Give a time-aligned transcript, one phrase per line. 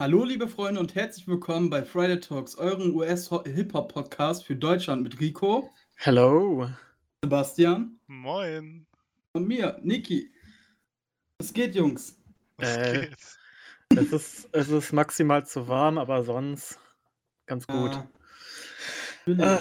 [0.00, 5.70] Hallo, liebe Freunde, und herzlich willkommen bei Friday Talks, eurem US-Hip-Hop-Podcast für Deutschland mit Rico,
[5.96, 6.68] Hello.
[7.22, 8.86] Sebastian Moin.
[9.34, 10.32] und mir, Niki.
[11.38, 12.18] Was geht, Jungs?
[12.56, 13.16] Was Äh, geht?
[13.96, 16.78] Es ist, es ist maximal zu warm, aber sonst
[17.46, 17.92] ganz gut.
[17.92, 18.08] Ah.
[19.26, 19.58] Äh,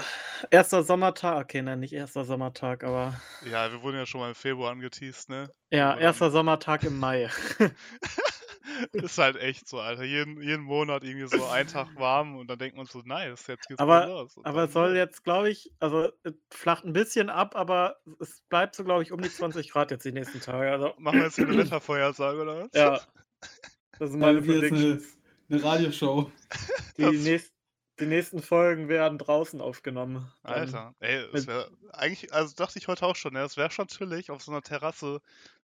[0.50, 4.36] erster Sommertag, okay, nein, nicht erster Sommertag, aber Ja, wir wurden ja schon mal im
[4.36, 5.52] Februar angeteased, ne?
[5.72, 7.30] ja, erster Sommertag im Mai.
[8.92, 10.04] ist halt echt so, Alter.
[10.04, 13.68] Jeden, jeden Monat irgendwie so ein Tag warm und dann denkt man so, nice, jetzt
[13.68, 14.38] geht's Aber- wieder los.
[14.38, 15.00] Und Aber soll ne?
[15.00, 19.12] jetzt, glaube ich, also es flacht ein bisschen ab, aber es bleibt so, glaube ich,
[19.12, 20.72] um die 20 Grad jetzt die nächsten Tage.
[20.72, 22.70] Also, Machen wir jetzt hier eine Wettervorhersage oder was?
[22.74, 23.02] ja,
[24.00, 25.18] das Ja, meine wir jetzt eine, Predictions.
[25.50, 26.32] eine Radioshow.
[26.98, 27.54] Die, nächst,
[28.00, 30.32] die nächsten Folgen werden draußen aufgenommen.
[30.42, 33.42] Alter, ey, wäre eigentlich, also dachte ich heute auch schon, ne?
[33.42, 35.22] Es wäre schon chillig, auf so einer Terrasse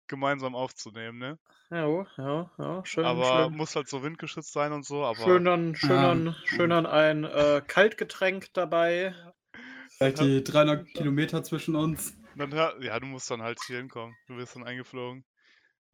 [0.09, 1.39] gemeinsam aufzunehmen, ne?
[1.71, 3.57] Ja, ja, ja, schön, aber schön.
[3.57, 6.01] muss halt so windgeschützt sein und so, aber Schön dann, schön Ja.
[6.01, 9.13] dann, schön dann ein äh, Kaltgetränk dabei.
[9.97, 12.13] Vielleicht die 300 Kilometer zwischen uns.
[12.35, 14.16] dann hör, ja, du musst dann halt hier hinkommen.
[14.27, 15.23] Du wirst dann eingeflogen.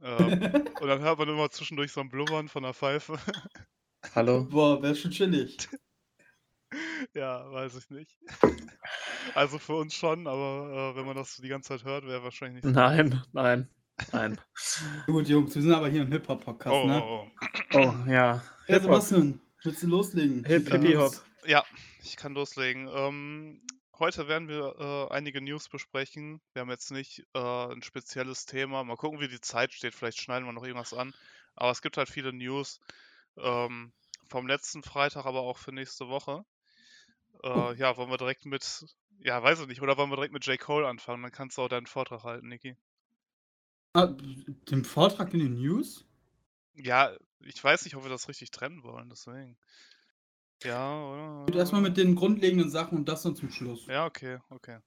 [0.01, 0.39] Ähm,
[0.79, 3.17] und dann hört man immer zwischendurch so ein Blubbern von der Pfeife.
[4.15, 4.45] Hallo.
[4.45, 5.57] Boah, wäre schon chillig.
[7.13, 8.17] Ja, weiß ich nicht.
[9.33, 12.63] Also für uns schon, aber äh, wenn man das die ganze Zeit hört, wäre wahrscheinlich
[12.63, 12.71] nicht so.
[12.71, 13.69] Nein, nein,
[14.11, 14.39] nein.
[15.07, 17.01] Gut, Jungs, wir sind aber hier im Hip-Hop-Podcast, Oh, ne?
[17.03, 17.27] oh,
[17.73, 18.11] Oh, ja.
[18.11, 19.01] Ja, Hip-Hop.
[19.01, 20.43] Sebastian, willst du loslegen?
[20.45, 21.13] Hip, Mit den Hip, Hop.
[21.15, 21.47] Oh.
[21.47, 21.63] Ja,
[22.03, 22.89] ich kann loslegen.
[22.93, 23.61] Ähm,
[23.99, 24.75] heute werden wir
[25.09, 26.41] äh, einige News besprechen.
[26.53, 28.83] Wir haben jetzt nicht äh, ein spezielles Thema.
[28.83, 29.93] Mal gucken, wie die Zeit steht.
[29.95, 31.13] Vielleicht schneiden wir noch irgendwas an.
[31.55, 32.79] Aber es gibt halt viele News
[33.37, 33.93] ähm,
[34.27, 36.43] vom letzten Freitag, aber auch für nächste Woche.
[37.43, 37.73] Äh, Oh.
[37.77, 38.85] Ja, wollen wir direkt mit,
[39.19, 40.57] ja, weiß ich nicht, oder wollen wir direkt mit J.
[40.59, 41.21] Cole anfangen?
[41.21, 42.75] Dann kannst du auch deinen Vortrag halten, Niki.
[43.95, 44.13] Ah,
[44.69, 46.05] dem Vortrag in den News?
[46.73, 49.57] Ja, ich weiß nicht, ob wir das richtig trennen wollen, deswegen.
[50.63, 51.45] Ja, oder?
[51.45, 53.85] Gut, erstmal mit den grundlegenden Sachen und das dann zum Schluss.
[53.85, 54.79] Ja, okay, okay.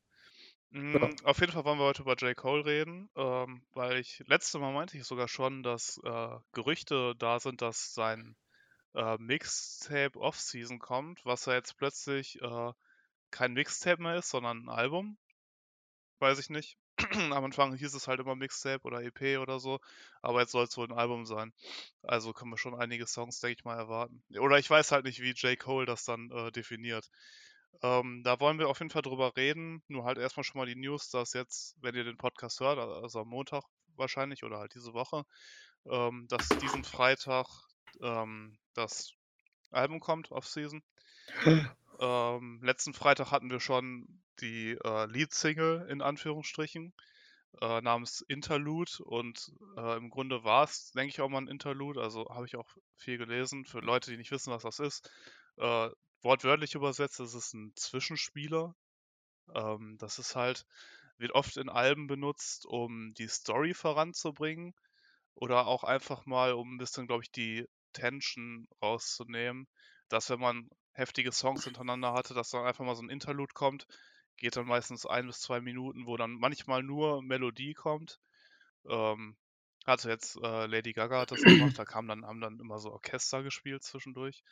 [0.72, 2.36] Mm, Auf jeden Fall wollen wir heute über J.
[2.36, 7.40] Cole reden, ähm, weil ich, letzte Mal meinte ich sogar schon, dass äh, Gerüchte da
[7.40, 8.36] sind, dass sein
[8.94, 12.72] äh, Mixtape Off-Season kommt, was ja jetzt plötzlich äh,
[13.30, 15.16] kein Mixtape mehr ist, sondern ein Album.
[16.18, 16.76] Weiß ich nicht.
[17.32, 19.78] Am Anfang hieß es halt immer Mixtape oder EP oder so,
[20.20, 21.52] aber jetzt soll es wohl ein Album sein.
[22.02, 24.22] Also können wir schon einige Songs, denke ich mal, erwarten.
[24.38, 25.58] Oder ich weiß halt nicht, wie J.
[25.58, 27.08] Cole das dann äh, definiert.
[27.82, 29.82] Ähm, da wollen wir auf jeden Fall drüber reden.
[29.88, 33.20] Nur halt erstmal schon mal die News, dass jetzt, wenn ihr den Podcast hört, also
[33.20, 33.64] am Montag
[33.96, 35.24] wahrscheinlich oder halt diese Woche,
[35.86, 37.46] ähm, dass diesen Freitag
[38.00, 39.12] ähm, das
[39.70, 40.82] Album kommt, Off-Season.
[42.00, 44.06] Ähm, letzten Freitag hatten wir schon
[44.40, 46.92] die äh, Lead-Single in Anführungsstrichen
[47.60, 52.00] äh, namens Interlude und äh, im Grunde war es, denke ich, auch mal ein Interlude.
[52.02, 53.64] Also habe ich auch viel gelesen.
[53.64, 55.10] Für Leute, die nicht wissen, was das ist,
[55.56, 55.88] äh,
[56.22, 58.74] wortwörtlich übersetzt, das ist ein Zwischenspieler.
[59.54, 60.66] Ähm, das ist halt,
[61.18, 64.74] wird oft in Alben benutzt, um die Story voranzubringen
[65.34, 69.66] oder auch einfach mal, um ein bisschen, glaube ich, die Tension rauszunehmen,
[70.08, 73.86] dass wenn man heftige Songs hintereinander hatte, dass dann einfach mal so ein Interlude kommt,
[74.36, 78.20] geht dann meistens ein bis zwei Minuten, wo dann manchmal nur Melodie kommt.
[78.88, 79.36] Ähm,
[79.86, 82.92] hatte jetzt äh, Lady Gaga hat das gemacht, da kam dann, haben dann immer so
[82.92, 84.42] Orchester gespielt zwischendurch.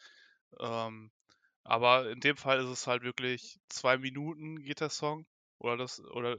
[0.61, 1.11] Ähm,
[1.65, 5.27] aber in dem Fall ist es halt wirklich zwei Minuten geht der Song
[5.59, 6.37] oder das oder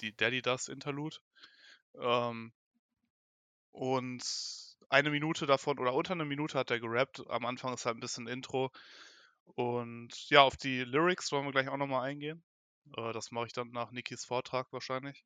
[0.00, 1.16] die Daddy Does Interlude.
[2.00, 2.52] Ähm,
[3.72, 4.22] und
[4.88, 7.22] eine Minute davon oder unter einer Minute hat er gerappt.
[7.28, 8.70] Am Anfang ist halt ein bisschen Intro.
[9.46, 12.44] Und ja, auf die Lyrics wollen wir gleich auch nochmal eingehen.
[12.96, 15.24] Äh, das mache ich dann nach Nikis Vortrag wahrscheinlich.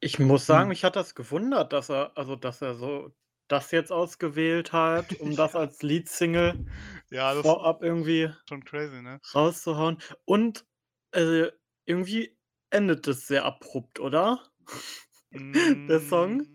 [0.00, 0.68] Ich muss sagen, Hm.
[0.68, 3.14] mich hat das gewundert, dass er, also dass er so
[3.48, 6.60] das jetzt ausgewählt hat, um das als Lead-Single
[7.10, 9.20] Ja, das vorab irgendwie schon crazy, ne?
[9.34, 9.98] rauszuhauen.
[10.24, 10.66] Und
[11.12, 11.50] äh,
[11.86, 12.38] irgendwie
[12.70, 14.50] endet es sehr abrupt, oder?
[15.88, 16.46] Der Song?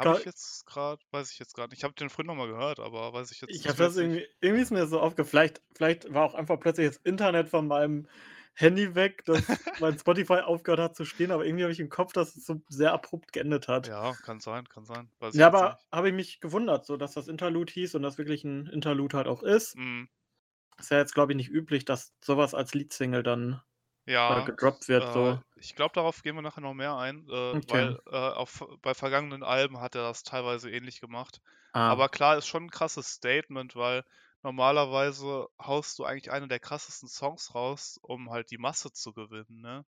[0.00, 1.74] Habe ich jetzt gerade, weiß ich jetzt gerade.
[1.76, 3.68] Ich habe den vorhin nochmal gehört, aber weiß ich jetzt Ich nicht.
[3.68, 5.30] habe das irgendwie, irgendwie ist mir so aufgefallen.
[5.30, 8.06] Vielleicht, vielleicht war auch einfach plötzlich das Internet von meinem
[8.54, 12.12] Handy weg, dass mein Spotify aufgehört hat zu stehen, aber irgendwie habe ich im Kopf,
[12.12, 13.92] dass es so sehr abrupt geendet hat.
[13.92, 15.12] Ja, kann sein, kann sein.
[15.18, 18.44] Weiß Ja, aber habe ich mich gewundert, so dass das Interlude hieß und das wirklich
[18.44, 19.76] ein Interlude halt auch ist.
[19.76, 20.04] Mm,
[20.78, 23.62] Ist ja jetzt, glaube ich, nicht üblich, dass sowas als Leadsingle dann
[24.12, 25.04] ja, gedroppt wird.
[25.04, 25.40] äh, So.
[25.56, 27.62] ich glaube, darauf gehen wir nachher noch mehr ein, äh, Okay.
[27.68, 31.40] weil äh, auf, bei vergangenen Alben hat er das teilweise ähnlich gemacht.
[31.72, 34.04] Ah, Aber klar, ist schon ein krasses Statement, weil
[34.42, 39.60] normalerweise haust du eigentlich eine der krassesten Songs raus, um halt die Masse zu gewinnen,
[39.60, 39.84] ne?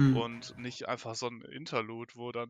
[0.00, 0.16] Hm.
[0.16, 2.48] Und nicht einfach so ein Interlude, wo dann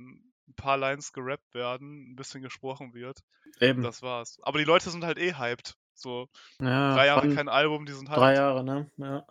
[0.48, 3.18] ein paar Lines gerappt werden, ein bisschen gesprochen wird.
[3.60, 3.82] Eben.
[3.82, 4.38] Das war's.
[4.42, 5.76] Aber die Leute sind halt eh hyped.
[5.94, 6.28] So
[6.60, 8.20] ja, drei Jahre kein Album, die sind hyped.
[8.20, 8.90] Drei Jahre, ne?
[8.96, 9.24] Ja.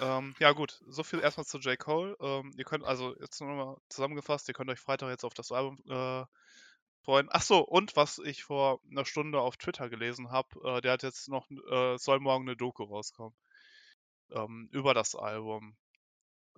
[0.00, 1.78] Ähm, ja gut, so viel erstmal zu J.
[1.78, 2.16] Cole.
[2.20, 5.78] Ähm, ihr könnt also jetzt nochmal zusammengefasst, ihr könnt euch Freitag jetzt auf das Album
[5.88, 6.24] äh,
[7.02, 7.28] freuen.
[7.30, 11.02] Ach so, und was ich vor einer Stunde auf Twitter gelesen habe, äh, der hat
[11.02, 13.36] jetzt noch, äh, soll morgen eine Doku rauskommen
[14.30, 15.76] ähm, über das Album.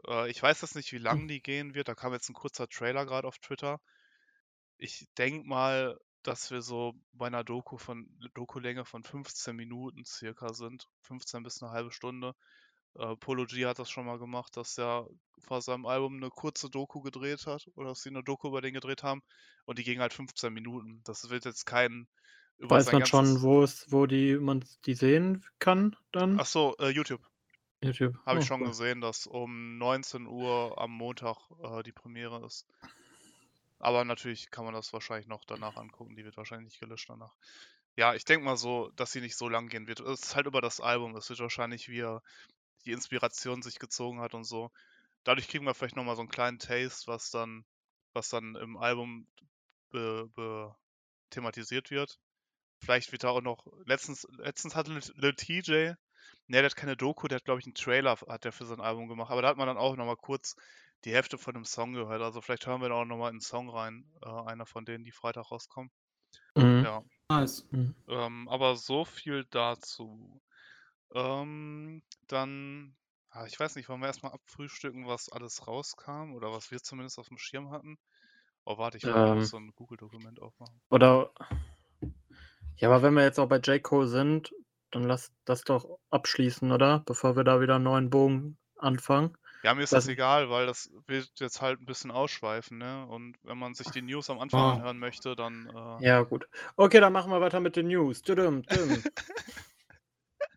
[0.07, 1.89] Äh, ich weiß jetzt nicht, wie lang die gehen wird.
[1.89, 3.81] Da kam jetzt ein kurzer Trailer gerade auf Twitter.
[4.79, 10.55] Ich denke mal, dass wir so bei einer Doku von Doku-Länge von 15 Minuten circa
[10.55, 10.89] sind.
[11.03, 12.35] 15 bis eine halbe Stunde.
[12.97, 15.09] Äh, Polo G hat das schon mal gemacht, dass er
[15.39, 18.75] vor seinem Album eine kurze Doku gedreht hat oder dass sie eine Doku über den
[18.75, 19.23] gedreht haben
[19.67, 21.01] und die ging halt 15 Minuten.
[21.05, 22.09] Das wird jetzt kein
[22.57, 26.39] über Weiß man schon, wo es, wo die man die sehen kann dann?
[26.39, 27.21] Ach so, äh, YouTube
[27.83, 28.17] YouTube.
[28.27, 28.69] habe ich Oh, schon cool.
[28.69, 32.67] gesehen, dass um 19 Uhr am Montag äh, die Premiere ist.
[33.79, 36.17] Aber natürlich kann man das wahrscheinlich noch danach angucken.
[36.17, 37.35] Die wird wahrscheinlich nicht gelöscht danach.
[37.97, 40.01] Ja, ich denke mal so, dass sie nicht so lang gehen wird.
[40.01, 41.15] Es ist halt über das Album.
[41.17, 42.05] Es wird wahrscheinlich, wie
[42.85, 44.71] die Inspiration sich gezogen hat und so.
[45.25, 47.65] Dadurch kriegen wir vielleicht nochmal so einen kleinen Taste, was dann,
[48.13, 49.27] was dann im Album
[49.91, 50.75] be, be,
[51.31, 52.19] thematisiert wird.
[52.79, 53.67] Vielleicht wird da auch noch.
[53.87, 55.97] Letztens, letztens hatte Lil TJ, ne,
[56.49, 59.09] der hat keine Doku, der hat, glaube ich, einen Trailer hat der für sein Album
[59.09, 59.31] gemacht.
[59.31, 60.57] Aber da hat man dann auch nochmal kurz
[61.05, 62.23] die Hälfte von dem Song gehört.
[62.23, 64.05] Also vielleicht hören wir da auch nochmal in einen Song rein.
[64.23, 65.91] Äh, einer von denen, die Freitag rauskommen.
[66.55, 66.83] Mhm.
[66.85, 67.05] Ja.
[67.29, 67.67] Nice.
[67.71, 67.95] Mhm.
[68.09, 70.41] Ähm, aber so viel dazu.
[71.15, 72.97] Ähm, dann,
[73.31, 77.19] ah, ich weiß nicht, wollen wir erstmal abfrühstücken, was alles rauskam oder was wir zumindest
[77.19, 77.99] auf dem Schirm hatten?
[78.65, 79.39] Oh, warte, ich will Ähm.
[79.39, 80.81] noch so ein Google-Dokument aufmachen.
[80.91, 81.33] Oder
[82.77, 83.83] ja, aber wenn wir jetzt auch bei J.
[83.83, 84.53] Cole sind,
[84.91, 87.01] dann lass das doch abschließen, oder?
[87.07, 89.37] Bevor wir da wieder einen neuen Bogen anfangen.
[89.63, 93.07] Ja, mir ist das- das egal, weil das wird jetzt halt ein bisschen ausschweifen, ne?
[93.07, 94.73] Und wenn man sich die News am Anfang Ah.
[94.73, 96.49] anhören möchte, dann äh, Ja, gut.
[96.77, 98.23] Okay, dann machen wir weiter mit den News.
[98.23, 99.03] Tudum, tudum.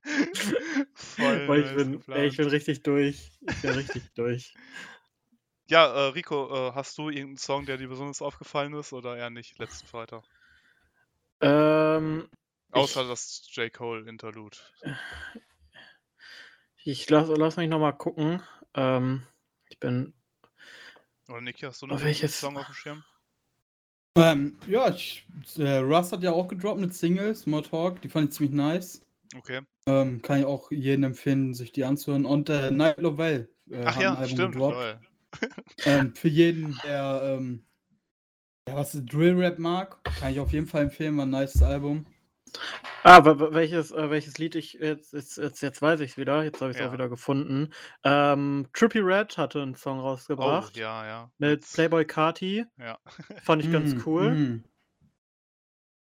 [0.94, 3.32] voll Weil ich bin, ey, ich bin richtig durch.
[3.46, 4.54] Ich bin richtig durch.
[5.70, 9.30] Ja, äh, Rico, äh, hast du irgendeinen Song, der dir besonders aufgefallen ist oder eher
[9.30, 10.24] nicht letzten Freitag?
[11.42, 12.30] Ähm,
[12.72, 13.72] Außer ich, das J.
[13.72, 14.58] Cole Interlude.
[16.84, 18.42] ich lass, lass mich nochmal gucken.
[18.74, 19.24] Ähm,
[19.70, 20.14] ich bin.
[21.28, 23.04] Oder Niki, hast du noch einen Song auf dem Schirm?
[24.16, 25.28] Ähm, ja, ich,
[25.58, 29.02] äh, Russ hat ja auch gedroppt mit Singles, Small Talk, die fand ich ziemlich nice.
[29.36, 29.62] Okay.
[29.88, 32.26] Ähm, kann ich auch jedem empfehlen, sich die anzuhören.
[32.26, 34.54] Und äh, Night Lovell äh, Ach ja, Album stimmt.
[34.54, 35.00] gedroppt.
[35.86, 37.66] Ähm, für jeden, der, ähm,
[38.68, 42.06] ja, was Drill Rap mag, kann ich auf jeden Fall empfehlen, war ein nice Album.
[43.04, 46.44] Ah, welches, äh, welches Lied ich jetzt, jetzt, jetzt, jetzt weiß ich es wieder.
[46.44, 46.90] Jetzt habe ich es Ja.
[46.90, 47.72] auch wieder gefunden.
[48.04, 51.32] Ähm, Trippy Red hatte einen Song Oh, rausgebracht ja, ja.
[51.38, 52.66] mit Playboy Carti.
[52.78, 52.98] Ja.
[53.44, 54.32] Fand ich ganz Mm, cool.
[54.32, 54.64] mm.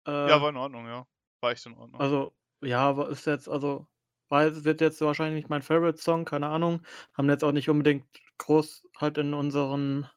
[0.06, 1.06] Äh, ja, war in Ordnung, ja.
[1.42, 2.00] War echt in Ordnung.
[2.00, 2.32] Also,
[2.62, 3.86] ja, aber ist jetzt, also,
[4.28, 6.82] weil wird jetzt wahrscheinlich nicht mein Favorite-Song, keine Ahnung.
[7.14, 8.06] Haben jetzt auch nicht unbedingt
[8.38, 10.08] groß halt in unseren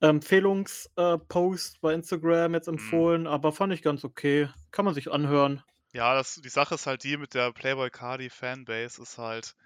[0.00, 2.54] Empfehlungspost bei Instagram Mhm.
[2.54, 4.48] jetzt empfohlen, aber fand ich ganz okay.
[4.72, 5.62] Kann man sich anhören.
[5.94, 9.56] Ja, das, die Sache ist halt die mit der Playboy Cardi Fanbase ist halt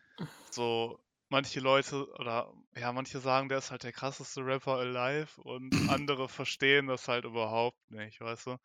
[0.50, 5.78] so, manche Leute oder ja, manche sagen, der ist halt der krasseste Rapper alive und
[5.88, 8.56] andere verstehen das halt überhaupt nicht, weißt du?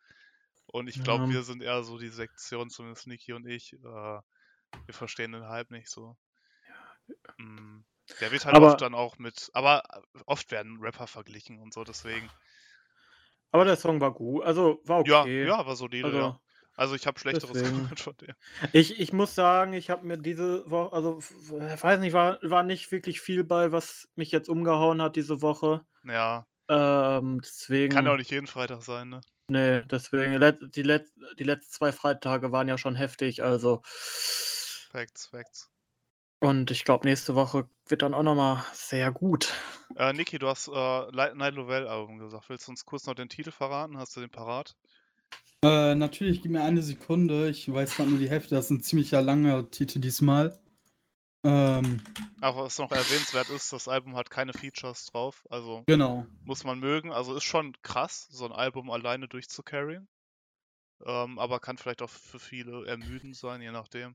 [0.66, 1.30] Und ich glaube, Ja.
[1.30, 4.22] wir sind eher so die Sektion, zumindest Niki und ich, äh, wir
[4.90, 6.16] verstehen den Hype nicht so.
[7.38, 7.80] Mm,
[8.20, 9.82] Der wird halt Aber- oft dann auch mit, aber
[10.26, 12.28] oft werden Rapper verglichen und so, deswegen.
[13.50, 15.46] Aber der Song war gut, also war Ja, okay.
[15.46, 16.40] ja, war solide, Also, ja.
[16.76, 17.52] Also ich habe schlechteres
[17.96, 18.34] gehört von dem.
[18.72, 22.90] Ich, ich muss sagen, ich habe mir diese Woche, also weiß nicht, war, war nicht
[22.90, 25.86] wirklich viel bei, was mich jetzt umgehauen hat diese Woche.
[26.02, 27.94] Ja, Ähm, deswegen.
[27.94, 29.20] kann ja auch nicht jeden Freitag sein, ne?
[29.48, 30.32] Nee, deswegen,
[30.74, 33.82] die, let, die letzten zwei Freitage waren ja schon heftig, also.
[33.84, 35.70] Facts, Facts.
[36.40, 39.52] Und ich glaube, nächste Woche wird dann auch nochmal sehr gut.
[39.96, 42.48] Äh, Niki, du hast äh, Light Night Lovell Album gesagt.
[42.48, 43.98] Willst du uns kurz noch den Titel verraten?
[43.98, 44.76] Hast du den parat?
[45.62, 47.48] Äh, natürlich, gib mir eine Sekunde.
[47.48, 48.54] Ich weiß gerade nur die Hälfte.
[48.54, 50.58] Das ist ein ziemlicher langer Titel diesmal.
[51.44, 52.00] Ähm,
[52.40, 55.46] Aber was noch erwähnenswert ist, das Album hat keine Features drauf.
[55.50, 56.26] Also genau.
[56.44, 57.12] muss man mögen.
[57.12, 60.08] Also ist schon krass, so ein Album alleine durchzucarryen.
[61.04, 64.14] Ähm, aber kann vielleicht auch für viele ermüdend sein, je nachdem.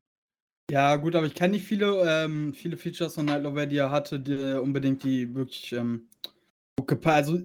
[0.71, 3.91] Ja, gut, aber ich kenne nicht viele, ähm, viele Features von Night Lover, die er
[3.91, 6.09] hatte, die unbedingt die wirklich ähm,
[7.03, 7.39] Also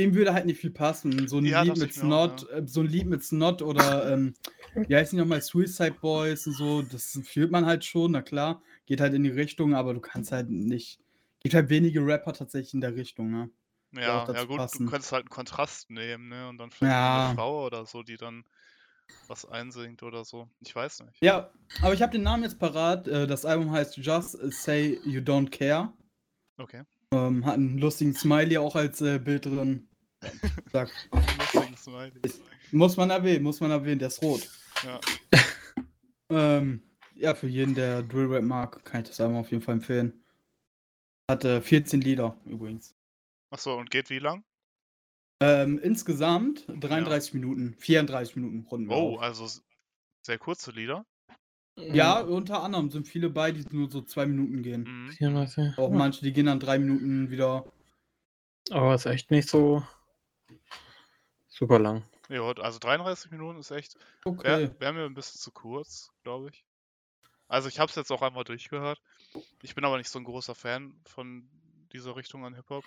[0.00, 1.28] ihm würde halt nicht viel passen.
[1.28, 4.10] So ein Ja, Lied mit mir auch, Snot, äh, so ein Lied mit Snot oder
[4.12, 4.34] ähm,
[4.74, 8.62] wie heißen die nochmal, Suicide Boys und so, das fühlt man halt schon, na klar,
[8.86, 10.98] geht halt in die Richtung, aber du kannst halt nicht.
[11.40, 13.50] Gibt halt wenige Rapper tatsächlich in der Richtung, ne?
[13.92, 14.86] Ja, ja gut, du passen.
[14.86, 16.48] könntest halt einen Kontrast nehmen, ne?
[16.48, 17.28] Und dann vielleicht Ja.
[17.28, 18.44] eine Frau oder so, die dann
[19.26, 20.48] was einsingt oder so.
[20.60, 21.18] Ich weiß nicht.
[21.22, 23.06] Ja, aber ich habe den Namen jetzt parat.
[23.08, 25.92] Äh, Das Album heißt Just Say You Don't Care.
[26.58, 26.82] Okay.
[27.12, 29.88] Ähm, hat einen lustigen Smiley auch als äh, Bild drin.
[30.72, 30.90] Sag,
[31.38, 32.12] Lustigen Smiley.
[32.70, 34.48] muss man erwähnen, muss man erwähnen, der ist rot.
[34.84, 35.00] Ja.
[36.30, 36.82] Ähm,
[37.14, 40.24] ja, für jeden, der Drill Rap mag, kann ich das Album auf jeden Fall empfehlen.
[41.30, 42.94] Hat äh, 14 Lieder übrigens.
[43.50, 44.42] Achso, und geht wie lang?
[45.40, 49.22] Ähm, insgesamt 33 Minuten, 34 Minuten runden wir Oh, auf.
[49.22, 49.48] also
[50.24, 51.04] sehr kurze Lieder.
[51.76, 54.82] Ja, unter anderem sind viele bei, die nur so zwei Minuten gehen.
[54.84, 55.10] Mhm.
[55.12, 55.78] 34.
[55.78, 55.96] Auch Ja.
[55.96, 57.64] manche, die gehen dann drei Minuten wieder.
[58.70, 59.82] Aber ist echt nicht so
[61.48, 62.04] super lang.
[62.28, 63.96] Ja, also 33 Minuten ist echt.
[64.24, 64.44] Okay.
[64.44, 66.64] Wäre wär mir ein bisschen zu kurz, glaube ich.
[67.48, 69.00] Also ich habe es jetzt auch einmal durchgehört.
[69.62, 71.48] Ich bin aber nicht so ein großer Fan von
[71.92, 72.84] dieser Richtung an Hip-Hop.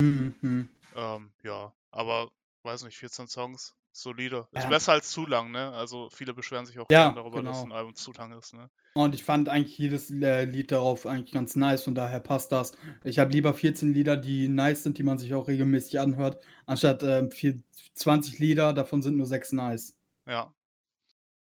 [0.00, 0.68] Mhm.
[0.96, 2.30] Ähm, ja, aber
[2.62, 4.46] weiß nicht, 14 Songs, solide.
[4.52, 4.68] Ist Ja.
[4.68, 5.72] besser als zu lang, ne?
[5.72, 7.74] Also viele beschweren sich auch Ja, darüber, dass genau.
[7.74, 8.68] ein Album zu lang ist, ne?
[8.94, 12.72] Und ich fand eigentlich jedes äh, Lied darauf eigentlich ganz nice, von daher passt das.
[13.04, 17.02] Ich habe lieber 14 Lieder, die nice sind, die man sich auch regelmäßig anhört, anstatt
[17.02, 17.62] ähm, vier-
[17.94, 19.94] 20 Lieder, davon sind nur 6 nice.
[20.26, 20.52] Ja.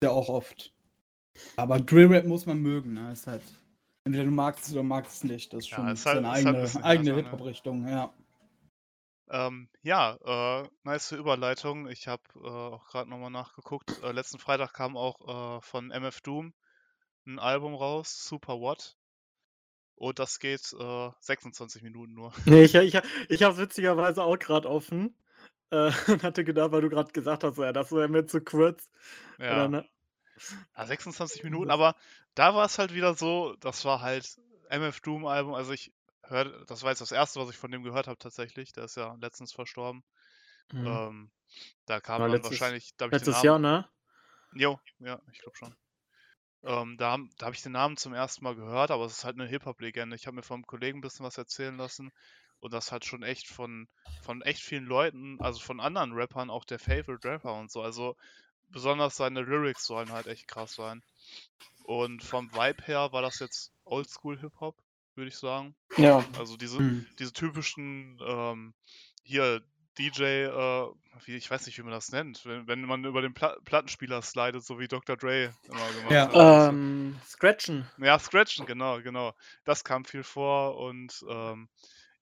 [0.03, 0.73] Ja, auch oft.
[1.57, 3.13] Aber Drill Rap muss man mögen, ne?
[3.13, 3.43] Ist halt.
[4.05, 5.53] Entweder du magst es oder magst es nicht.
[5.53, 7.17] Das ist Ja, schon ist halt- seine ist halt eigene, eigene ne?
[7.17, 8.13] Hip-Hop-Richtung, ja.
[9.31, 11.89] Ähm, ja, äh, nice Überleitung.
[11.89, 14.03] Ich habe äh, auch gerade nochmal nachgeguckt.
[14.03, 16.55] Äh, letzten Freitag kam auch äh, von MF Doom
[17.27, 18.97] ein Album raus, Super What.
[19.97, 22.33] Und das geht äh, 26 Minuten nur.
[22.47, 25.15] Nee, ich, ich, ich habe es witzigerweise auch gerade offen.
[25.71, 28.89] Äh, und hatte gedacht, weil du gerade gesagt hast, ja, das wäre mir zu kurz.
[29.39, 29.69] Ja.
[29.69, 29.89] Ne?
[30.77, 31.97] Ja, 26 Minuten, aber
[32.35, 34.39] da war es halt wieder so, das war halt
[34.71, 35.93] MF Doom Album, also ich
[36.31, 38.97] hörte, das war jetzt das erste, was ich von dem gehört habe tatsächlich, der ist
[38.97, 40.03] ja letztens verstorben.
[40.73, 40.87] Mhm.
[40.87, 41.31] Ähm,
[41.87, 43.89] da kam dann letztes- wahrscheinlich, da hab ich den Letztes Namen, Jahr, ne?
[44.55, 45.75] Jo, ja, ich glaube schon.
[46.65, 49.39] Ähm, da da habe ich den Namen zum ersten Mal gehört, aber es ist halt
[49.39, 50.17] eine Hip-Hop-Legende.
[50.17, 52.11] Ich habe mir vom Kollegen ein bisschen was erzählen lassen
[52.61, 53.89] und das hat schon echt von,
[54.23, 57.81] von echt vielen Leuten, also von anderen Rappern, auch der Favorite Rapper und so.
[57.81, 58.17] Also
[58.71, 61.03] besonders seine Lyrics sollen halt echt krass sein.
[61.85, 64.77] Und vom Vibe her war das jetzt Oldschool-Hip-Hop,
[65.19, 65.75] würde ich sagen.
[65.99, 66.25] Ja.
[66.39, 67.07] Also diese, Hm.
[67.19, 68.73] diese typischen, ähm,
[69.25, 69.61] hier
[69.99, 70.87] DJ, äh,
[71.25, 74.23] wie, ich weiß nicht, wie man das nennt, wenn, wenn man über den Pla Plattenspieler
[74.23, 75.17] slidet, so wie Dr.
[75.17, 76.33] Dre immer gemacht Ja.
[76.33, 76.71] hat.
[76.71, 77.85] Ähm, Scratchen.
[77.99, 79.35] Ja, Scratchen, genau, genau.
[79.65, 81.69] Das kam viel vor und ähm,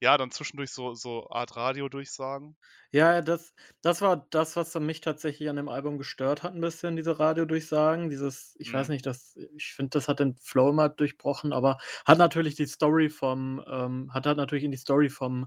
[0.00, 2.56] ja, dann zwischendurch so, so Art Radio-Durchsagen.
[2.92, 6.96] Ja, das, das war das, was mich tatsächlich an dem Album gestört hat, ein bisschen,
[6.96, 8.08] diese Radiodurchsagen.
[8.10, 8.90] Dieses, ich weiß Mhm.
[8.90, 13.10] nicht, das, ich finde, das hat den Flow immer durchbrochen, aber hat natürlich die Story
[13.10, 15.46] vom, ähm, hat halt natürlich in die Story vom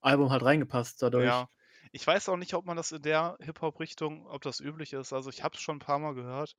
[0.00, 1.44] Album halt reingepasst dadurch.
[1.44, 1.48] Ja.
[1.92, 5.12] Ich weiß auch nicht, ob man das in der Hip-Hop-Richtung, ob das üblich ist.
[5.12, 6.56] Also ich habe es schon ein paar Mal gehört.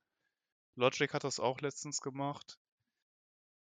[0.76, 2.58] Logic hat das auch letztens gemacht.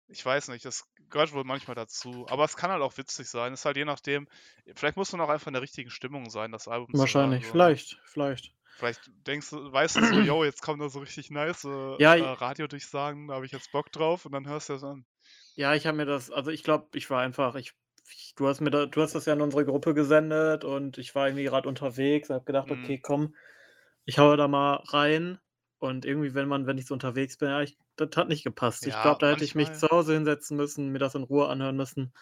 [0.09, 2.27] Ich weiß nicht, das gehört wohl manchmal dazu.
[2.29, 3.53] Aber es kann halt auch witzig sein.
[3.53, 4.27] Ist halt je nachdem,
[4.75, 7.99] vielleicht muss man auch einfach in der richtigen Stimmung sein, das Album Wahrscheinlich, zu vielleicht,
[8.05, 8.53] vielleicht.
[8.73, 12.15] Vielleicht denkst du, weißt du so, yo, jetzt kommen da so richtig nice äh, Ja,
[12.17, 15.05] äh, Radiodurchsagen, da habe ich jetzt Bock drauf und dann hörst du das an.
[15.55, 17.73] Ja, ich habe mir das, also ich glaube, ich war einfach, ich,
[18.11, 21.13] ich, du hast mir da, du hast das ja in unsere Gruppe gesendet und ich
[21.15, 22.71] war irgendwie gerade unterwegs und habe gedacht, Mhm.
[22.71, 23.35] okay, komm,
[24.05, 25.39] ich haue da mal rein
[25.79, 28.86] und irgendwie, wenn man, wenn ich so unterwegs bin, ja, ich, das hat nicht gepasst.
[28.86, 31.24] ich Ja, glaube, da hätte ich mich manchmal- zu Hause hinsetzen müssen, mir das in
[31.24, 32.13] Ruhe anhören müssen.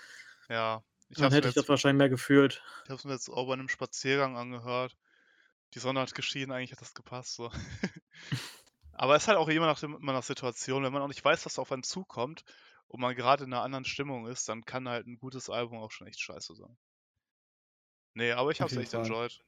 [0.50, 2.62] Ja, ich Dann habe hätte ich es das wahrscheinlich mehr gefühlt.
[2.86, 4.98] ich hab's mir jetzt auch bei einem Spaziergang angehört.
[5.74, 7.36] Die Sonne hat geschienen, eigentlich hat das gepasst.
[7.36, 7.52] So.
[8.94, 11.46] Aber es ist halt auch immer nach, immer nach Situation, wenn man auch nicht weiß,
[11.46, 12.44] was auf einen zukommt
[12.88, 15.92] und man gerade in einer anderen Stimmung ist, dann kann halt ein gutes Album auch
[15.92, 16.78] schon echt scheiße sein.
[18.16, 19.06] Nee, aber ich hab's jeden echt Fall.
[19.06, 19.40] enjoyed.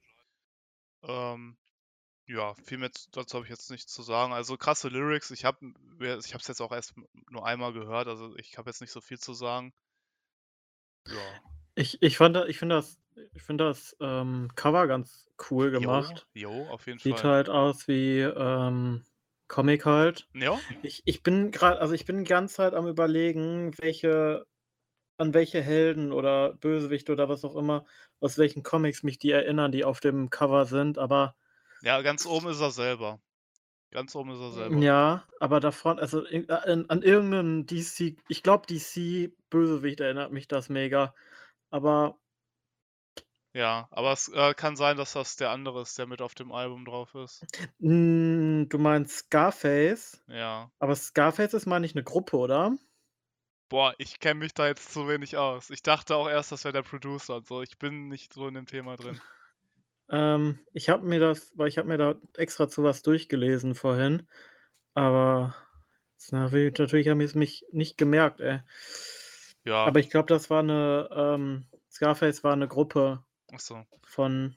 [1.03, 1.57] Ähm,
[2.29, 4.33] ja, viel mehr dazu habe ich jetzt nichts zu sagen.
[4.33, 6.93] Also krasse Lyrics, ich habe ich hab's jetzt auch erst
[7.29, 9.73] nur einmal gehört, also ich habe jetzt nicht so viel zu sagen.
[11.07, 11.15] Ja.
[11.73, 12.99] Ich, ich fand, ich finde das,
[13.33, 16.27] ich finde das ähm, Cover ganz cool gemacht.
[16.33, 17.31] Jo, jo auf jeden Sieht Fall.
[17.31, 19.03] halt aus wie ähm,
[19.47, 20.27] Comic halt.
[20.35, 24.45] Ja, Ich, ich bin gerade, also ich bin die ganze Zeit am überlegen, welche,
[25.17, 27.85] an welche Helden oder Bösewichte oder was auch immer,
[28.19, 31.35] aus welchen Comics mich die erinnern, die auf dem Cover sind, aber
[31.81, 33.21] ja, ganz oben ist er selber.
[33.91, 34.87] Ganz oben ist er selber.
[34.87, 40.69] ja, aber davon, also in, an, an irgendeinen DC, ich glaube DC-Bösewicht erinnert mich das
[40.69, 41.13] mega,
[41.71, 42.19] aber
[43.53, 46.51] Ja, aber es äh, kann sein, dass das der andere ist, der mit auf dem
[46.51, 47.45] Album drauf ist.
[47.79, 50.71] mh, du meinst Scarface, Ja.
[50.79, 52.77] aber Scarface ist, meine ich, eine Gruppe, oder?
[53.67, 55.69] Boah, ich kenne mich da jetzt zu wenig aus.
[55.71, 57.61] Ich dachte auch erst, das wäre der Producer und so.
[57.63, 59.19] Ich bin nicht so in dem Thema drin.
[60.09, 64.27] Ähm, ich habe mir das, weil ich habe mir da extra zu was durchgelesen vorhin,
[64.93, 65.55] aber
[66.31, 68.61] natürlich habe ich es mich nicht gemerkt, ey.
[69.65, 69.85] Ja.
[69.85, 73.23] Aber ich glaube, das war eine, ähm, Scarface war eine Gruppe
[73.57, 73.85] so.
[74.03, 74.55] von.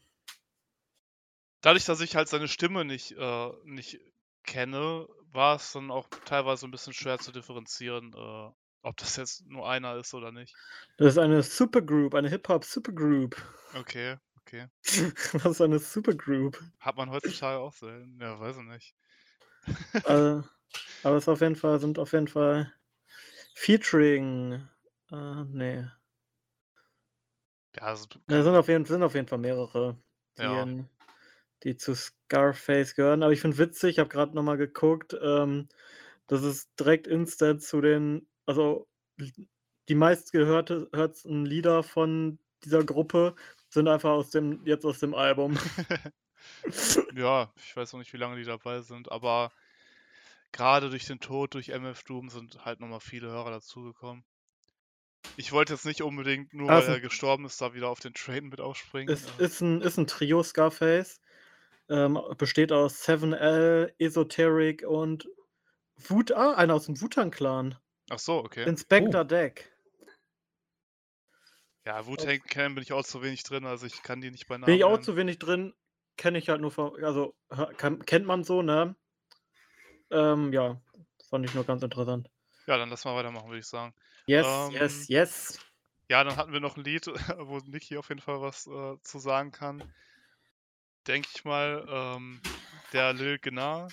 [1.60, 4.00] Dadurch, dass ich halt seine Stimme nicht, äh, nicht
[4.44, 8.50] kenne, war es dann auch teilweise ein bisschen schwer zu differenzieren, äh,
[8.82, 10.54] ob das jetzt nur einer ist oder nicht.
[10.96, 13.36] Das ist eine Supergroup, eine Hip-Hop-Supergroup.
[13.78, 14.68] Okay, okay.
[15.32, 16.58] Das ist eine Supergroup.
[16.80, 18.20] Hat man heutzutage auch selten?
[18.20, 18.94] Ja, weiß ich nicht.
[20.02, 20.44] Also,
[21.02, 22.72] aber es auf jeden Fall, sind auf jeden Fall
[23.54, 24.68] Featuring.
[25.10, 25.86] Äh, nee.
[27.76, 29.98] Ja, also, Da sind auf jeden, sind auf jeden Fall mehrere,
[30.38, 30.56] die, Ja.
[30.56, 30.88] in,
[31.64, 33.22] die zu Scarface gehören.
[33.22, 35.68] Aber ich finde witzig, ich habe gerade nochmal geguckt, ähm,
[36.28, 38.88] das ist direkt instant zu den, also
[39.88, 43.34] die meistgehörten Lieder von dieser Gruppe
[43.72, 45.58] sind einfach aus dem, jetzt aus dem Album.
[47.14, 49.52] ja, ich weiß noch nicht, wie lange die dabei sind, aber
[50.52, 54.24] gerade durch den Tod durch MF Doom sind halt nochmal viele Hörer dazugekommen.
[55.36, 58.12] Ich wollte jetzt nicht unbedingt, nur weil Also- er gestorben ist, da wieder auf den
[58.12, 59.12] Train mit aufspringen.
[59.12, 61.20] Es äh, ist ein, ist ein Trio Scarface.
[61.88, 65.28] Ähm, besteht aus 7L, Esoteric und
[65.96, 67.76] Wut, ah, einer aus dem Wutan-Clan.
[68.10, 68.64] Ach so, okay.
[68.68, 69.71] Inspector Deck.
[71.84, 74.54] Ja, Wu-Tang Clan bin ich auch zu wenig drin, also ich kann die nicht bei
[74.56, 75.02] Namen Bin ich auch nennen.
[75.02, 75.74] zu wenig drin,
[76.16, 77.34] kenne ich halt nur von, also
[77.76, 78.94] kann, kennt man so, ne?
[80.10, 80.80] Ähm, ja,
[81.28, 82.30] fand ich nur ganz interessant.
[82.66, 83.92] Ja, dann lass mal weitermachen, würde ich sagen.
[84.26, 85.58] Yes, Ähm, yes, yes.
[86.08, 87.06] Ja, dann hatten wir noch ein Lied,
[87.38, 89.92] wo Niki auf jeden Fall was äh, zu sagen kann.
[91.06, 92.40] Denke ich mal, ähm,
[92.92, 93.88] der Lil Gnar.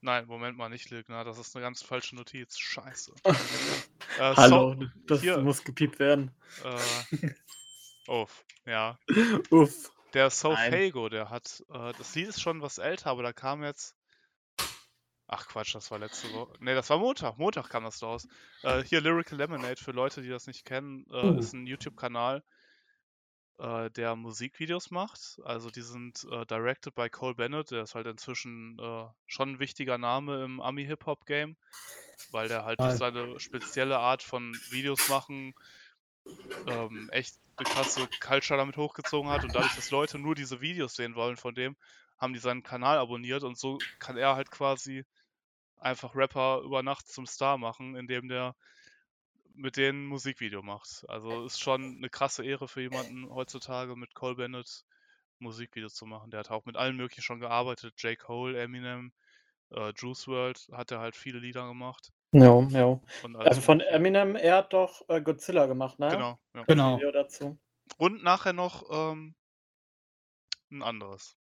[0.00, 2.58] Nein, Moment mal, nicht Lil Gnar, das ist eine ganz falsche Notiz.
[2.58, 3.12] Scheiße.
[4.18, 5.38] Äh, Hallo, So, das hier.
[5.38, 6.32] muss gepiept werden.
[6.64, 7.28] äh,
[8.08, 8.26] oh,
[8.64, 8.98] ja.
[9.50, 9.92] Uff.
[10.14, 10.30] Der.
[10.30, 13.94] Sofago, der hat, äh, das Lied ist schon was älter, aber da kam jetzt.
[15.28, 16.52] Ach Quatsch, das war letzte Woche.
[16.60, 17.36] Ne, das war Montag.
[17.38, 18.26] Montag kam das raus.
[18.62, 21.38] Äh, hier Lyrical Lemonade, für Leute, die das nicht kennen, äh, Uh.
[21.38, 22.42] ist ein YouTube-Kanal,
[23.58, 25.40] äh, der Musikvideos macht.
[25.44, 29.58] Also die sind äh, directed by Cole Bennett, der ist halt inzwischen äh, schon ein
[29.58, 31.56] wichtiger Name im Ami-Hip-Hop-Game,
[32.30, 35.54] weil der halt durch seine spezielle Art von Videos machen
[36.66, 39.44] ähm, echt eine krasse Culture damit hochgezogen hat.
[39.44, 41.76] Und dadurch, dass Leute nur diese Videos sehen wollen von dem,
[42.18, 43.42] haben die seinen Kanal abonniert.
[43.42, 45.04] Und so kann er halt quasi
[45.78, 48.54] einfach Rapper über Nacht zum Star machen, indem der
[49.58, 51.04] mit denen ein Musikvideo macht.
[51.08, 54.84] Also ist schon eine krasse Ehre für jemanden heutzutage mit Cole Bennett
[55.40, 56.30] Musikvideos zu machen.
[56.30, 57.94] Der hat auch mit allen möglichen schon gearbeitet.
[58.02, 58.18] J.
[58.18, 59.12] Cole, Eminem,
[59.70, 62.12] äh, Juice World hat er halt viele Lieder gemacht.
[62.32, 63.00] Ja, ja.
[63.34, 63.96] Also von mögliche.
[63.96, 66.08] Eminem, er hat doch äh, Godzilla gemacht, ne?
[66.08, 66.64] Genau, ja.
[66.64, 66.96] Genau.
[66.96, 67.58] Video dazu.
[67.96, 69.34] Und nachher noch ähm,
[70.70, 71.36] ein anderes.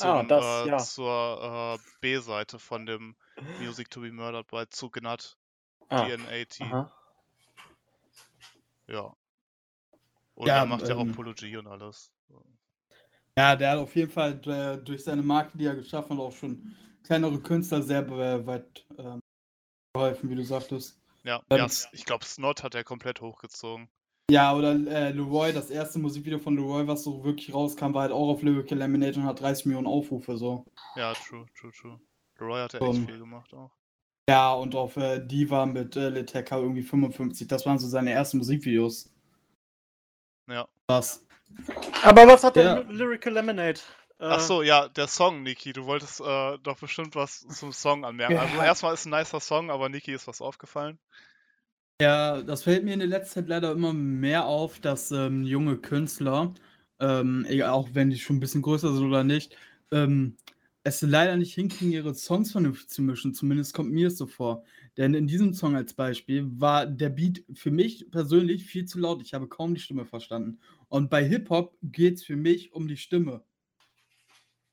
[0.00, 0.78] Ah, Zum, das, äh, ja.
[0.78, 3.16] Zur äh, B-Seite von dem
[3.60, 5.36] Music to be Murdered bei zu Gnat
[5.90, 6.58] Ah, DNAT.
[8.88, 9.14] Ja.
[10.34, 12.12] Und Ja, er macht ja auch ähm, Apologie und alles.
[13.36, 16.32] Ja, der hat auf jeden Fall äh, durch seine Marke, die er geschaffen hat, auch
[16.32, 16.74] schon
[17.04, 19.20] kleinere Künstler sehr be- weit ähm,
[19.94, 21.00] geholfen, wie du sagtest.
[21.24, 23.88] Ja, ja ich glaube, Snot hat er komplett hochgezogen.
[24.30, 28.12] Ja, oder äh, Leroy, das erste Musikvideo von Leroy, was so wirklich rauskam, war halt
[28.12, 30.66] auch auf Lyrical Laminate und hat 30 Millionen Aufrufe so.
[30.96, 31.98] Ja, true, true, true.
[32.38, 33.70] Leroy hat ja Um, echt viel gemacht auch.
[34.28, 37.48] Ja, und auf äh, Diva mit äh, Liteka irgendwie 55.
[37.48, 39.10] Das waren so seine ersten Musikvideos.
[40.50, 40.68] Ja.
[40.86, 41.24] Was?
[42.02, 42.82] Aber was hat Ja.
[42.82, 43.80] der Lyrical Lemonade?
[44.20, 45.72] Äh, Ach so, ja, der Song, Niki.
[45.72, 48.34] Du wolltest äh, doch bestimmt was zum Song anmerken.
[48.34, 48.42] Ja.
[48.42, 50.98] Also erstmal ist ein nicer Song, aber Niki ist was aufgefallen.
[52.00, 55.78] Ja, das fällt mir in der letzten Zeit leider immer mehr auf, dass ähm, junge
[55.78, 56.52] Künstler,
[57.00, 59.56] ähm, auch wenn die schon ein bisschen größer sind oder nicht,
[59.90, 60.36] ähm,
[60.88, 63.34] es leider nicht hinkriegen, ihre Songs vernünftig zu mischen.
[63.34, 64.64] Zumindest kommt mir es so vor.
[64.96, 69.22] Denn in diesem Song als Beispiel war der Beat für mich persönlich viel zu laut.
[69.22, 70.58] Ich habe kaum die Stimme verstanden.
[70.88, 73.42] Und bei Hip-Hop geht es für mich um die Stimme.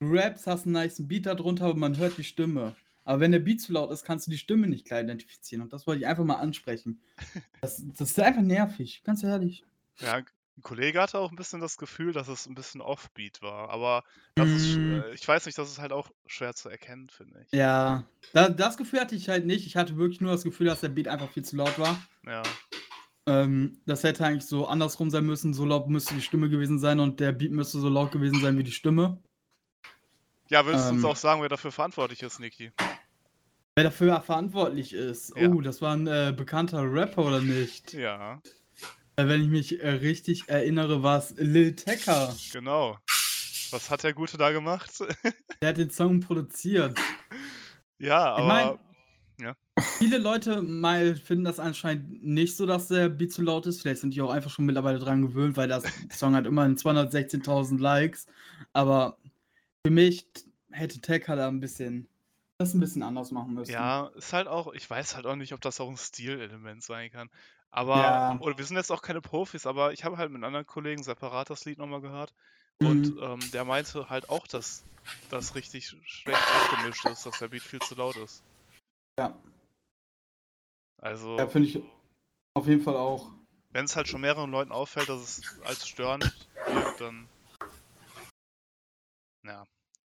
[0.01, 2.75] Raps, hast einen nice Beat darunter, aber man hört die Stimme.
[3.03, 5.61] Aber wenn der Beat zu laut ist, kannst du die Stimme nicht klar identifizieren.
[5.61, 7.01] Und das wollte ich einfach mal ansprechen.
[7.61, 9.65] Das, das ist einfach nervig, ganz ehrlich.
[9.99, 10.23] Ja,
[10.57, 13.69] ein Kollege hatte auch ein bisschen das Gefühl, dass es ein bisschen Offbeat war.
[13.69, 14.03] Aber
[14.35, 15.01] das ist, sch- Mm.
[15.01, 17.51] äh, ich weiß nicht, das ist halt auch schwer zu erkennen, finde ich.
[17.57, 19.65] Ja, da, das Gefühl hatte ich halt nicht.
[19.67, 21.97] Ich hatte wirklich nur das Gefühl, dass der Beat einfach viel zu laut war.
[22.25, 22.41] Ja,
[23.27, 25.53] Ähm, das hätte eigentlich so andersrum sein müssen.
[25.53, 28.57] So laut müsste die Stimme gewesen sein und der Beat müsste so laut gewesen sein
[28.57, 29.21] wie die Stimme.
[30.49, 31.09] ja willst du uns Ähm.
[31.09, 32.71] auch sagen, wer dafür verantwortlich ist, Niki?
[33.75, 35.35] Wer dafür verantwortlich ist.
[35.35, 35.49] Ja.
[35.49, 37.93] Oh, das war ein äh, bekannter Rapper oder nicht?
[37.93, 38.41] Ja,
[39.17, 42.35] wenn ich mich äh, richtig erinnere, war es Lil Tecca.
[42.51, 42.97] genau.
[43.71, 44.91] Was hat der Gute da gemacht?
[45.61, 46.97] Der hat den Song produziert.
[47.99, 48.79] ja, Ich aber mein-
[49.97, 53.81] Viele Leute mal finden das anscheinend nicht so, dass der Beat zu laut ist.
[53.81, 57.77] Vielleicht sind die auch einfach schon mittlerweile dran gewöhnt, weil das Song hat immerhin 216.000
[57.81, 58.25] Likes.
[58.71, 59.17] Aber
[59.85, 60.25] für mich
[60.71, 62.07] hätte Tecca da ein bisschen
[62.57, 63.73] das ein bisschen anders machen müssen.
[63.73, 67.11] ja, ist halt auch, ich weiß halt auch nicht, ob das auch ein Stilelement sein
[67.11, 67.29] kann.
[67.75, 68.37] Aber, Ja.
[68.39, 71.49] oder wir sind jetzt auch keine Profis, aber ich habe halt mit anderen Kollegen separat
[71.49, 72.33] das Lied nochmal gehört.
[72.79, 72.87] Mhm.
[72.87, 74.85] Und ähm, der meinte halt auch, dass
[75.29, 78.43] das richtig schlecht abgemischt ist, dass der Beat viel zu laut ist.
[79.19, 79.37] Ja,
[81.01, 81.83] Also, ja finde ich
[82.53, 83.31] auf jeden Fall auch.
[83.71, 86.23] wenn es halt schon mehreren Leuten auffällt, dass es als störend
[86.67, 87.27] wirkt, dann.
[89.45, 89.65] Ja.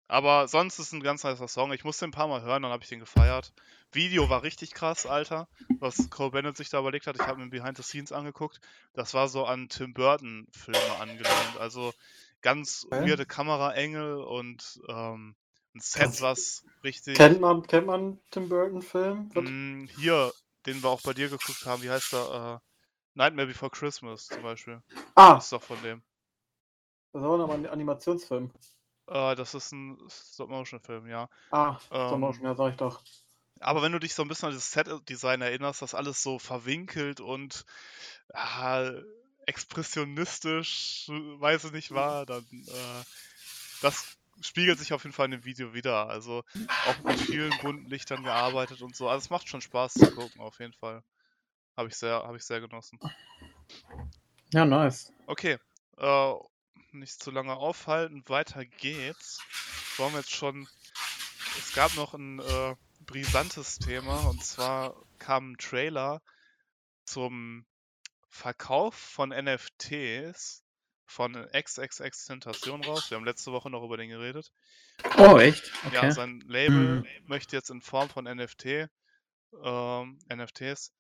[0.07, 1.73] Aber sonst ist ein ganz nicer Song.
[1.73, 3.53] Ich musste ihn ein paar Mal hören, dann habe ich den gefeiert.
[3.95, 5.47] Video war richtig krass, Alter.
[5.79, 7.15] Was Cole Bennett sich da überlegt hat.
[7.15, 8.59] Ich habe mir Behind the Scenes angeguckt.
[8.93, 11.57] Das war so an Tim Burton-Filme angelehnt.
[11.59, 11.93] Also
[12.41, 13.07] ganz Okay.
[13.07, 15.35] weirde Kameraengel und ähm,
[15.75, 17.17] ein Set, was richtig.
[17.17, 19.31] Kennt man, kennt man Tim Burton-Film?
[19.35, 20.33] Mm, hier,
[20.65, 22.61] den wir auch bei dir geguckt haben, wie heißt der?
[22.61, 22.65] Äh,
[23.17, 24.81] Nightmare Before Christmas zum Beispiel.
[25.15, 26.03] Ah, Das ist doch von dem.
[27.13, 28.51] das war noch ein Animationsfilm.
[29.07, 31.29] Äh, das ist ein Stop-Motion-Film, ja.
[31.51, 33.01] Ah, Ähm, Stop Motion, ja, sag ich doch.
[33.65, 37.19] Aber wenn du dich so ein bisschen an das Set-Design erinnerst, das alles so verwinkelt
[37.19, 37.65] und
[38.31, 38.91] ah,
[39.47, 43.03] expressionistisch, weiß ich nicht war, dann äh,
[43.81, 46.09] das spiegelt sich auf jeden Fall in dem Video wieder.
[46.09, 46.43] Also
[46.85, 49.09] auch mit vielen bunten Lichtern gearbeitet und so.
[49.09, 51.01] Also es macht schon Spaß zu gucken, auf jeden Fall.
[51.75, 52.99] Habe ich sehr, habe ich sehr genossen.
[54.53, 55.11] Ja, nice.
[55.25, 55.57] Okay,
[55.97, 56.33] äh,
[56.91, 59.39] nicht zu lange aufhalten, weiter geht's.
[59.97, 60.67] Wollen wir jetzt schon.
[61.57, 62.75] Es gab noch ein äh,
[63.05, 66.21] brisantes Thema und zwar kam ein Trailer
[67.05, 67.65] zum
[68.29, 70.63] Verkauf von NFTs
[71.05, 73.09] von XXX Tentation raus.
[73.09, 74.51] Wir haben letzte Woche noch über den geredet.
[75.17, 75.71] Oh, echt?
[75.93, 76.11] Ja, Okay.
[76.11, 77.07] sein Label Mhm.
[77.27, 78.87] möchte jetzt in Form von NFT,
[79.63, 80.91] ähm, NFTs.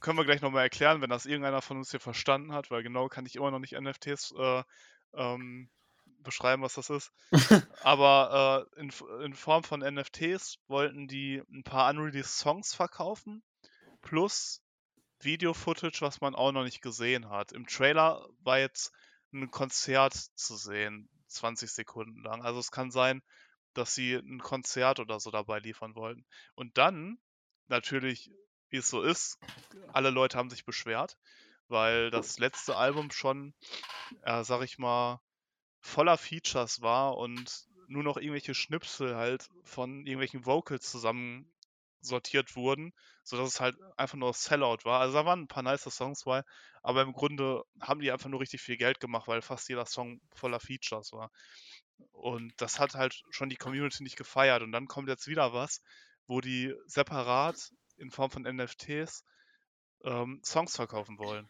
[0.00, 3.08] Können wir gleich nochmal erklären, wenn das irgendeiner von uns hier verstanden hat, weil genau
[3.08, 4.62] kann ich immer noch nicht NFTs äh,
[5.14, 5.68] ähm,
[6.22, 7.12] beschreiben, was das ist.
[7.82, 8.92] Aber äh, in,
[9.24, 13.42] in Form von NFTs wollten die ein paar unreleased Songs verkaufen,
[14.00, 14.62] plus
[15.20, 17.52] Video-Footage, was man auch noch nicht gesehen hat.
[17.52, 18.92] Im Trailer war jetzt
[19.32, 22.42] ein Konzert zu sehen, 20 Sekunden lang.
[22.42, 23.22] Also es kann sein,
[23.74, 26.26] dass sie ein Konzert oder so dabei liefern wollten.
[26.54, 27.18] Und dann,
[27.68, 28.30] natürlich,
[28.68, 29.38] wie es so ist,
[29.92, 31.16] alle Leute haben sich beschwert,
[31.68, 33.54] weil das letzte Album schon,
[34.22, 35.20] äh, sag ich mal,
[35.82, 41.52] voller Features war und nur noch irgendwelche Schnipsel halt von irgendwelchen Vocals zusammen
[42.00, 42.92] sortiert wurden,
[43.22, 45.00] sodass es halt einfach nur Sellout war.
[45.00, 46.42] Also da waren ein paar nice Songs bei,
[46.82, 50.20] aber im Grunde haben die einfach nur richtig viel Geld gemacht, weil fast jeder Song
[50.32, 51.30] voller Features war.
[52.12, 54.62] Und das hat halt schon die Community nicht gefeiert.
[54.62, 55.82] Und dann kommt jetzt wieder was,
[56.26, 59.24] wo die separat in Form von NFTs
[60.04, 61.48] ähm, Songs verkaufen wollen.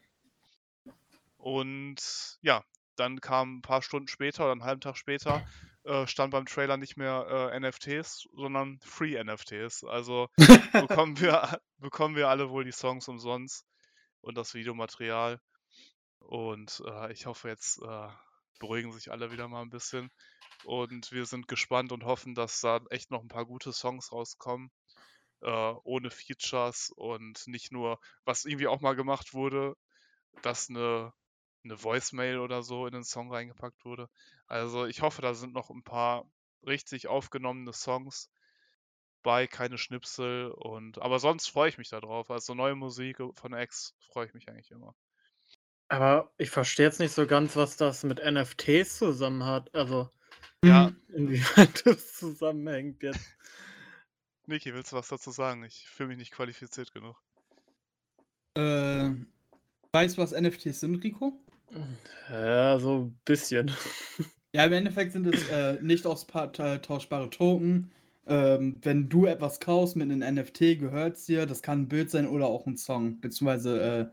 [1.38, 2.62] Und ja,
[3.02, 5.44] dann kam ein paar Stunden später oder einen halben Tag später,
[5.84, 9.84] äh, stand beim Trailer nicht mehr äh, NFTs, sondern Free NFTs.
[9.84, 10.28] Also
[10.72, 13.66] bekommen wir, bekommen wir alle wohl die Songs umsonst
[14.20, 15.40] und das Videomaterial.
[16.20, 18.08] Und äh, ich hoffe, jetzt äh,
[18.60, 20.10] beruhigen sich alle wieder mal ein bisschen.
[20.62, 24.70] Und wir sind gespannt und hoffen, dass da echt noch ein paar gute Songs rauskommen.
[25.40, 29.74] Äh, ohne Features und nicht nur, was irgendwie auch mal gemacht wurde,
[30.42, 31.12] dass eine,
[31.64, 34.08] eine Voicemail oder so in den Song reingepackt wurde.
[34.46, 36.24] Also ich hoffe, da sind noch ein paar
[36.66, 38.30] richtig aufgenommene Songs
[39.22, 42.30] bei, keine Schnipsel und aber sonst freue ich mich da drauf.
[42.30, 44.94] Also neue Musik von X freue ich mich eigentlich immer.
[45.88, 49.74] Aber ich verstehe jetzt nicht so ganz, was das mit NFTs zusammen hat.
[49.74, 50.10] Also,
[50.64, 53.36] Ja, inwieweit das zusammenhängt jetzt.
[54.46, 55.64] Niki, willst du was dazu sagen?
[55.64, 57.16] Ich fühle mich nicht qualifiziert genug.
[58.54, 59.10] Äh,
[59.92, 61.41] weißt du, was NFTs sind, Rico?
[62.30, 63.70] Ja, so ein bisschen.
[64.54, 67.90] Ja, im Endeffekt sind es äh, nicht austauschbare Token.
[68.26, 71.46] Ähm, wenn du etwas kaufst mit einem NFT, gehört es dir.
[71.46, 73.18] Das kann ein Bild sein oder auch ein Song.
[73.22, 74.06] Beziehungsweise äh,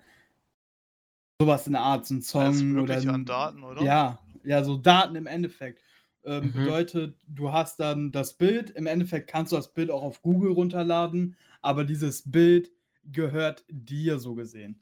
[1.42, 2.80] sowas in der Art, so ein Song.
[2.80, 3.84] Oder an Daten, oder?
[3.84, 5.82] Ja, ja, so Daten im Endeffekt.
[6.24, 6.54] Ähm, Mhm.
[6.54, 8.70] Bedeutet, du hast dann das Bild.
[8.72, 12.72] Im Endeffekt kannst du das Bild auch auf Google runterladen, aber dieses Bild
[13.12, 14.82] gehört dir so gesehen.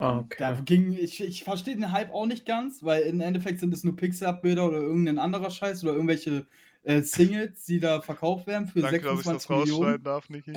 [0.00, 0.62] Ah, Da okay.
[0.64, 3.94] ging, ich, ich verstehe den Hype auch nicht ganz, weil im Endeffekt sind es nur
[3.96, 6.46] Pixel-Bilder oder irgendein anderer Scheiß oder irgendwelche
[6.84, 9.70] äh, Singles, die da verkauft werden für Danke, dass ich das 26 Millionen.
[9.72, 10.54] rausschneiden darf, Niki.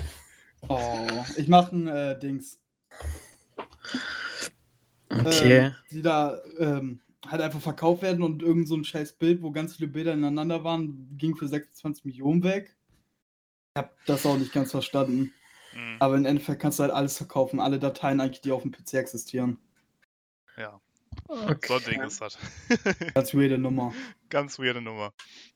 [0.69, 2.57] Oh, ich mache ein äh, Dings.
[5.09, 5.59] Okay.
[5.59, 9.51] Ähm, die da ähm, halt einfach verkauft werden und irgend so ein scheiß Bild, wo
[9.51, 12.75] ganz viele Bilder ineinander waren, ging für 26 Millionen weg.
[13.75, 15.33] Ich hab das auch nicht ganz verstanden.
[15.75, 15.97] Mhm.
[15.99, 18.95] Aber im Endeffekt kannst du halt alles verkaufen, alle Dateien eigentlich, die auf dem PC
[18.95, 19.57] existieren.
[20.57, 20.79] Ja,
[21.27, 21.67] okay.
[21.67, 22.37] so ein Ding ist das.
[23.13, 23.93] Ganz weirde Nummer.
[24.29, 25.13] Ganz weirde Nummer.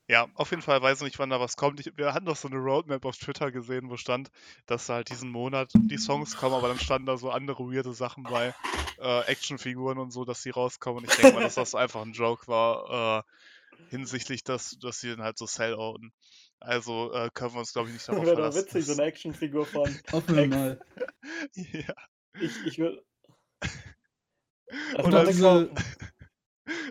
[0.10, 1.80] Ja, auf jeden Fall weiß ich nicht, wann da was kommt.
[1.82, 4.32] Ich, wir hatten doch so eine Roadmap auf Twitter gesehen, wo stand,
[4.66, 8.24] dass halt diesen Monat die Songs kommen, aber dann standen da so andere weirde Sachen
[8.24, 8.54] bei,
[9.00, 11.04] äh, Actionfiguren und so, dass die rauskommen.
[11.04, 15.10] Und ich denke mal, dass das einfach ein Joke war, äh, hinsichtlich, dass, dass sie
[15.10, 16.14] dann halt so sell-outen.
[16.60, 18.66] Also äh, können wir uns, glaube ich, nicht darauf Wäre doch verlassen.
[18.68, 20.00] witzig, so eine Actionfigur von.
[20.12, 20.80] Hoffen wir mal.
[21.54, 21.94] ja.
[22.40, 23.02] Ich, ich will.
[24.98, 25.42] Und Und als-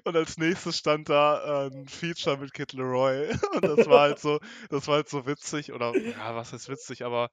[0.05, 3.29] Und als nächstes stand da äh, ein Feature mit Kid Leroy.
[3.55, 7.05] Und das war halt so, das war halt so witzig, oder ja, was heißt witzig,
[7.05, 7.29] aber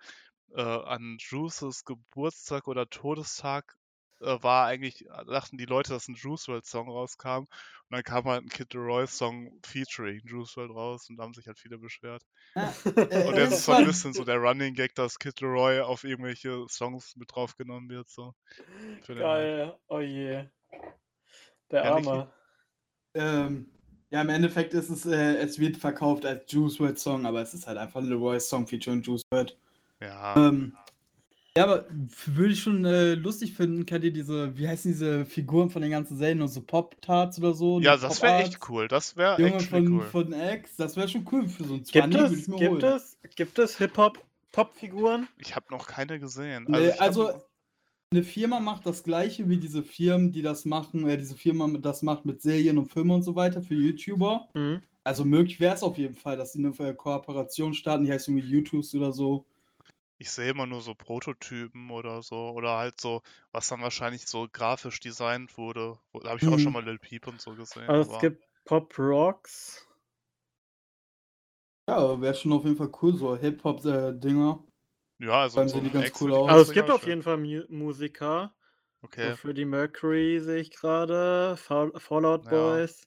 [0.56, 3.76] äh, an Juices Geburtstag oder Todestag
[4.24, 7.40] äh, war eigentlich, dachten die Leute, dass ein Juice World Song rauskam.
[7.40, 7.48] Und
[7.90, 11.46] dann kam halt ein Kid Leroy Song featuring Juice World raus und da haben sich
[11.48, 12.24] halt viele beschwert.
[12.56, 12.62] äh,
[13.28, 15.82] Und äh, jetzt ist es so ein bisschen so der Running Gag, dass Kid Leroy
[15.82, 18.10] auf irgendwelche Songs mit draufgenommen wird.
[18.10, 18.34] So.
[19.08, 19.78] Geil.
[19.88, 20.46] Oh je.
[21.72, 21.86] Der?
[21.86, 22.32] Arme.
[23.16, 23.70] Ähm,
[24.10, 27.54] ja, im Endeffekt ist es, äh, es wird verkauft als Juice WRLD Song, aber es
[27.54, 29.58] ist halt einfach Leroy's Song featuring Juice WRLD.
[30.02, 30.78] Ja, Ähm,
[31.58, 31.86] ja, aber
[32.26, 35.92] würde ich schon äh, lustig finden, kennt ihr diese, wie heißen diese Figuren von den
[35.92, 37.80] ganzen Serien, so Pop-Tarts oder so?
[37.80, 38.88] ja, das wäre echt cool.
[38.88, 40.06] Das wäre Junge actually von, cool.
[40.06, 42.58] von X, das wäre schon cool für so ein Gibt 20 würde ich es, mir
[42.58, 42.84] gibt holen.
[42.96, 45.28] es, gibt es Hip-Hop-Pop-Figuren?
[45.38, 46.66] Ich habe noch keine gesehen.
[46.68, 47.32] Nee, ich hab- also,
[48.12, 52.04] eine Firma macht das gleiche wie diese Firmen, die das machen, äh, diese Firma das
[52.04, 54.50] macht mit Serien und Filmen und so weiter für YouTuber.
[54.54, 54.82] Mhm.
[55.04, 58.28] Also möglich wäre es auf jeden Fall, dass sie eine äh, Kooperation starten, die heißt
[58.28, 59.46] irgendwie YouTubes oder so.
[60.18, 62.52] Ich sehe immer nur so Prototypen oder so.
[62.52, 63.22] Oder halt so,
[63.52, 65.98] was dann wahrscheinlich so grafisch designt wurde.
[66.14, 66.74] Da habe ich auch schon Mhm.
[66.74, 67.90] mal Lil Peep und so gesehen.
[67.90, 69.86] Also es aber- gibt Pop Rocks.
[71.90, 74.64] Ja, wäre schon auf jeden Fall cool, so Hip-Hop-Dinger.
[75.20, 76.50] ja, also dann so sehen die ganz Ex cool aus.
[76.50, 78.56] Also es gibt auf jeden Fall Mu Musiker.
[79.02, 79.32] Okay.
[79.32, 81.58] So Freddie Mercury sehe ich gerade.
[81.58, 82.52] Fall Fallout Ja.
[82.52, 83.06] Boys.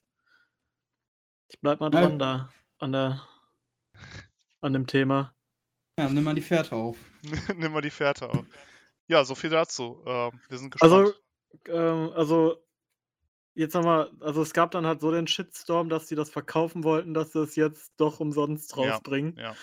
[1.49, 2.01] Ich bleib mal Ja.
[2.01, 2.49] dran da.
[2.77, 3.27] An der.
[4.61, 5.33] An dem Thema.
[5.97, 6.97] Ja, nimm mal die Fährte auf.
[7.55, 8.45] Nimm mal die Fährte auf.
[9.07, 10.03] Ja, so viel dazu.
[10.05, 10.93] Ähm, wir sind gespannt.
[10.93, 11.13] Also,
[11.67, 12.63] ähm, also,
[13.55, 17.13] jetzt nochmal, also es gab dann halt so den Shitstorm, dass sie das verkaufen wollten,
[17.13, 19.35] dass sie es jetzt doch umsonst Ja, rausbringen.
[19.37, 19.55] ja.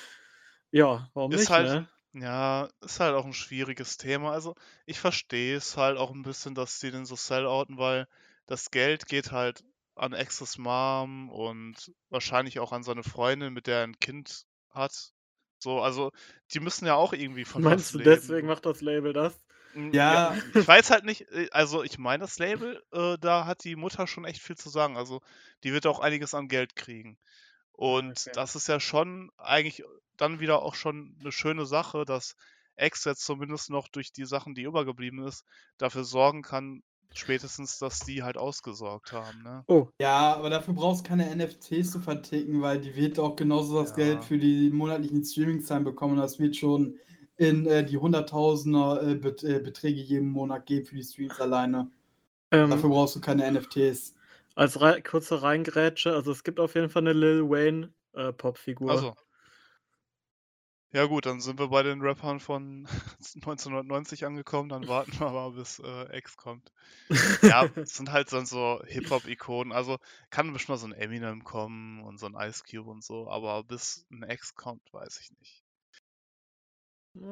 [0.72, 1.88] Ja, warum Ist nicht, halt- ne?
[2.16, 4.32] Ja, ist halt auch ein schwieriges Thema.
[4.32, 4.54] Also,
[4.86, 8.06] ich verstehe es halt auch ein bisschen, dass die den so sellouten, weil
[8.46, 9.64] das Geld geht halt
[9.96, 15.12] an Exes Mom und wahrscheinlich auch an seine Freundin, mit der er ein Kind hat.
[15.64, 16.12] So, also,
[16.52, 18.10] die müssen ja auch irgendwie von Meinst du, leben.
[18.10, 19.34] deswegen macht das Label das?
[19.74, 20.36] Mm, Ja.
[20.54, 24.06] ich weiß halt nicht, äh, also ich meine, das Label, äh, da hat die Mutter
[24.06, 24.96] schon echt viel zu sagen.
[24.96, 25.20] Also,
[25.64, 27.18] die wird auch einiges an Geld kriegen.
[27.72, 28.32] Und okay.
[28.34, 29.82] das ist ja schon eigentlich
[30.16, 32.36] dann wieder auch schon eine schöne Sache, dass
[32.76, 35.44] X jetzt zumindest noch durch die Sachen, die übergeblieben ist,
[35.78, 36.82] dafür sorgen kann,
[37.18, 39.66] spätestens, dass die halt ausgesorgt haben, ne?
[39.66, 43.80] Oh, Ja, aber dafür brauchst du keine NFTs zu verticken, weil die wird auch genauso
[43.80, 43.96] das Ja.
[43.96, 46.16] Geld für die monatlichen Streaming-Zahlen bekommen.
[46.16, 46.98] Das wird schon
[47.36, 51.90] in äh, die Hunderttausender äh, Bet äh, Beträge jeden Monat geben für die Streams alleine.
[52.50, 54.14] Dafür ähm, brauchst du keine NFTs.
[54.56, 58.90] als rei kurze Reingrätsche, also es gibt auf jeden Fall eine Lil Wayne äh, Popfigur.
[58.90, 59.14] Also.
[60.94, 62.86] Ja gut, dann sind wir bei den Rappern von
[63.34, 66.72] 1990 angekommen, dann warten wir mal, bis äh, X kommt.
[67.42, 69.72] Ja, es sind halt dann so Hip-Hop-Ikonen.
[69.72, 69.98] Also
[70.30, 73.64] kann bestimmt mal so ein Eminem kommen und so ein Ice Cube und so, aber
[73.64, 75.64] bis ein X kommt, weiß ich nicht.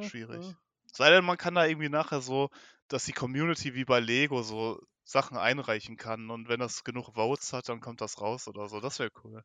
[0.09, 0.45] Schwierig.
[0.93, 2.51] Sei denn, man kann da irgendwie nachher so,
[2.89, 7.53] dass die Community wie bei Lego so Sachen einreichen kann und wenn das genug Votes
[7.53, 8.81] hat, dann kommt das raus oder so.
[8.81, 9.45] Das wäre cool.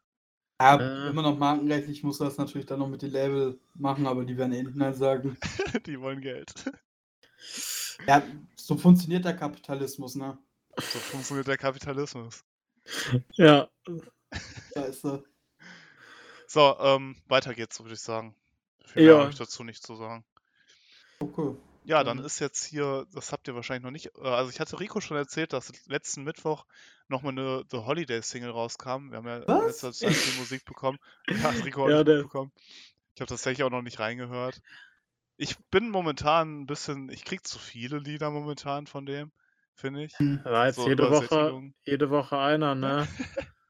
[0.60, 1.10] Ja, Äh.
[1.10, 4.54] immer noch markenrechtlich muss das natürlich dann noch mit dem Label machen, aber die werden
[4.54, 5.38] eh nicht nein sagen.
[5.86, 6.52] die wollen Geld.
[8.08, 8.24] Ja,
[8.56, 10.38] so funktioniert der Kapitalismus, ne?
[10.78, 12.44] So funktioniert der Kapitalismus.
[13.34, 13.68] Ja,
[14.74, 15.24] Scheiße.
[16.48, 18.36] So, ähm, weiter geht's, würde ich sagen.
[18.86, 19.14] Viel Ja.
[19.14, 20.24] mehr habe ich dazu nicht zu sagen.
[21.20, 21.56] Okay.
[21.88, 22.26] Ja, dann Mhm.
[22.26, 25.16] ist jetzt hier, das habt ihr wahrscheinlich noch nicht, äh, also ich hatte Rico schon
[25.16, 26.66] erzählt, dass letzten Mittwoch
[27.08, 29.10] nochmal eine The Holiday Single rauskam.
[29.10, 31.00] Wir haben ja in letzter Zeit viel Musik bekommen.
[31.42, 32.52] Ja, Rico hat Ja, das der- mitbekommen.
[33.16, 34.62] Ich habe tatsächlich auch noch nicht reingehört.
[35.38, 39.32] Ich bin momentan ein bisschen, ich krieg zu viele Lieder momentan von dem,
[39.76, 40.14] finde ich.
[40.44, 43.08] war jetzt So jede Woche, jede Woche einer, ne?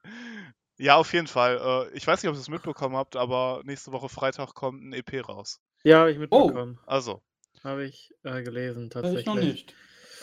[0.79, 1.89] Ja, auf jeden Fall.
[1.91, 4.93] Äh, ich weiß nicht, ob ihr es mitbekommen habt, aber nächste Woche Freitag kommt ein
[4.93, 5.59] EP raus.
[5.83, 6.79] Ja, habe ich mitbekommen.
[6.85, 7.21] Also,
[7.63, 9.35] Habe ich äh, gelesen, Weiß ich noch tatsächlich.
[9.35, 9.75] nicht.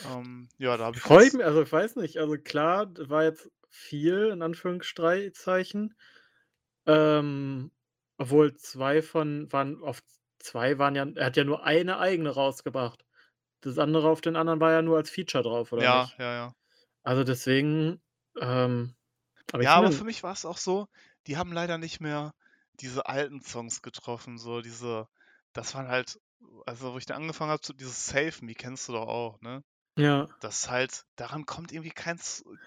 [0.05, 3.51] ähm, ja, da habe ich Freue mich, also ich weiß nicht, also klar, war jetzt
[3.70, 5.94] viel in Anführungszeichen.
[6.87, 7.73] Ähm,
[8.18, 10.03] obwohl zwei von waren auf
[10.38, 13.05] zwei waren ja, er hat ja nur eine eigene rausgebracht.
[13.62, 16.18] Das andere auf den anderen war ja nur als Feature drauf, oder Ja, nicht?
[16.18, 16.55] ja, ja.
[17.05, 18.03] Also deswegen,
[18.40, 18.97] ähm,
[19.53, 20.87] aber Ja, aber für mich war es auch so,
[21.27, 22.35] die haben leider nicht mehr
[22.81, 25.07] diese alten Songs getroffen, so diese,
[25.53, 26.18] das waren halt,
[26.67, 29.65] also wo ich da angefangen habe, dieses Save Me, kennst du doch auch, ne?
[29.97, 32.21] ja, Das ist halt, daran kommt irgendwie kein,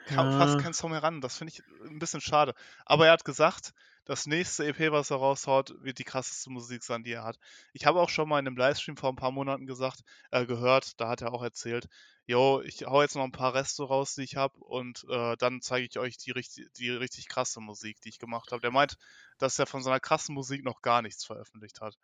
[0.06, 0.60] kaum, fast Ja.
[0.60, 1.22] kein Song mehr ran.
[1.22, 2.54] Das finde ich ein bisschen schade.
[2.86, 3.74] Aber er hat gesagt,
[4.06, 7.38] das nächste EP, was er raushaut, wird die krasseste Musik sein, die er hat.
[7.74, 11.00] Ich habe auch schon mal in einem Livestream vor ein paar Monaten gesagt, äh, gehört,
[11.02, 11.88] da hat er auch erzählt,
[12.26, 15.62] yo, ich hau jetzt noch ein paar Reste raus, die ich habe und äh, dann
[15.62, 18.62] zeige ich euch die richtig, die richtig krasse Musik, die ich gemacht habe.
[18.62, 18.96] Der meint,
[19.38, 21.96] dass er von seiner krassen Musik noch gar nichts veröffentlicht hat.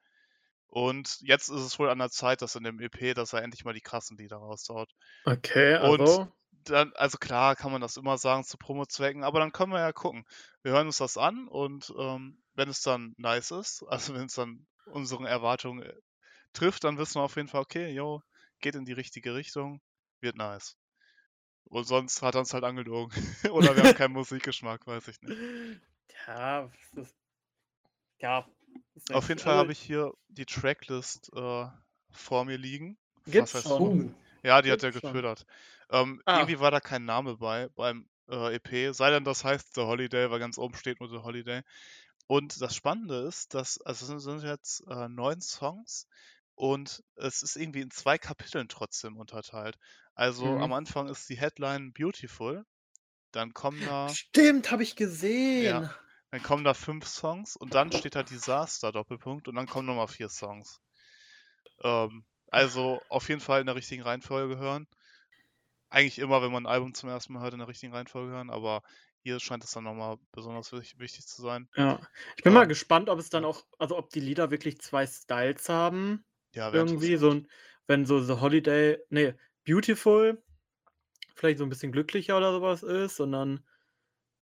[0.73, 3.63] Und jetzt ist es wohl an der Zeit, dass in dem EP, dass er endlich
[3.63, 4.89] mal die krassen Lieder raushaut.
[5.23, 6.31] okay, Und also
[6.63, 9.91] dann, also klar kann man das immer sagen zu Promo-Zwecken, aber dann können wir ja
[9.91, 10.25] gucken.
[10.63, 14.33] Wir hören uns das an und ähm, wenn es dann nice ist, also wenn es
[14.33, 15.93] dann unseren Erwartungen äh,
[16.53, 18.23] trifft, dann wissen wir auf jeden Fall, okay, yo,
[18.59, 19.79] geht in die richtige Richtung,
[20.21, 20.75] wird nice.
[21.65, 23.13] Und sonst hat er uns halt angelogen.
[23.51, 25.39] Oder wir haben keinen Musikgeschmack, weiß ich nicht.
[26.25, 27.15] ja, das ist,
[28.17, 28.47] ja.
[29.11, 31.65] Auf jeden Fall habe ich hier die Tracklist äh,
[32.11, 32.97] vor mir liegen.
[33.25, 34.15] Gibt's heißt schon?
[34.43, 35.45] Ja, die hat er Gibt's gefüttert.
[35.89, 36.37] Ähm, Ah.
[36.39, 40.29] Irgendwie war da kein Name bei beim äh, EP, sei denn das heißt The Holiday,
[40.31, 41.61] weil ganz oben steht nur The Holiday.
[42.27, 46.07] Und das Spannende ist, dass, also es sind, jetzt äh, neun Songs
[46.55, 49.77] und es ist irgendwie in zwei Kapiteln trotzdem unterteilt.
[50.15, 50.61] Also Mhm.
[50.61, 52.65] am Anfang ist die Headline Beautiful,
[53.31, 55.89] dann kommen da, Stimmt, habe ich gesehen.
[56.33, 60.07] Dann kommen da fünf Songs und dann steht da Disaster Doppelpunkt und dann kommen nochmal
[60.07, 60.81] vier Songs.
[61.83, 64.87] Ähm, also auf jeden Fall in der richtigen Reihenfolge hören.
[65.91, 68.49] Eigentlich immer, wenn man ein Album zum ersten Mal hört, in der richtigen Reihenfolge hören,
[68.49, 68.81] aber
[69.21, 71.69] hier scheint es dann nochmal besonders wich- wichtig zu sein.
[71.77, 71.99] Ja.
[72.35, 75.05] Ich bin mal Ähm, gespannt, ob es dann auch, also ob die Lieder wirklich zwei
[75.05, 76.25] Styles haben.
[76.53, 77.47] Ja, Irgendwie so ein,
[77.85, 80.41] wenn so The Holiday, nee, Beautiful,
[81.35, 83.65] vielleicht so ein bisschen glücklicher oder sowas ist, und dann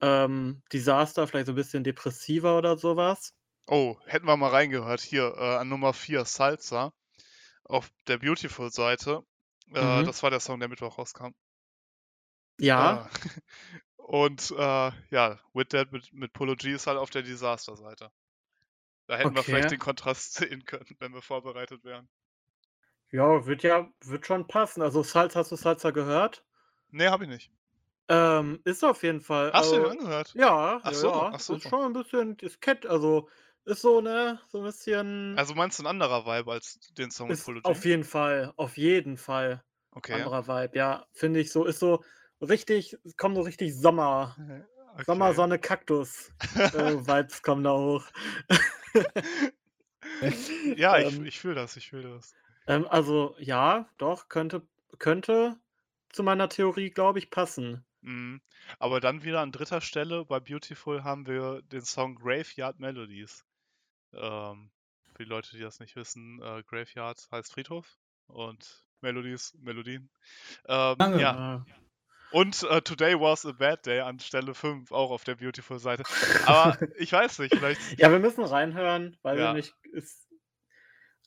[0.01, 3.33] ähm, Disaster vielleicht so ein bisschen depressiver oder sowas.
[3.67, 4.99] Oh, hätten wir mal reingehört.
[4.99, 6.91] Hier äh, an Nummer 4, Salsa,
[7.65, 9.23] auf der Beautiful-Seite.
[9.73, 10.03] Äh, Mhm.
[10.03, 11.33] Das war der Song, der Mittwoch rauskam.
[12.57, 13.03] Ja, Äh,
[13.97, 18.11] und äh, ja, With That mit, mit Polo G ist halt auf der Disaster-Seite.
[19.07, 19.71] Da hätten wir vielleicht Okay.
[19.71, 22.09] den Kontrast sehen können, wenn wir vorbereitet wären.
[23.11, 24.81] ja, wird ja, wird schon passen.
[24.81, 26.43] Also Salsa, hast du Salsa gehört?
[26.91, 27.51] Nee, hab ich nicht.
[28.09, 29.53] Ähm, ist auf jeden Fall.
[29.53, 30.33] Hast du den also, angehört?
[30.33, 31.31] Ja, Ach ja, so, ja.
[31.31, 31.55] ach so.
[31.55, 33.29] Ist schon ein bisschen diskett, also
[33.65, 35.37] ist so, ne, so ein bisschen.
[35.37, 37.69] Also meinst du ein anderer Vibe als den Song ist Polo G?
[37.69, 39.63] auf jeden Fall, auf jeden Fall.
[39.91, 40.13] Okay.
[40.13, 41.05] Anderer Vibe, ja.
[41.13, 42.03] Finde ich so, ist so
[42.41, 44.35] richtig, es kommen so richtig Sommer,
[44.93, 45.03] okay.
[45.05, 46.31] Sommer, Sonne, Kaktus.
[46.55, 48.05] äh, Vibes kommen da hoch.
[50.75, 52.33] ja, ich, ähm, ich fühle das, ich fühle das.
[52.65, 54.63] ähm, also, ja, doch, könnte,
[54.97, 55.57] könnte
[56.11, 57.85] zu meiner Theorie, glaube ich, passen.
[58.01, 58.41] Mhm.
[58.79, 63.45] Aber dann wieder an dritter Stelle bei Beautiful haben wir den Song Graveyard Melodies.
[64.13, 64.71] Ähm,
[65.13, 70.09] für die Leute, die das nicht wissen, äh, Graveyard heißt Friedhof und Melodies, Melodien.
[70.67, 71.21] Ähm, Lange.
[71.21, 71.65] ja,
[72.31, 76.03] und äh, Today was a bad day an Stelle 5, auch auf der Beautiful-Seite.
[76.45, 77.81] Aber ich weiß nicht, vielleicht.
[77.99, 79.47] Ja, wir müssen reinhören, weil Ja.
[79.47, 80.27] wir nicht, ist,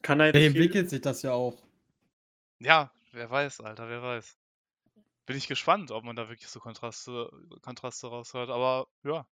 [0.03, 1.61] kann er nicht viel, entwickelt sich das ja auch.
[2.61, 4.39] Ja, wer weiß, Alter, wer weiß.
[5.27, 7.31] Bin ich gespannt, ob man da wirklich so Kontraste,
[7.63, 8.51] Kontraste raushört.
[8.51, 9.27] Aber ja,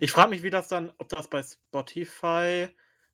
[0.00, 2.68] Ich frage mich, wie das dann, ob das bei Spotify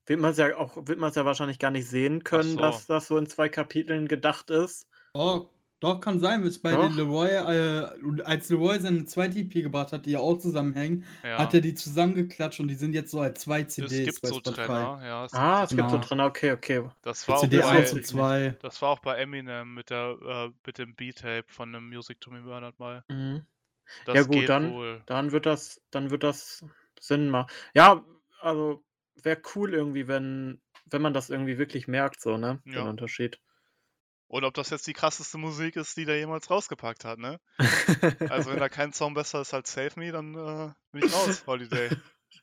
[0.05, 2.59] wird man es ja auch, wird man es ja wahrscheinlich gar nicht sehen können, so.
[2.59, 4.87] dass das so in zwei Kapiteln gedacht ist.
[5.13, 5.47] Oh,
[5.83, 6.87] doch, kann sein, bis bei Doch.
[6.87, 11.37] den Leroy, äh, als Leroy seine zweite EP gebracht hat, die ja auch zusammenhängen, ja.
[11.37, 14.29] hat er die zusammengeklatscht und die sind jetzt so als zwei es CDs gibt bei
[14.29, 14.65] so Spotify.
[14.65, 15.25] Trenner, ja.
[15.25, 16.07] Es, Ah, es gibt so Genau.
[16.07, 16.83] drin, okay, okay.
[17.01, 18.55] das war auch CD bei- 1 bei, und 2.
[18.61, 22.31] das war auch bei Eminem mit der äh, mit dem B-Tape von einem Music to
[22.31, 23.03] Me Murdered mal.
[23.09, 23.45] Mhm.
[24.05, 25.01] Das Ja, gut, geht dann- wohl.
[25.05, 26.63] Dann wird das, dann wird das
[26.99, 27.47] Sinn machen.
[27.73, 28.03] Ja,
[28.41, 28.81] also
[29.21, 32.61] wäre cool irgendwie, wenn, wenn man das irgendwie wirklich merkt, so, ne?
[32.65, 32.83] Den Ja.
[32.89, 33.39] Unterschied.
[34.33, 37.39] Und ob das jetzt die krasseste Musik ist, die der jemals rausgepackt hat, ne?
[38.29, 41.43] Also wenn da kein Song besser ist als Save Me, dann äh, bin ich raus,
[41.45, 41.89] Holiday.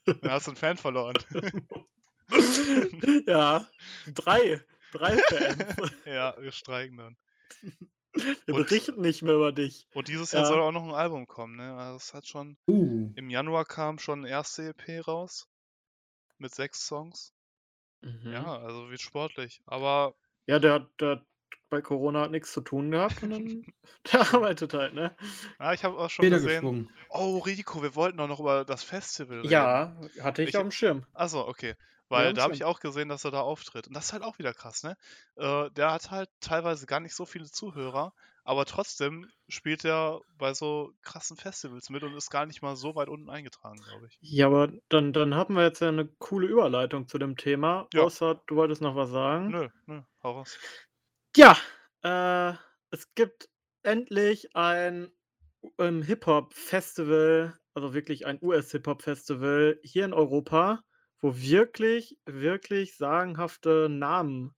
[0.04, 1.14] Dann hast du einen Fan verloren.
[3.26, 3.66] ja,
[4.14, 4.60] drei.
[4.92, 5.92] Drei Fans.
[6.04, 7.16] ja, wir streiken dann.
[8.12, 9.86] Wir Und- berichten nicht mehr über dich.
[9.94, 10.48] Und dieses Jahr Ja.
[10.48, 11.76] soll auch noch ein Album kommen, ne?
[11.76, 13.12] Also es hat schon, Uh.
[13.16, 15.48] im Januar kam schon eine erste EP raus.
[16.38, 17.32] Mit sechs Songs.
[18.00, 18.32] Mhm.
[18.32, 19.60] Ja, also wird sportlich.
[19.66, 20.14] Aber
[20.46, 20.88] Ja, der hat
[21.70, 23.64] bei Corona hat nichts zu tun gehabt und dann
[24.12, 25.16] der arbeitet halt, ne?
[25.58, 26.54] ja, ich habe auch schon Feder gesehen.
[26.60, 26.90] geschwungen.
[27.08, 29.50] Oh, Rico, wir wollten doch noch über das Festival reden.
[29.50, 31.06] Ja, hatte ich, Ich- auf dem Schirm.
[31.14, 31.74] Achso, okay.
[32.12, 33.86] Ja, Weil am da habe ich auch gesehen, dass er da auftritt.
[33.86, 34.96] Und das ist halt auch wieder krass, ne?
[35.36, 38.12] Äh, der hat halt teilweise gar nicht so viele Zuhörer,
[38.42, 42.96] aber trotzdem spielt er bei so krassen Festivals mit und ist gar nicht mal so
[42.96, 44.18] weit unten eingetragen, glaube ich.
[44.22, 47.86] Ja, aber dann, dann haben wir jetzt ja eine coole Überleitung zu dem Thema.
[47.94, 48.02] Ja.
[48.02, 49.50] Außer du wolltest noch was sagen.
[49.50, 50.58] Nö, nö, hau raus.
[51.36, 51.56] Ja,
[52.02, 52.54] äh,
[52.90, 53.48] es gibt
[53.82, 55.10] endlich ein
[55.78, 60.82] ähm, Hip-Hop-Festival, also wirklich ein US-Hip-Hop-Festival hier in Europa,
[61.20, 64.54] wo wirklich, wirklich sagenhafte Namen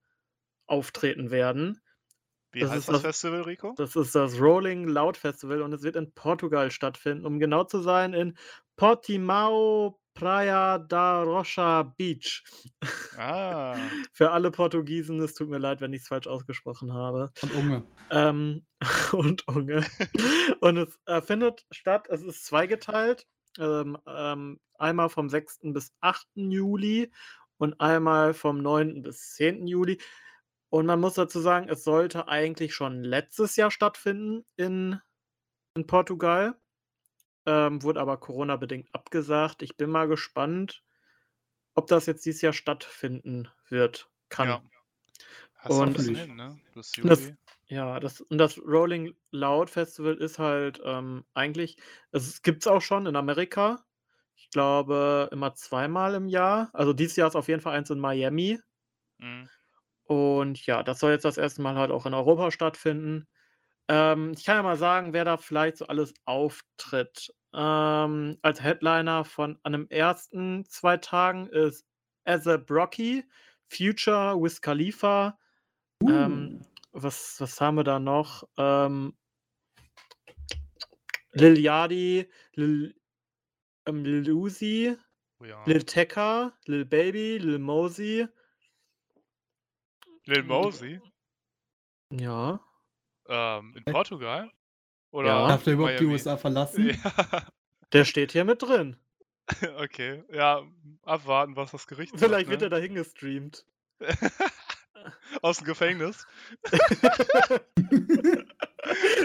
[0.67, 1.81] auftreten werden.
[2.53, 3.75] Wie Das heißt ist das das- Festival, Rico?
[3.77, 7.81] Das ist das Rolling Loud Festival und es wird in Portugal stattfinden, um genau zu
[7.81, 8.37] sein, in
[8.77, 12.43] Portimao Praia da Rocha Beach.
[13.17, 13.75] Ah,
[14.13, 17.33] Für alle Portugiesen, es tut mir leid, wenn ich es falsch ausgesprochen habe.
[17.43, 17.83] Und Unge.
[18.11, 18.67] Ähm,
[19.13, 19.85] und Unge.
[20.61, 23.27] Und es äh, findet statt, es ist zweigeteilt.
[23.59, 25.61] Ähm, ähm, einmal vom 6.
[25.65, 26.27] bis 8.
[26.35, 27.13] Juli
[27.59, 29.03] und einmal vom 9.
[29.03, 29.67] bis 10.
[29.67, 30.01] Juli.
[30.71, 34.99] Und man muss dazu sagen, es sollte eigentlich schon letztes Jahr stattfinden in,
[35.77, 36.57] in Portugal.
[37.45, 39.63] Ähm, wurde aber Corona-bedingt abgesagt.
[39.63, 40.83] Ich bin mal gespannt,
[41.75, 44.49] ob das jetzt dieses Jahr stattfinden wird, kann.
[44.49, 44.63] ja.
[45.57, 46.59] Hast Und- bisschen hin, ne?
[46.75, 47.37] Das- Juli.
[47.67, 51.79] Ja, das, und das Rolling Loud Festival ist halt ähm, eigentlich,
[52.11, 53.83] es gibt es auch schon in Amerika.
[54.37, 56.69] Ich glaube, immer zweimal im Jahr.
[56.75, 58.59] Also dieses Jahr ist auf jeden Fall eins in Miami.
[59.19, 59.49] Mhm.
[60.05, 63.27] Und ja, das soll jetzt das erste Mal halt auch in Europa stattfinden.
[63.89, 67.35] Ähm, ich kann ja mal sagen, wer da vielleicht so alles auftritt.
[67.55, 71.87] Ähm, als Headliner von an den ersten zwei Tagen ist
[72.25, 73.25] Azab Rocky,
[73.69, 75.39] Future, Wiz Khalifa.
[76.03, 76.11] Uh.
[76.11, 78.49] Ähm, was, was haben wir da noch?
[78.57, 79.17] Ähm,
[81.33, 82.95] Lil Yachty, Lil,
[83.87, 84.97] ähm, Lil Uzi,
[85.43, 85.65] Oh ja.
[85.65, 88.29] Lil Tecca, Lil Baby, Lil Mosey.
[90.27, 91.01] Lil Mosey?
[92.11, 92.61] Ja.
[93.29, 94.51] Ähm, in Äh, Portugal?
[95.11, 95.49] Oder Ja.
[95.49, 96.15] Darf der überhaupt die Miami?
[96.15, 96.89] USA verlassen?
[96.89, 97.43] Ja,
[97.93, 98.97] Der steht hier mit drin.
[99.79, 100.23] okay.
[100.33, 100.63] Ja,
[101.03, 103.65] abwarten, was das Gericht Vielleicht wird sagt, er dahin gestreamt.
[103.99, 104.09] ne?
[105.43, 106.27] Aus dem Gefängnis.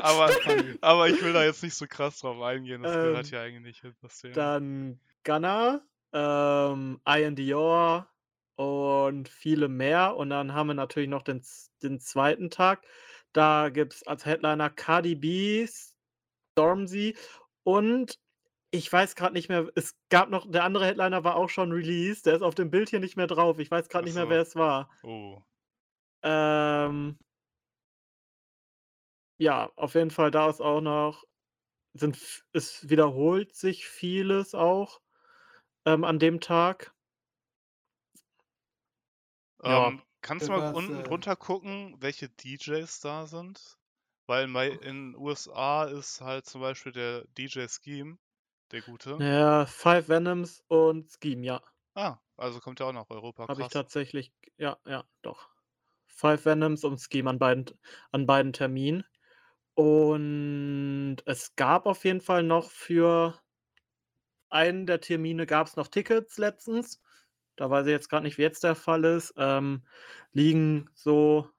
[0.01, 0.29] aber,
[0.81, 2.81] aber ich will da jetzt nicht so krass drauf eingehen.
[2.83, 4.33] Das gehört Ähm, ja eigentlich nicht das Thema.
[4.33, 5.81] Dann Gunner,
[6.13, 8.07] ähm, Ian Dior
[8.55, 10.15] und viele mehr.
[10.15, 11.43] Und dann haben wir natürlich noch den,
[11.83, 12.81] den zweiten Tag.
[13.38, 15.67] Da gibt es als Headliner Cardi B,
[16.53, 17.15] Stormzy
[17.61, 18.19] und
[18.71, 22.25] ich weiß gerade nicht mehr, es gab noch, der andere Headliner war auch schon released,
[22.25, 23.59] der ist auf dem Bild hier nicht mehr drauf.
[23.59, 24.29] Ich weiß gerade nicht mehr, so.
[24.31, 24.89] wer es war.
[25.03, 25.39] Oh.
[26.23, 27.19] Ähm,
[29.38, 31.23] ja, auf jeden Fall, da ist auch noch,
[31.93, 34.99] sind, es wiederholt sich vieles auch
[35.85, 36.91] ähm, an dem Tag.
[39.63, 39.93] Ja.
[40.28, 43.80] Kannst du mal unten äh, drunter gucken, welche DJs da sind?
[44.28, 48.19] Weil in, Mai- in USA ist halt zum Beispiel der DJ Scheme,
[48.71, 49.25] der gute.
[49.25, 51.61] Ja, Five Venoms und Scheme, ja.
[51.95, 53.47] Ah, also kommt ja auch nach Europa.
[53.47, 55.49] Habe ich tatsächlich, ja, ja, doch.
[56.07, 57.65] Five Venoms und Scheme an beiden,
[58.11, 59.05] an beiden Terminen.
[59.75, 63.39] Und es gab auf jeden Fall noch für
[64.49, 67.01] einen der Termine gab es noch Tickets letztens.
[67.58, 69.34] Da weiß ich jetzt gerade nicht, wie jetzt der Fall ist.
[69.38, 69.84] Ähm,
[70.32, 71.49] liegen so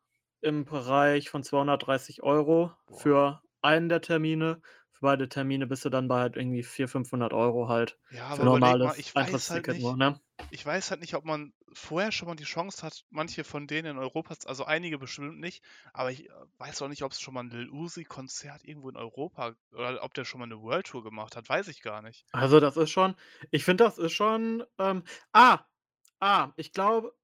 [0.40, 2.98] im Bereich von 230 Euro Boah.
[2.98, 4.62] für einen der Termine.
[4.92, 7.98] Für beide Termine bist du dann bei halt irgendwie 400, 500 Euro halt.
[8.10, 10.20] Ja, Für aber normales mal, ich weiß halt nicht, nur, ne?
[10.50, 13.96] ich weiß halt nicht, ob man vorher schon mal die Chance hat, manche von denen
[13.96, 17.34] in Europa, also einige bestimmt nicht, aber ich äh, weiß auch nicht, ob es schon
[17.34, 21.02] mal ein Lil Uzi-Konzert irgendwo in Europa oder ob der schon mal eine World Tour
[21.02, 22.24] gemacht hat, weiß ich gar nicht.
[22.32, 23.14] Also das ist schon,
[23.50, 24.64] ich finde, das ist schon.
[24.78, 25.60] Ähm, ah,
[26.20, 27.14] ah, ich glaube,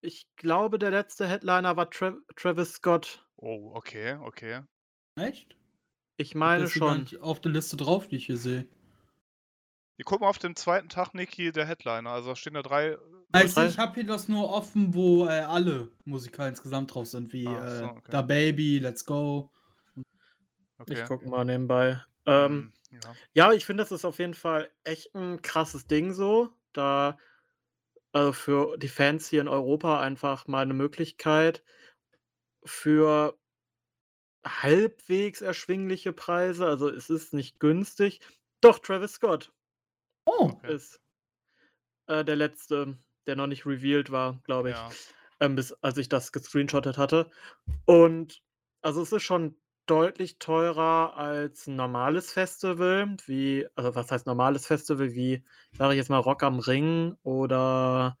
[0.00, 3.26] ich glaube, der letzte Headliner war Tra Travis Scott.
[3.36, 4.62] Oh, okay, okay.
[5.16, 5.56] Echt?
[6.16, 7.08] Ich meine schon.
[7.20, 8.68] auf der Liste drauf, die ich hier sehe.
[9.96, 12.10] Wir gucken auf dem zweiten Tag, Niki, der Headliner.
[12.10, 12.98] Also da stehen da drei.
[13.32, 17.32] Also drei- ich habe hier das nur offen, wo äh, alle Musiker insgesamt drauf sind,
[17.32, 18.10] wie Ach so, äh, okay.
[18.10, 19.50] Da Baby, Let's Go.
[20.78, 21.00] Okay.
[21.02, 22.02] Ich gucke mal nebenbei.
[22.26, 23.14] Ähm, Hm, ja.
[23.34, 26.50] ja, ich finde, das ist auf jeden Fall echt ein krasses Ding so.
[26.72, 27.16] Da
[28.14, 31.64] also für die Fans hier in Europa einfach mal eine Möglichkeit
[32.66, 33.38] für
[34.46, 38.20] halbwegs erschwingliche Preise, also es ist nicht günstig.
[38.62, 39.52] Doch, Travis Scott
[40.26, 40.74] Oh, Okay.
[40.74, 41.00] ist
[42.08, 44.96] äh, der letzte, der noch nicht revealed war, glaube ich, Ja.
[45.40, 47.30] ähm, bis als ich das gescreenshottet hatte.
[47.86, 48.42] Und
[48.82, 49.56] also es ist schon
[49.86, 55.98] deutlich teurer als ein normales Festival, wie, also was heißt normales Festival, wie, sage ich
[55.98, 58.18] jetzt mal, Rock am Ring oder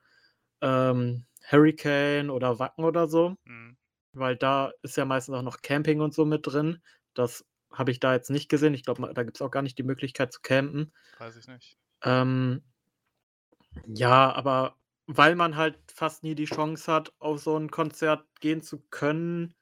[0.62, 3.76] ähm, Hurricane oder Wacken oder so, Mhm.
[4.12, 6.82] weil da ist ja meistens auch noch Camping und so mit drin.
[7.14, 8.74] Das habe ich da jetzt nicht gesehen.
[8.74, 10.92] Ich glaube, da gibt es auch gar nicht die Möglichkeit zu campen.
[11.18, 11.78] Weiß ich nicht.
[12.02, 12.62] Ähm,
[13.86, 18.62] ja, aber weil man halt fast nie die Chance hat, auf so ein Konzert gehen
[18.62, 19.54] zu können,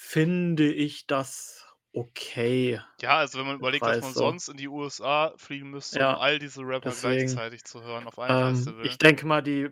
[0.00, 2.80] finde ich das okay.
[3.00, 4.14] Ja, also wenn man überlegt, dass man so.
[4.14, 6.96] sonst in die USA fliegen müsste, um Ja, all diese Rapper deswegen.
[6.96, 8.84] gleichzeitig zu hören auf einem Ähm, Festival.
[8.84, 9.70] ich denke mal, die,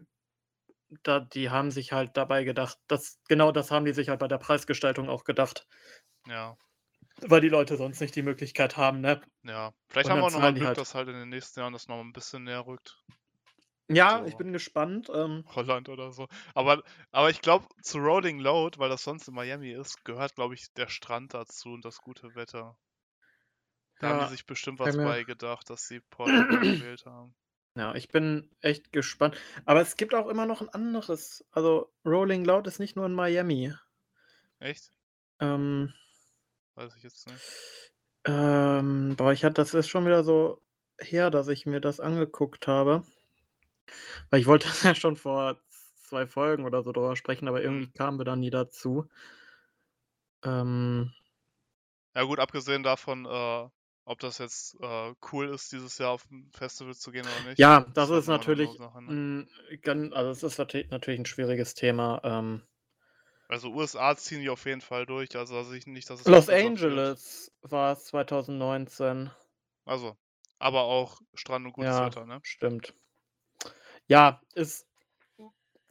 [1.05, 4.29] da, die haben sich halt dabei gedacht, dass genau das haben die sich halt bei
[4.29, 5.67] der Preisgestaltung auch gedacht,
[6.27, 6.57] Ja,
[7.29, 9.21] weil die Leute sonst nicht die Möglichkeit haben, ne?
[9.45, 9.73] ja.
[9.89, 10.79] Vielleicht Und haben wir auch nochmal zahlen die Glück, halt.
[10.79, 13.03] dass halt in den nächsten Jahren das noch ein bisschen näher rückt.
[13.89, 15.11] Ja, ich So bin gespannt.
[15.13, 16.29] Ähm, Holland oder so.
[16.55, 20.53] Aber, aber ich glaube, zu Rolling Loud, weil das sonst in Miami ist, gehört, glaube
[20.55, 22.77] ich, der Strand dazu und das gute Wetter.
[23.99, 27.37] Da haben die ja, sich bestimmt was bei gedacht, dass sie Portugal gewählt haben.
[27.77, 29.37] ja, ich bin echt gespannt.
[29.67, 31.47] Aber es gibt auch immer noch ein anderes.
[31.53, 33.75] Also Rolling Loud ist nicht nur in Miami.
[34.61, 34.93] Echt?
[35.41, 35.93] Ähm,
[36.77, 37.57] Weiß ich jetzt nicht.
[38.27, 40.63] ähm, boah, ich hatte, das ist schon wieder so
[41.01, 43.05] her, dass ich mir das angeguckt habe.
[44.31, 45.59] Weil ich wollte ja schon vor
[46.09, 49.09] zwei Folgen oder so drüber sprechen, aber irgendwie kamen wir da nie dazu.
[50.45, 51.13] Ähm,
[52.15, 53.69] Ja gut, abgesehen davon, äh,
[54.07, 57.69] ob das jetzt äh, cool ist, dieses Jahr auf ein Festival zu gehen oder nicht,
[57.69, 59.17] ja, das das ist natürlich, ne?
[60.13, 62.21] also es ist nat- natürlich ein schwieriges Thema.
[62.25, 62.63] Ähm,
[63.49, 66.51] Also USA ziehen die auf jeden Fall durch, also sehe ich nicht, dass es Los.
[66.51, 69.31] Angeles war es 2019.
[69.87, 70.17] Also,
[70.59, 72.43] aber auch Strand und gutes Ja, Wetter, ne?
[72.43, 72.93] stimmt.
[74.09, 74.87] Ja, ist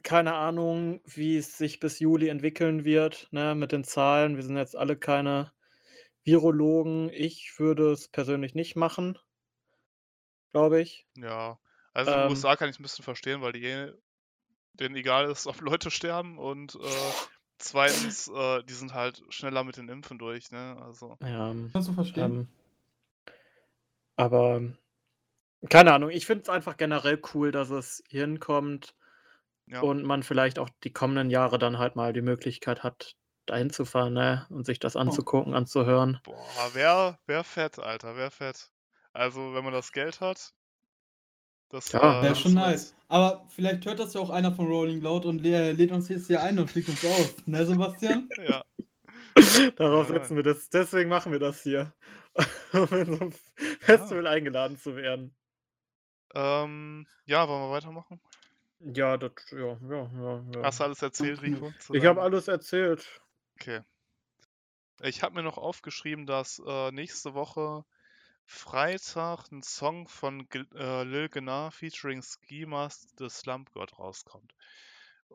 [0.02, 4.36] keine Ahnung, wie es sich bis Juli entwickeln wird, ne, mit den Zahlen.
[4.36, 5.52] Wir sind jetzt alle keine
[6.24, 7.10] Virologen.
[7.12, 9.18] Ich würde es persönlich nicht machen,
[10.52, 11.06] glaube ich.
[11.16, 11.58] Ja,
[11.94, 13.92] also in den Ähm, USA kann ich ein bisschen verstehen, weil die
[14.74, 17.14] denen egal ist, ob Leute sterben und äh,
[17.58, 20.76] zweitens, äh, die sind halt schneller mit den Impfen durch, ne?
[20.82, 22.42] Also, ja, kannst du verstehen?
[22.42, 22.48] ähm,
[24.16, 24.60] aber
[25.68, 28.94] keine Ahnung, ich finde es einfach generell cool, dass es hinkommt
[29.66, 29.80] ja.
[29.80, 33.84] und man vielleicht auch die kommenden Jahre dann halt mal die Möglichkeit hat, dahin zu
[33.84, 35.00] fahren, ne, und sich das Oh.
[35.00, 36.20] anzugucken, anzuhören.
[36.24, 38.70] Boah, wer, wer fett, Alter, wer fett.
[39.12, 40.52] Also, wenn man das Geld hat,
[41.70, 42.94] das, Ja, äh, Wäre schon nice.
[43.08, 46.28] Aber vielleicht hört das ja auch einer von Rolling Loud und lä- lädt uns jetzt
[46.28, 47.34] hier ein und fliegt uns aus.
[47.46, 48.28] Ne, Sebastian?
[48.48, 48.62] Ja,
[49.76, 50.14] Darauf Ja.
[50.14, 50.68] setzen wir das.
[50.70, 51.92] Deswegen machen wir das hier.
[52.72, 53.66] Um in so einem ja.
[53.80, 55.34] Festival eingeladen zu werden.
[56.36, 58.20] Ähm, ja, wollen wir weitermachen?
[58.80, 60.62] Ja, das, ja, ja, ja, ja.
[60.62, 61.72] Hast du alles erzählt, Rico?
[61.94, 63.22] Ich habe alles erzählt.
[63.58, 63.80] Okay.
[65.00, 67.86] Ich habe mir noch aufgeschrieben, dass äh, nächste Woche
[68.44, 74.54] Freitag ein Song von Gil- äh, Lil Gnar featuring Ski Mask The Slump God rauskommt.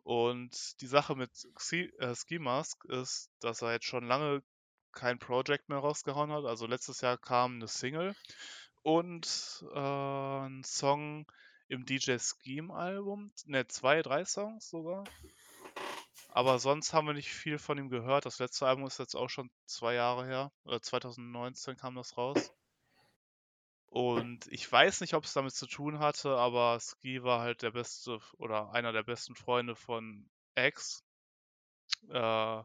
[0.03, 4.43] Und die Sache mit Ski, äh, Ski Mask ist, dass er jetzt schon lange
[4.91, 6.45] kein Project mehr rausgehauen hat.
[6.45, 8.15] Also letztes Jahr kam eine Single
[8.83, 11.25] und äh, ein Song
[11.67, 13.31] im DJ Scheme Album.
[13.45, 15.03] Ne, zwei, drei Songs sogar.
[16.29, 18.25] Aber sonst haben wir nicht viel von ihm gehört.
[18.25, 20.51] Das letzte Album ist jetzt auch schon zwei Jahre her.
[20.63, 22.53] Oder 2019 kam das raus.
[23.87, 27.71] Und ich weiß nicht, ob es damit zu tun hatte, aber Ski war halt der
[27.71, 31.03] beste oder einer der besten Freunde von X.
[32.09, 32.63] Äh,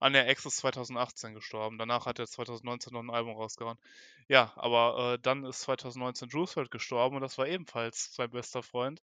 [0.00, 1.78] an der X ist 2018 gestorben.
[1.78, 3.78] Danach hat er 2019 noch ein Album rausgehauen.
[4.28, 8.62] Ja, aber äh, dann ist 2019 Juice WRLD gestorben und das war ebenfalls sein bester
[8.62, 9.02] Freund.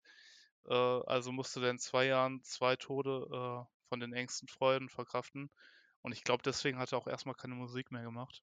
[0.68, 5.50] Äh, also musste der in zwei Jahren zwei Tode äh, von den engsten Freunden verkraften.
[6.02, 8.44] Und ich glaube, deswegen hat er auch erstmal keine Musik mehr gemacht.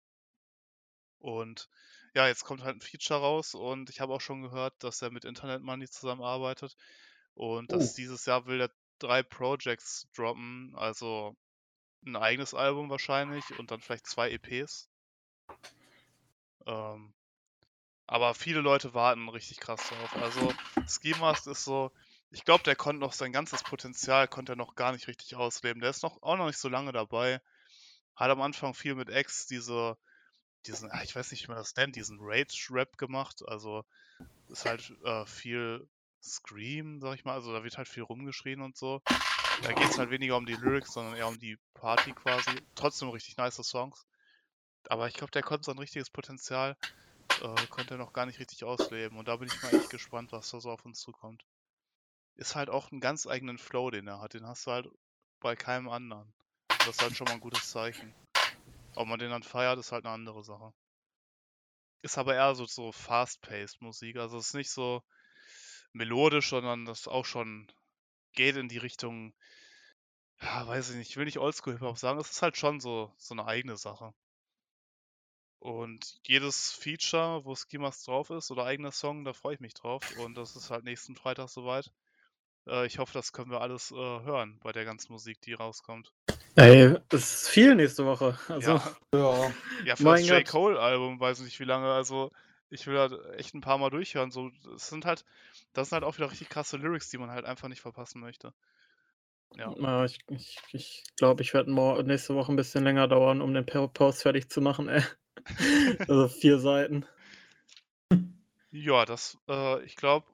[1.19, 1.69] Und
[2.15, 5.11] ja, jetzt kommt halt ein Feature raus und ich habe auch schon gehört, dass er
[5.11, 6.75] mit Internet Money zusammenarbeitet
[7.35, 7.95] und dass Oh.
[7.97, 11.35] dieses Jahr will er drei Projects droppen, also
[12.05, 14.89] ein eigenes Album wahrscheinlich und dann vielleicht zwei EPs.
[16.65, 17.13] Ähm,
[18.07, 20.15] aber viele Leute warten richtig krass drauf.
[20.21, 20.53] Also
[20.87, 21.91] Ski Mask ist so,
[22.31, 25.81] ich glaube, der konnte noch sein ganzes Potenzial konnte er noch gar nicht richtig ausleben.
[25.81, 27.41] Der ist noch auch noch nicht so lange dabei.
[28.15, 29.97] Hat am Anfang viel mit X diese
[30.65, 33.41] diesen, ah, ich weiß nicht, wie man das nennt, diesen Rage-Rap gemacht.
[33.47, 33.85] Also
[34.49, 35.87] ist halt äh, viel
[36.21, 37.33] Scream, sag ich mal.
[37.33, 39.01] Also da wird halt viel rumgeschrien und so.
[39.61, 42.51] Da geht es halt weniger um die Lyrics, sondern eher um die Party quasi.
[42.75, 44.05] Trotzdem richtig nice Songs.
[44.87, 46.77] Aber ich glaube, der konnte sein richtiges Potenzial,
[47.41, 49.17] äh, konnte er noch gar nicht richtig ausleben.
[49.17, 51.45] Und da bin ich mal echt gespannt, was da so auf uns zukommt.
[52.35, 54.33] Ist halt auch einen ganz eigenen Flow, den er hat.
[54.33, 54.87] Den hast du halt
[55.41, 56.33] bei keinem anderen.
[56.69, 58.13] Das ist halt schon mal ein gutes Zeichen.
[58.95, 60.73] Ob man den dann feiert, ist halt eine andere Sache.
[62.01, 64.15] Ist aber eher so, so fast-paced Musik.
[64.17, 65.03] Also es ist nicht so
[65.93, 67.71] melodisch, sondern das auch schon
[68.33, 69.33] geht in die Richtung,
[70.41, 73.33] ja, weiß ich nicht, ich will nicht Oldschool-Hip-Hop sagen, es ist halt schon so, so
[73.33, 74.13] eine eigene Sache.
[75.59, 80.01] Und jedes Feature, wo Skimas drauf ist oder eigener Song, da freue ich mich drauf.
[80.17, 81.91] Und das ist halt nächsten Freitag soweit.
[82.65, 86.13] Äh, ich hoffe, das können wir alles äh, hören bei der ganzen Musik, die rauskommt.
[86.55, 88.37] Ey, es ist viel nächste Woche.
[88.47, 89.51] Also, Ja, Ja.
[89.85, 90.47] ja für Mein das J.
[90.47, 91.91] Cole-Album weiß ich nicht wie lange.
[91.91, 92.31] Also
[92.69, 94.31] ich will halt echt ein paar Mal durchhören.
[94.31, 95.25] So, es sind halt,
[95.73, 98.53] das sind halt auch wieder richtig krasse Lyrics, die man halt einfach nicht verpassen möchte.
[99.55, 99.71] Ja.
[100.05, 101.71] ich glaube, ich, ich, glaub, ich werde
[102.03, 104.87] nächste Woche ein bisschen länger dauern, um den Po- Post fertig zu machen.
[104.87, 105.03] Ey.
[106.07, 107.05] Also vier Seiten.
[108.71, 110.27] Ja, das, äh, ich glaube,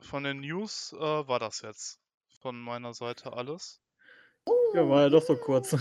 [0.00, 2.00] von den News äh, war das jetzt
[2.40, 3.80] von meiner Seite alles.
[4.74, 5.76] Ja, war ja doch so kurz.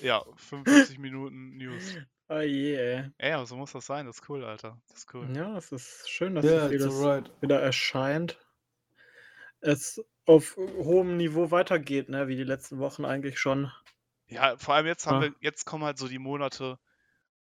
[0.00, 1.98] Ja, 45 Minuten News.
[2.30, 3.10] Ah je, ey.
[3.18, 4.06] Ey, aber so muss das sein.
[4.06, 4.80] Das ist cool, Alter.
[4.86, 5.28] Das ist cool.
[5.34, 7.42] Ja, es ist schön, dass it's vieles alright.
[7.42, 8.38] wieder erscheint.
[9.60, 12.28] Es auf hohem Niveau weitergeht, ne?
[12.28, 13.72] Wie die letzten Wochen eigentlich schon.
[14.28, 15.28] Ja, vor allem jetzt haben Ja.
[15.28, 16.78] wir, jetzt kommen halt so die Monate,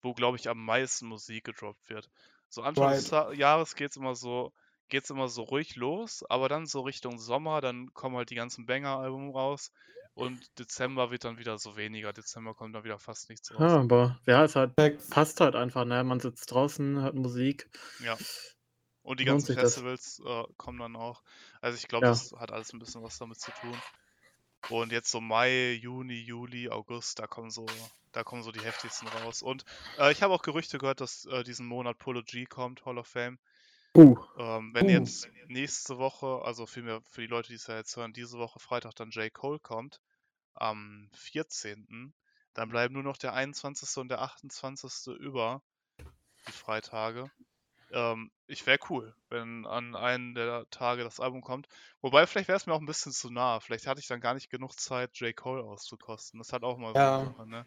[0.02, 2.08] wo, glaube ich, am meisten Musik gedroppt wird.
[2.48, 3.26] So Anfang des Right.
[3.26, 4.52] Ta- Jahres geht's immer so,
[4.88, 8.66] geht's immer so ruhig los, aber dann so Richtung Sommer, dann kommen halt die ganzen
[8.66, 9.72] Banger-Alben raus
[10.16, 12.10] und Dezember wird dann wieder so weniger.
[12.12, 13.60] Dezember kommt dann wieder fast nichts raus.
[13.60, 14.74] Ja, aber ja, es halt
[15.10, 16.02] passt halt einfach, ne?
[16.04, 17.68] Man sitzt draußen, hört Musik.
[18.02, 18.16] Ja.
[19.02, 19.54] Und die ganzen.
[19.54, 21.22] Festivals äh, kommen dann auch.
[21.60, 22.12] Also ich glaube, Ja.
[22.12, 23.76] das hat alles ein bisschen was damit zu tun.
[24.70, 27.66] Und jetzt so Mai, Juni, Juli, August, da kommen so,
[28.12, 29.42] da kommen so die heftigsten raus.
[29.42, 29.64] Und
[29.98, 33.06] äh, ich habe auch Gerüchte gehört, dass äh, diesen Monat Polo G kommt, Hall of
[33.06, 33.38] Fame.
[33.96, 34.88] Uh, Ähm, wenn Uh.
[34.88, 38.58] jetzt nächste Woche, also vielmehr für die Leute, die es ja jetzt hören, diese Woche
[38.60, 39.32] Freitag dann J.
[39.32, 40.00] Cole kommt,
[40.54, 42.14] am 14.,
[42.54, 44.00] dann bleiben nur noch der 21.
[44.00, 45.14] und der 28.
[45.14, 45.62] über,
[46.48, 47.30] die Freitage.
[47.92, 51.68] Ähm, ich wäre cool, wenn an einem der Tage das Album kommt.
[52.02, 53.60] Wobei, vielleicht wäre es mir auch ein bisschen zu nah.
[53.60, 55.36] Vielleicht hatte ich dann gar nicht genug Zeit, J.
[55.36, 56.38] Cole auszukosten.
[56.38, 57.12] Das hat auch mal so Ja.
[57.12, 57.66] Sache, ne?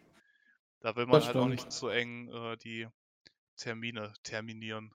[0.80, 2.88] Da will man Das halt auch nicht zu eng äh, die
[3.56, 4.94] Termine terminieren.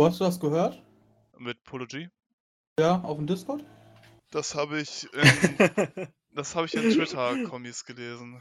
[0.00, 0.82] Wo hast du das gehört?
[1.36, 2.08] Mit Polo G?
[2.78, 3.62] Ja, auf dem Discord?
[4.30, 8.40] Das habe ich in, das habe ich in Twitter-Kommis gelesen.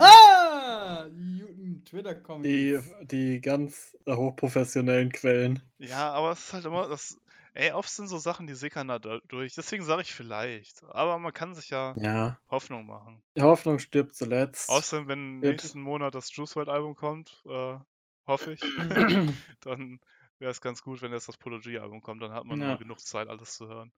[0.00, 1.04] Ah!
[1.08, 1.44] Die
[1.92, 5.62] guten die, die ganz hochprofessionellen Quellen.
[5.78, 7.16] Ja, aber es ist halt immer das.
[7.54, 9.54] Ey, oft sind so Sachen, die sickern da durch.
[9.54, 10.82] Deswegen sage ich vielleicht.
[10.82, 12.40] Aber man kann sich ja Ja.
[12.50, 13.22] Hoffnung machen.
[13.36, 14.68] Die Hoffnung stirbt zuletzt.
[14.68, 17.76] Außerdem, wenn Wird- nächsten Monat das Juice WRLD Album kommt, äh,
[18.26, 18.60] hoffe ich,
[19.60, 20.00] dann
[20.38, 22.22] wäre es ganz gut, wenn jetzt das Polo G Album kommt.
[22.22, 22.78] Dann hat man Ja.
[22.78, 23.92] genug Zeit, alles zu hören.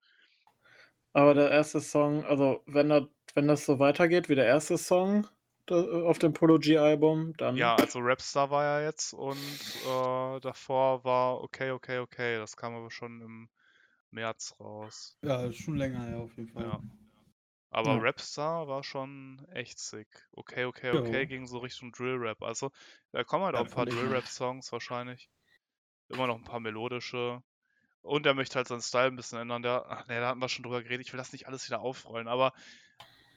[1.12, 5.26] Aber der erste Song, also wenn, da, wenn das so weitergeht wie der erste Song
[5.70, 7.72] auf dem Polo G-Album, dann.
[7.72, 12.36] Ja, also Rapstar war ja jetzt und äh, davor war okay, okay, okay.
[12.38, 13.50] Das kam aber schon im
[14.10, 15.18] März raus.
[15.22, 16.66] Ja, schon länger her auf jeden Fall.
[16.66, 16.80] Ja.
[17.70, 18.02] Aber Ja.
[18.02, 20.28] Rapstar war schon echt sick.
[20.32, 21.00] Okay, okay, Ja.
[21.00, 22.42] okay, ging so Richtung Drill-Rap.
[22.42, 22.70] Also,
[23.12, 25.30] da kommen halt Ja, auch ein paar Drill-Rap-Songs wahrscheinlich.
[26.10, 27.42] Immer noch ein paar melodische.
[28.02, 29.62] Und er möchte halt seinen Style ein bisschen ändern.
[29.62, 31.06] Der, ach nee, da hatten wir schon drüber geredet.
[31.06, 32.52] Ich will das nicht alles wieder aufrollen, aber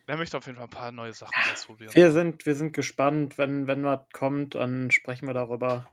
[0.07, 1.93] er möchte auf jeden Fall ein paar neue Sachen ausprobieren.
[1.93, 3.38] Wir sind, wir sind gespannt.
[3.38, 5.89] Wenn, wenn was kommt, dann sprechen wir darüber.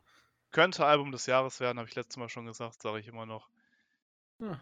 [0.52, 3.48] Könnte Album des Jahres werden, habe ich letztes Mal schon gesagt, sage ich immer noch.
[4.38, 4.60] Ja.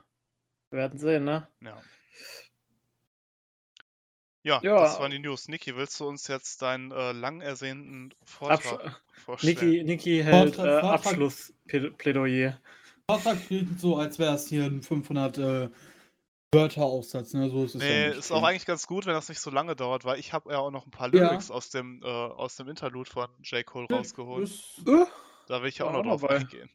[0.70, 1.48] Wir werden sehen, ne?
[1.60, 1.80] Ja.
[4.42, 4.80] Ja, Ja.
[4.82, 5.48] das waren die News.
[5.48, 9.54] Niki, willst du uns jetzt deinen äh, lang ersehnten Vortrag Absch vorstellen?
[9.56, 12.58] Niki, Niki hält Vortrag- äh, Abschlussplädoyer.
[13.10, 15.68] Vortrag klingt so, als wäre es hier ein 500 äh,
[16.52, 17.50] Wörter-Aufsatz, ne?
[17.50, 19.76] So ist es Nee, ja ist auch eigentlich ganz gut, wenn das nicht so lange
[19.76, 21.28] dauert, weil ich habe ja auch noch ein paar Ja.
[21.28, 23.64] Lyrics aus dem äh, aus dem Interlude von J.
[23.66, 24.44] Cole rausgeholt.
[24.44, 25.04] Ist, Uh,
[25.46, 26.36] Da will ich ja auch noch drauf dabei.
[26.38, 26.70] eingehen.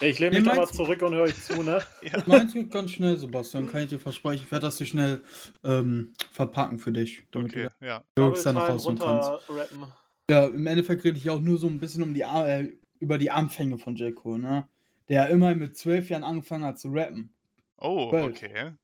[0.00, 1.82] ich lehne mich da mal zurück und höre euch zu, ne?
[2.02, 2.22] Ja.
[2.26, 4.44] meins geht ganz schnell, Sebastian, kann ich dir versprechen.
[4.44, 5.22] Ich werde das hier schnell
[5.62, 8.02] ähm, verpacken für dich, damit Okay, du ja.
[8.14, 9.28] dann noch rausholen kannst.
[9.28, 9.92] runterrappen.
[10.30, 13.30] Ja, im Endeffekt rede ich auch nur so ein bisschen um die, äh, über die
[13.30, 14.14] Anfänge von J.
[14.14, 14.68] Cole, ne?
[15.08, 17.32] Der immer mit zwölf Jahren angefangen hat zu rappen.
[17.78, 18.36] Oh, Welt.
[18.36, 18.74] okay.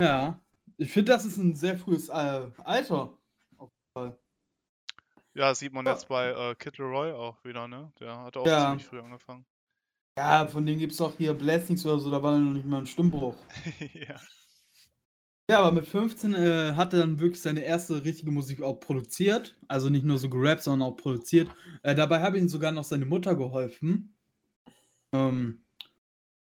[0.00, 0.40] Ja,
[0.78, 2.12] ich finde, das ist ein sehr frühes äh,
[2.64, 3.18] Alter.
[3.58, 4.18] Auf jeden Fall.
[5.34, 5.92] Ja, sieht man Ja.
[5.92, 7.92] jetzt bei äh, Kid Leroy auch wieder, ne?
[8.00, 8.64] Der hat auch Ja.
[8.66, 9.44] ziemlich früh angefangen.
[10.16, 12.78] Ja, von denen gibt es auch hier Blessings oder so, da war noch nicht mal
[12.78, 13.36] ein Stimmbruch.
[13.94, 14.20] ja.
[15.50, 19.56] Ja, aber mit 15 äh, hat er dann wirklich seine erste richtige Musik auch produziert.
[19.68, 21.48] Also nicht nur so gerappt, sondern auch produziert.
[21.82, 24.14] Äh, dabei habe ihm sogar noch seine Mutter geholfen.
[25.12, 25.64] Ähm,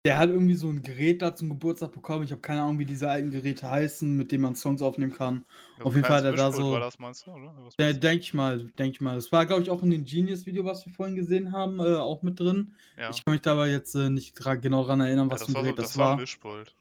[0.04, 2.24] der hat irgendwie so ein Gerät da zum Geburtstag bekommen.
[2.24, 5.44] Ich habe keine Ahnung, wie diese alten Geräte heißen, mit denen man Songs aufnehmen kann.
[5.78, 6.72] Ja, Auf jeden Fall hat er da so.
[6.72, 7.54] War das, meinst du, oder?
[7.64, 8.00] Was Ja, du?
[8.00, 9.14] denke ich mal, denke ich mal.
[9.14, 12.22] Das war, glaube ich, auch in dem Genius-Video, was wir vorhin gesehen haben, äh, auch
[12.22, 12.74] mit drin.
[12.96, 13.10] Ja.
[13.10, 15.52] Ich kann mich da aber jetzt äh, nicht genau dran erinnern, Ja, was das für
[15.52, 16.12] ein war, so, Gerät das das war war.
[16.14, 16.76] ein Mischpult.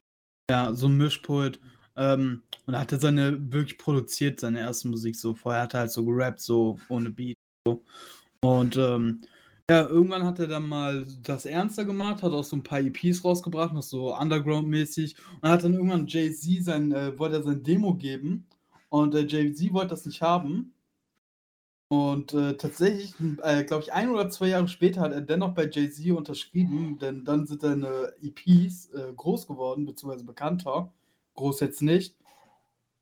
[0.50, 1.60] Ja, so ein Mischpult.
[1.96, 5.34] Ähm, und hatte seine wirklich produziert, seine erste Musik so.
[5.34, 7.36] Vorher hat er halt so gerappt, so ohne Beat.
[7.66, 7.82] So.
[8.40, 9.22] Und ähm,
[9.70, 13.24] ja, irgendwann hat er dann mal das ernster gemacht, hat auch so ein paar EPs
[13.24, 15.16] rausgebracht, noch so Underground-mäßig.
[15.40, 18.46] Und hat dann irgendwann Jay-Z sein, äh, wollte er sein Demo geben.
[18.88, 20.74] Und äh, Jay-Z wollte das nicht haben.
[21.88, 25.68] Und äh, tatsächlich, äh, glaube ich, ein oder zwei Jahre später hat er dennoch bei
[25.70, 30.90] Jay-Z unterschrieben, denn dann sind seine EPs äh, groß geworden, beziehungsweise bekannter.
[31.34, 32.16] Groß jetzt nicht.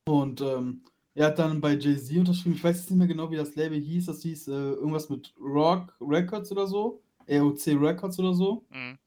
[0.06, 0.82] Und ähm,
[1.14, 2.56] er hat dann bei Jay-Z unterschrieben.
[2.56, 4.06] Ich weiß jetzt nicht mehr genau, wie das Label hieß.
[4.06, 7.02] Das hieß äh, irgendwas mit Rock Records oder so.
[7.28, 8.64] ROC Records oder so.
[8.70, 8.98] Mhm.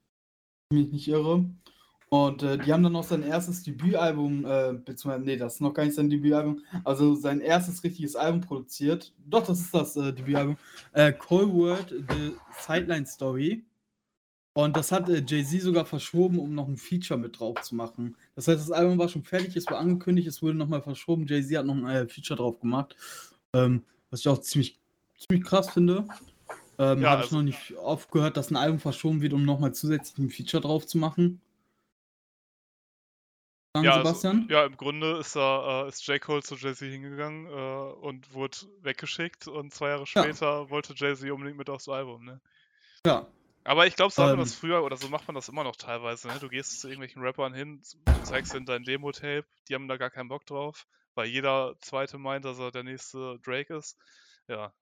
[0.70, 1.46] Wenn ich mich nicht irre.
[2.10, 5.74] Und äh, die haben dann noch sein erstes Debütalbum, äh, beziehungsweise, nee, das ist noch
[5.74, 9.12] gar nicht sein Debütalbum, also sein erstes richtiges Album produziert.
[9.26, 10.58] Doch, das ist das äh, Debütalbum.
[10.92, 13.64] Äh, Cold World, The Sideline Story.
[14.56, 18.16] Und das hat äh, Jay-Z sogar verschoben, um noch ein Feature mit drauf zu machen.
[18.36, 21.26] Das heißt, das Album war schon fertig, es war angekündigt, es wurde nochmal verschoben.
[21.26, 22.96] Jay-Z hat noch ein äh, Feature drauf gemacht.
[23.54, 24.80] Ähm, was ich auch ziemlich,
[25.18, 26.06] ziemlich krass finde.
[26.78, 29.44] Ähm, Ja, Habe ich also- noch nicht oft gehört, dass ein Album verschoben wird, um
[29.44, 31.42] nochmal zusätzlich ein Feature drauf zu machen.
[33.76, 34.42] Sagen Ja, Sebastian?
[34.42, 36.22] Also, ja, im Grunde ist da äh, ist J.
[36.22, 40.24] Cole zu Jay-Z hingegangen äh, und wurde weggeschickt und zwei Jahre Ja.
[40.24, 42.40] später wollte Jay-Z unbedingt mit aufs Album, ne?
[43.06, 43.26] Ja.
[43.66, 44.46] Aber ich glaube, so hat man Ähm.
[44.46, 46.36] das früher oder so macht man das immer noch teilweise, ne?
[46.40, 47.82] Du gehst zu irgendwelchen Rappern hin,
[48.24, 50.86] zeigst ihnen dein Demo-Tape, die haben da gar keinen Bock drauf,
[51.16, 53.98] weil jeder Zweite meint, dass er der nächste Drake ist.
[54.48, 54.74] Ja.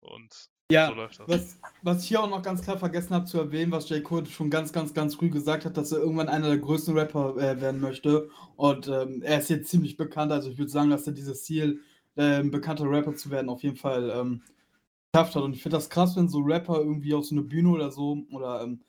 [0.00, 1.28] Und Ja, so läuft das.
[1.28, 4.02] was, was ich hier auch noch ganz klar vergessen habe zu erwähnen, was J.
[4.02, 7.36] Cole schon ganz, ganz, ganz früh gesagt hat, dass er irgendwann einer der größten Rapper
[7.36, 8.28] äh, werden möchte.
[8.56, 11.80] Und ähm, er ist jetzt ziemlich bekannt, also ich würde sagen, dass er dieses Ziel,
[12.16, 14.42] äh, ein bekannter Rapper zu werden, auf jeden Fall ähm,
[15.14, 15.42] geschafft hat.
[15.42, 18.18] Und ich finde das krass, wenn so Rapper irgendwie auf so eine Bühne oder so
[18.32, 18.84] oder ähm,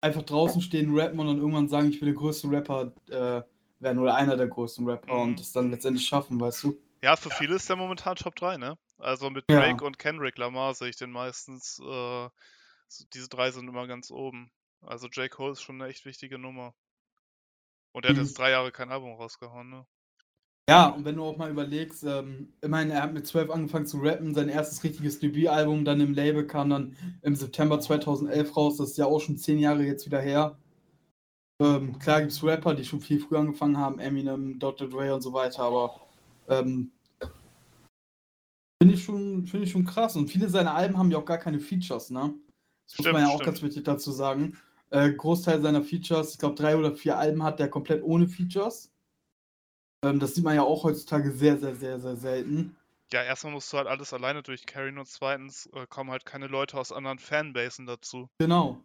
[0.00, 3.42] einfach draußen stehen, rappen und dann irgendwann sagen, ich will der größte Rapper äh,
[3.80, 5.20] werden oder einer der größten Rapper Mhm.
[5.22, 6.78] und das dann letztendlich schaffen, weißt du?
[7.02, 8.76] Ja, für viele ist der momentan Top 3, ne?
[8.98, 9.60] Also mit Ja.
[9.60, 12.28] Drake und Kendrick Lamar sehe ich den meistens, äh,
[13.12, 14.50] diese drei sind immer ganz oben.
[14.80, 15.30] Also J.
[15.30, 16.74] Cole ist schon eine echt wichtige Nummer.
[17.92, 18.22] Und er hat Mhm.
[18.24, 19.86] jetzt drei Jahre kein Album rausgehauen, ne?
[20.68, 24.00] Ja, und wenn du auch mal überlegst, ähm, meine, er hat mit 12 angefangen zu
[24.00, 28.90] rappen, sein erstes richtiges Debütalbum dann im Label kam dann im September 2011 raus, das
[28.90, 30.58] ist ja auch schon zehn Jahre jetzt wieder her.
[31.62, 34.88] Ähm, klar gibt es Rapper, die schon viel früher angefangen haben, Eminem, Dr.
[34.88, 36.02] Dre und so weiter, aber
[36.48, 36.92] ähm,
[38.80, 40.16] finde ich, schon, finde ich schon krass.
[40.16, 42.34] Und viele seiner Alben haben ja auch gar keine Features, ne?
[42.86, 43.46] Das muss Stimmt, man ja auch stimmt.
[43.46, 44.58] ganz wichtig dazu sagen.
[44.90, 48.90] Äh, Großteil seiner Features, ich glaube drei oder vier Alben hat der komplett ohne Features.
[50.04, 52.76] Ähm, das sieht man ja auch heutzutage sehr, sehr, sehr, sehr selten.
[53.12, 56.78] Ja, erstmal musst du halt alles alleine durchcarryen und zweitens äh, kommen halt keine Leute
[56.78, 58.28] aus anderen Fanbasen dazu.
[58.38, 58.82] Genau.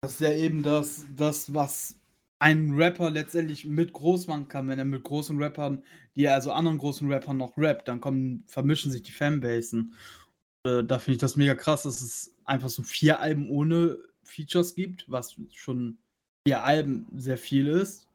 [0.00, 1.96] Das ist ja eben das, das, was
[2.38, 5.82] ein Rapper letztendlich mit groß machen kann, wenn er mit großen Rappern,
[6.14, 9.94] die er also anderen großen Rappern noch rappt, dann kommen, vermischen sich die Fanbasen.
[10.64, 14.74] Äh, da finde ich das mega krass, dass es einfach so vier Alben ohne Features
[14.74, 15.98] gibt, was schon
[16.46, 18.07] vier Alben sehr viel ist.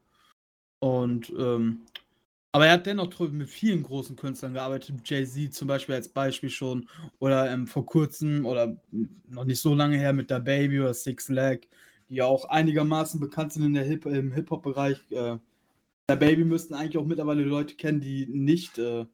[0.84, 1.84] Und ähm,
[2.52, 6.90] aber er hat dennoch mit vielen großen Künstlern gearbeitet, Jay-Z zum Beispiel als Beispiel schon,
[7.20, 8.76] oder ähm, vor kurzem oder
[9.30, 11.70] noch nicht so lange her mit der Baby oder Six Leg,
[12.10, 14.98] die ja auch einigermaßen bekannt sind in der Hip im Hip-Hop-Bereich.
[15.12, 15.38] Äh,
[16.10, 19.06] der Baby müssten eigentlich auch mittlerweile Leute kennen, die nicht äh,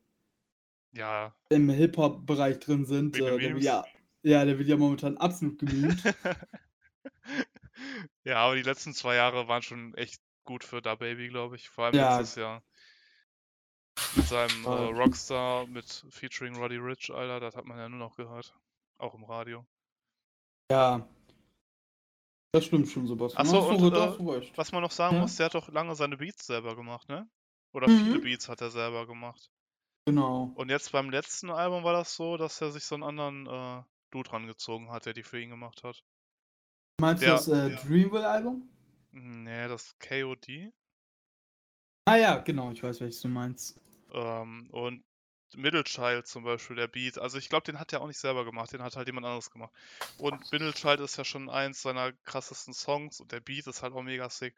[0.96, 3.16] Ja, im Hip-Hop-Bereich drin sind.
[3.16, 3.86] Äh, der ja,
[4.24, 6.02] ja, der wird ja momentan absolut gemüht.
[8.24, 11.70] ja, aber die letzten zwei Jahre waren schon echt gut für Da Baby, glaube ich.
[11.70, 12.18] Vor allem Ja.
[12.18, 12.64] letztes Jahr.
[14.16, 14.68] Mit seinem äh.
[14.70, 18.54] Rockstar mit featuring Roddy Rich, Alter, das hat man ja nur noch gehört.
[18.98, 19.66] Auch im Radio.
[20.72, 21.08] ja.
[22.52, 23.46] Das stimmt schon, Sebastian.
[23.46, 24.52] Ach so, Hast du und, äh.
[24.58, 25.22] Was man noch sagen Ja.
[25.22, 27.30] muss, der hat doch lange seine Beats selber gemacht, ne?
[27.74, 27.98] Oder Mhm.
[28.06, 29.52] viele Beats hat er selber gemacht.
[30.08, 30.52] Genau.
[30.56, 33.84] Und jetzt beim letzten Album war das so, dass er sich so einen anderen äh,
[34.10, 36.02] Dude rangezogen hat, der die für ihn gemacht hat.
[37.00, 38.68] Meinst Der- du das äh, Dreamville-Album?
[39.12, 40.72] Nee, das KOD.
[42.06, 43.82] Ah ja, genau, ich weiß, welches du meinst.
[44.12, 45.04] Ähm, und
[45.56, 47.18] Middle Child zum Beispiel, der Beat.
[47.18, 49.50] Also ich glaube, den hat er auch nicht selber gemacht, den hat halt jemand anderes
[49.50, 49.72] gemacht.
[50.18, 53.94] Und Middle Child ist ja schon eins seiner krassesten Songs und der Beat ist halt
[53.94, 54.56] auch mega sick.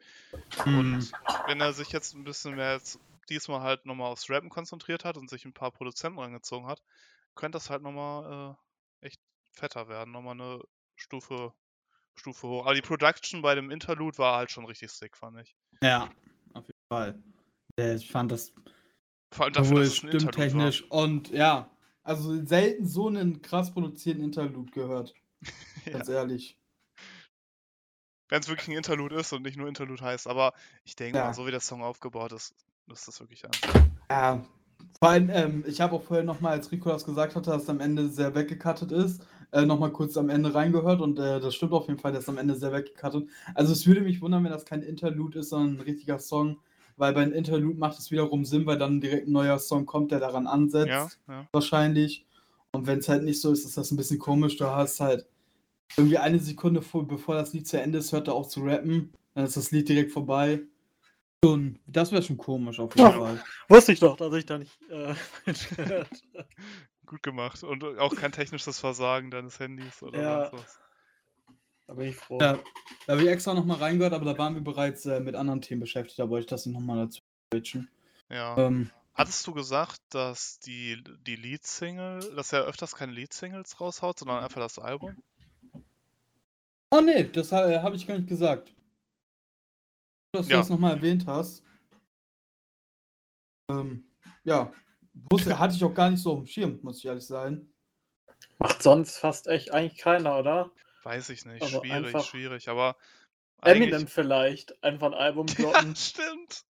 [0.64, 0.78] Hm.
[0.78, 1.12] Und
[1.46, 2.98] wenn er sich jetzt ein bisschen mehr jetzt
[3.28, 6.82] diesmal halt nochmal aufs Rappen konzentriert hat und sich ein paar Produzenten rangezogen hat,
[7.34, 8.56] könnte das halt nochmal
[9.02, 9.20] äh, echt
[9.52, 10.12] fetter werden.
[10.12, 10.60] Nochmal eine
[10.96, 11.54] Stufe,
[12.18, 12.64] Stufe hoch.
[12.64, 15.56] Aber die Production bei dem Interlude war halt schon richtig sick, fand ich.
[15.82, 16.10] Ja,
[16.54, 17.18] auf jeden Fall.
[17.76, 18.52] Ich fand das
[19.32, 21.70] Vor allem dafür, dass stimmtechnisch und ja,
[22.02, 25.14] also selten so einen krass produzierten Interlude gehört.
[25.86, 25.94] Ja.
[25.94, 26.58] Ganz ehrlich.
[28.28, 30.28] Wenn es wirklich ein Interlude ist und nicht nur Interlude heißt.
[30.28, 30.52] Aber
[30.84, 31.24] ich denke Ja.
[31.24, 32.54] mal, so wie der Song aufgebaut ist,
[32.86, 33.60] ist das wirklich eins.
[34.08, 34.44] Ja,
[35.00, 37.68] vor allem, ähm, ich habe auch vorher nochmal, als Rico das gesagt hatte, dass es
[37.68, 41.72] am Ende sehr weggekattet ist, äh, nochmal kurz am Ende reingehört und äh, das stimmt
[41.72, 43.28] auf jeden Fall, der ist am Ende sehr weggekattet.
[43.54, 46.58] Also es würde mich wundern, wenn das kein Interlude ist, sondern ein richtiger Song,
[46.96, 50.10] weil bei einem Interlude macht es wiederum Sinn, weil dann direkt ein neuer Song kommt,
[50.10, 51.48] der daran ansetzt, Ja, ja.
[51.52, 52.26] wahrscheinlich.
[52.72, 54.56] Und wenn es halt nicht so ist, ist das ein bisschen komisch.
[54.56, 55.26] Du hast halt
[55.96, 59.12] irgendwie eine Sekunde vor, bevor das Lied zu Ende ist, hört er auf zu rappen,
[59.34, 60.62] dann ist das Lied direkt vorbei.
[61.44, 63.12] Schon, das wäre schon komisch auf jeden.
[63.12, 63.42] Fall.
[63.68, 65.14] Wusste ich doch, dass ich da nicht äh.
[67.06, 67.62] Gut gemacht.
[67.62, 70.52] Und auch kein technisches Versagen deines Handys oder Ja.
[70.52, 70.78] was.
[71.86, 72.38] Da bin ich froh.
[72.40, 72.58] Ja,
[73.06, 75.80] da habe ich extra nochmal reingehört, aber da waren wir bereits äh, mit anderen Themen
[75.80, 77.20] beschäftigt, da wollte ich das nochmal dazu
[77.52, 77.90] switchen.
[78.30, 78.56] Ja.
[78.56, 84.42] Ähm, Hattest du gesagt, dass die, die Lead-Single, dass er öfters keine Lead-Singles raushaut, sondern
[84.42, 85.22] einfach das Album?
[86.90, 88.74] oh nee, das äh, habe ich gar nicht gesagt.
[90.32, 90.58] Dass du Ja.
[90.60, 91.62] das nochmal erwähnt hast.
[93.68, 94.04] Ähm,
[94.44, 94.72] ja,
[95.14, 97.72] wusste, hatte ich auch gar nicht so auf dem Schirm, muss ich ehrlich sein.
[98.58, 100.70] Macht sonst fast echt eigentlich keiner, oder?
[101.04, 101.62] Weiß ich nicht.
[101.62, 102.68] Also schwierig, schwierig.
[102.68, 102.96] Aber
[103.64, 104.82] Eminem vielleicht.
[104.82, 105.94] Einfach ein Album Ja, droppen.
[105.96, 106.64] stimmt.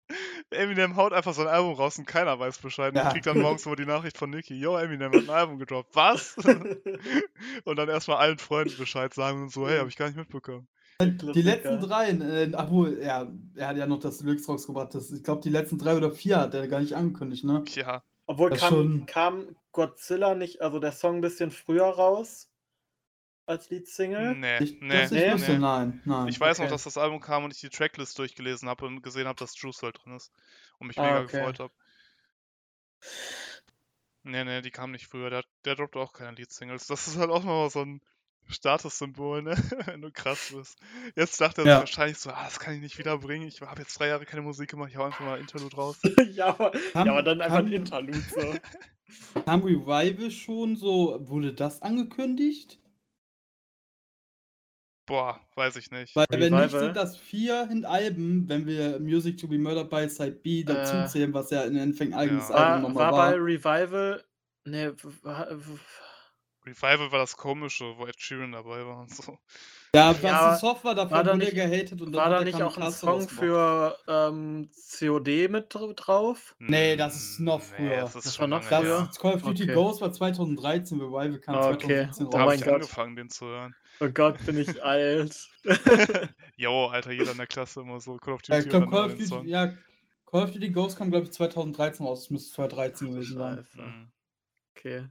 [0.51, 2.93] Eminem haut einfach so ein Album raus und keiner weiß Bescheid.
[2.93, 3.11] Und Ja.
[3.11, 5.95] kriegt dann morgens immer die Nachricht von Nicki, yo, Eminem hat ein Album gedroppt.
[5.95, 6.37] Was?
[7.65, 10.69] und dann erstmal allen Freunden Bescheid sagen und so, hey, hab ich gar nicht mitbekommen.
[11.01, 13.27] Die letzten drei, äh, obwohl, ja,
[13.57, 14.95] er hat ja noch das Deluxe rausgebracht.
[14.95, 17.65] Das, ich glaube, die letzten drei oder vier hat er gar nicht angekündigt, ne?
[17.75, 22.49] Ja, Obwohl kam, schon- kam Godzilla nicht, also der Song ein bisschen früher raus
[23.45, 24.35] als Leadsingle?
[24.37, 25.59] nee, Ich, nee, das ich nee, wüsste, nee.
[25.59, 26.29] nein, nein.
[26.29, 26.73] Ich weiß noch, okay.
[26.73, 29.83] dass das Album kam und ich die Tracklist durchgelesen habe und gesehen habe, dass Juice
[29.83, 30.33] WRLD drin ist.
[30.79, 31.37] Und mich Ah, mega okay.
[31.39, 31.73] gefreut habe.
[34.23, 35.29] Nee, nee, die kam nicht früher.
[35.29, 36.87] Der, der droppt auch keine Lead-Singles.
[36.87, 38.01] Das ist halt auch nochmal so ein
[38.49, 39.55] Statussymbol, ne?
[39.87, 40.79] Wenn du krass bist.
[41.17, 41.73] Jetzt dachte er Ja.
[41.75, 43.49] sich wahrscheinlich so, ah, das kann ich nicht wiederbringen.
[43.49, 45.99] Ich habe jetzt drei Jahre keine Musik gemacht, ich hau einfach mal Interlude raus.
[46.33, 48.55] ja, aber, Kam- ja, aber dann einfach ein kam- Interlude so.
[49.45, 52.79] Kam Revival schon so, wurde das angekündigt?
[55.07, 56.15] Boah, weiß ich nicht.
[56.15, 60.09] Weil wenn nicht, sind das vier Hin- Alben, wenn wir Music to be Murdered by
[60.09, 62.55] Side B dazu Äh, zählen, was ja in Endeffekt ein eigenes Ja.
[62.55, 63.31] Album War, nochmal war war.
[63.33, 64.25] bei Revival.
[64.65, 64.95] Ne,
[66.65, 69.37] Revival war das komische, wo Ed Sheeran dabei war und so.
[69.95, 72.93] Ja, was Ja, ja, Soft war, da nicht- gehatet und war da nicht auch ein
[72.93, 76.55] Song für ähm, COD mit dr- drauf?
[76.61, 77.97] Nee, das ist noch Nee, früher.
[78.03, 79.09] das ist Das schon war noch lange Das her.
[79.11, 79.75] ist Call of Duty Okay.
[79.75, 82.09] Ghost war 2013, Revival kam Ah, okay.
[82.09, 82.41] 2017 Oh Da raus.
[82.41, 82.75] habe mein ich Gott.
[82.75, 83.75] angefangen, den zu hören.
[84.01, 85.49] Oh Gott, bin ich alt.
[86.57, 89.07] Jo, Alter, jeder in der Klasse immer so Call of Ja, Duty ich glaub, Call
[89.11, 89.67] of Duty, ja,
[90.27, 92.21] Call of Duty Ghost kam, glaube ich, 2013 raus.
[92.21, 93.67] Das müsste 2013 gewesen sein.
[93.75, 94.13] Mhm.
[94.75, 95.07] Okay,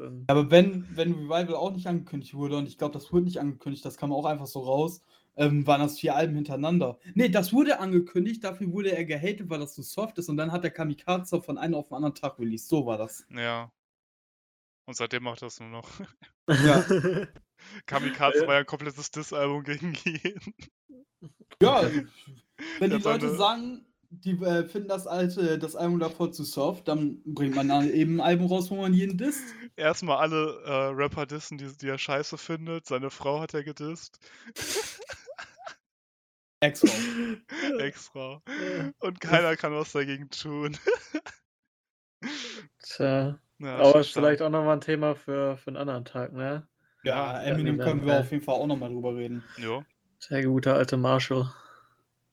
[0.00, 0.24] dann.
[0.28, 3.84] Aber wenn, wenn Revival auch nicht angekündigt wurde, und ich glaube, das wurde nicht angekündigt,
[3.84, 5.02] das kam auch einfach so raus,
[5.36, 6.98] ähm, waren das vier Alben hintereinander.
[7.14, 10.52] Nee, das wurde angekündigt, dafür wurde er gehatet, weil das so soft ist, und dann
[10.52, 12.68] hat der Kamikaze von einem auf den anderen Tag released.
[12.68, 13.26] So war das.
[13.30, 13.70] Ja.
[14.86, 15.88] Und seitdem macht er es nur noch.
[16.48, 16.84] Ja.
[17.86, 20.54] Kamikaze war ja ein komplettes Diss-Album gegen jeden.
[21.60, 21.90] Ja,
[22.78, 27.22] wenn die Leute sagen, die äh, finden das alte, das Album davor zu soft, dann
[27.24, 29.42] bringt man dann eben ein Album raus, wo man jeden disst.
[29.76, 32.86] Erstmal alle äh, Rapper dissen, die, die er scheiße findet.
[32.86, 34.18] Seine Frau hat er gedisst.
[36.60, 36.88] Extra.
[37.78, 38.42] Extra.
[39.00, 40.76] Und keiner kann was dagegen tun.
[42.82, 43.38] Tja.
[43.58, 46.66] Ja, Aber ist vielleicht auch nochmal ein Thema für, für einen anderen Tag, ne?
[47.04, 48.20] Ja, Eminem Eminem, können wir äh.
[48.20, 49.44] auf jeden Fall auch nochmal drüber reden.
[49.56, 49.84] Jo.
[50.30, 51.50] Der gute alte Marshall.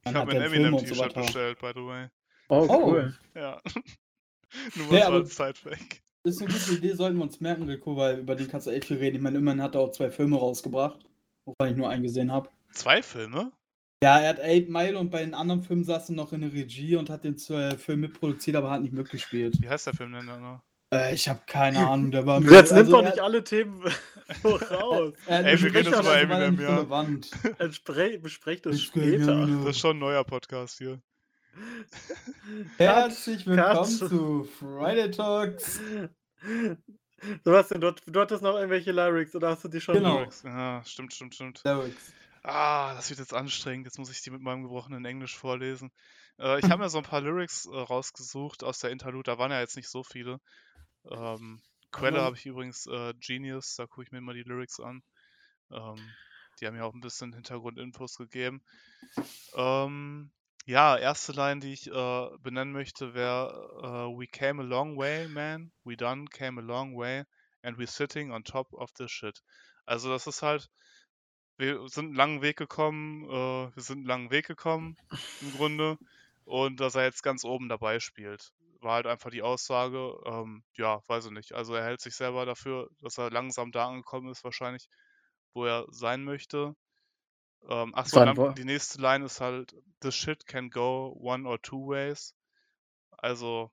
[0.06, 1.22] Ich habe ein den Film und so Eminem-T-Shirt weiter.
[1.22, 2.08] bestellt, by the way.
[2.50, 2.88] Oh, Oh.
[2.92, 3.18] cool.
[3.36, 3.62] Ja.
[4.76, 6.02] Nur Nee, mal so aber- als Sidefact.
[6.26, 8.86] Ist eine gute Idee, sollten wir uns merken, Rico, weil über den kannst du echt
[8.86, 9.18] viel reden.
[9.18, 11.00] Ich meine, immerhin hat er auch zwei Filme rausgebracht,
[11.46, 12.50] wovon ich nur einen gesehen habe.
[12.72, 13.52] Zwei Filme?
[14.04, 16.54] Ja, er hat Eight Mile und bei den anderen Filmen saß er noch in der
[16.54, 19.62] Regie und hat den Film mitproduziert, aber hat nicht mitgespielt.
[19.62, 20.62] Wie heißt der Film denn dann noch?
[20.94, 23.84] Äh, ich habe keine Ahnung, der war Jetzt nimmt also doch er- nicht alle Themen
[24.42, 25.14] so raus.
[25.28, 27.56] Hat Ey, wir reden Sprecherrolle, über er Eminem, ja.
[27.60, 29.46] Entspre besprecht das Ich später.
[29.46, 31.02] Das ist schon ein neuer Podcast hier.
[32.78, 34.10] Herzlich willkommen Cut.
[34.10, 35.80] zu Friday Talks.
[37.44, 39.96] Sebastian, du, du hattest noch irgendwelche Lyrics oder hast du die schon?
[39.96, 40.20] Genau.
[40.20, 40.44] Lyrics.
[40.44, 41.62] Ja, stimmt, stimmt, stimmt.
[41.64, 42.14] Lyrics.
[42.44, 43.86] Ah, das wird jetzt anstrengend.
[43.86, 45.92] Jetzt muss ich die mit meinem gebrochenen Englisch vorlesen.
[46.40, 49.32] Äh, ich habe mir so ein paar Lyrics äh, rausgesucht aus der Interlude.
[49.32, 50.40] Da waren ja jetzt nicht so viele.
[51.10, 51.62] Ähm,
[51.94, 53.76] Quelle Aber- habe ich übrigens äh, Genius.
[53.76, 55.02] Da gucke ich mir immer die Lyrics an.
[55.72, 55.96] Ähm,
[56.60, 58.62] die haben ja auch ein bisschen Hintergrundinfos gegeben.
[59.56, 60.32] Ähm,
[60.66, 65.28] ja, erste Line, die ich äh, benennen möchte, wäre äh, We came a long way,
[65.28, 65.72] man.
[65.84, 67.24] We done came a long way.
[67.62, 69.42] And we sitting on top of the shit.
[69.86, 70.70] Also das ist halt,
[71.58, 74.98] wir sind einen langen Weg gekommen, äh, wir sind einen langen Weg gekommen,
[75.42, 75.98] im Grunde.
[76.46, 78.52] Und dass er jetzt ganz oben dabei spielt,
[78.84, 81.54] war halt einfach die Aussage, ähm, ja, weiß ich nicht.
[81.54, 84.88] Also er hält sich selber dafür, dass er langsam da angekommen ist, wahrscheinlich,
[85.54, 86.76] wo er sein möchte.
[87.70, 91.88] Ähm, achso, dann, die nächste Line ist halt, the shit can go one or two
[91.88, 92.36] ways.
[93.12, 93.72] Also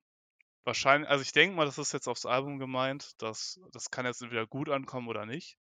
[0.65, 4.23] wahrscheinlich, also ich denke mal, das ist jetzt aufs Album gemeint, dass das kann jetzt
[4.23, 5.57] entweder gut ankommen oder nicht.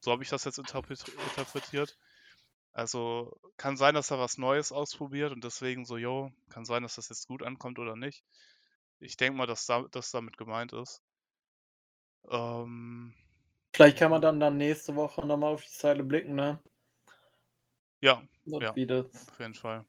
[0.00, 1.96] So habe ich das jetzt interpret interpretiert.
[2.72, 6.94] Also kann sein, dass er was Neues ausprobiert und deswegen so, yo, kann sein, dass
[6.94, 8.24] das jetzt gut ankommt oder nicht.
[9.02, 11.02] Ich denke mal, dass da, das damit gemeint ist.
[12.30, 13.14] Ähm,
[13.74, 16.58] Vielleicht kann man dann, dann nächste Woche nochmal auf die Zeile blicken, ne?
[18.00, 18.70] ja, Und Ja.
[18.72, 19.84] auf jeden Fall.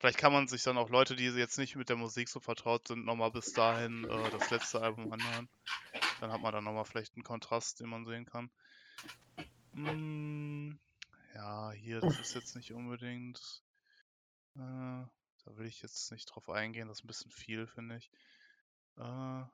[0.00, 2.88] Vielleicht kann man sich dann auch Leute, die jetzt nicht mit der Musik so vertraut
[2.88, 5.48] sind, nochmal bis dahin äh, das letzte Album anhören.
[6.18, 8.50] Dann hat man dann nochmal vielleicht einen Kontrast, den man sehen kann.
[9.74, 10.78] Mm,
[11.34, 13.62] ja, hier, das ist jetzt nicht unbedingt.
[14.56, 15.04] Äh,
[15.44, 18.10] da will ich jetzt nicht drauf eingehen, das ist ein bisschen viel, finde ich.
[18.98, 19.44] Äh,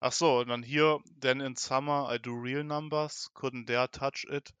[0.00, 4.24] ach so, und dann hier, then in summer I do real numbers, couldn't dare touch
[4.30, 4.54] it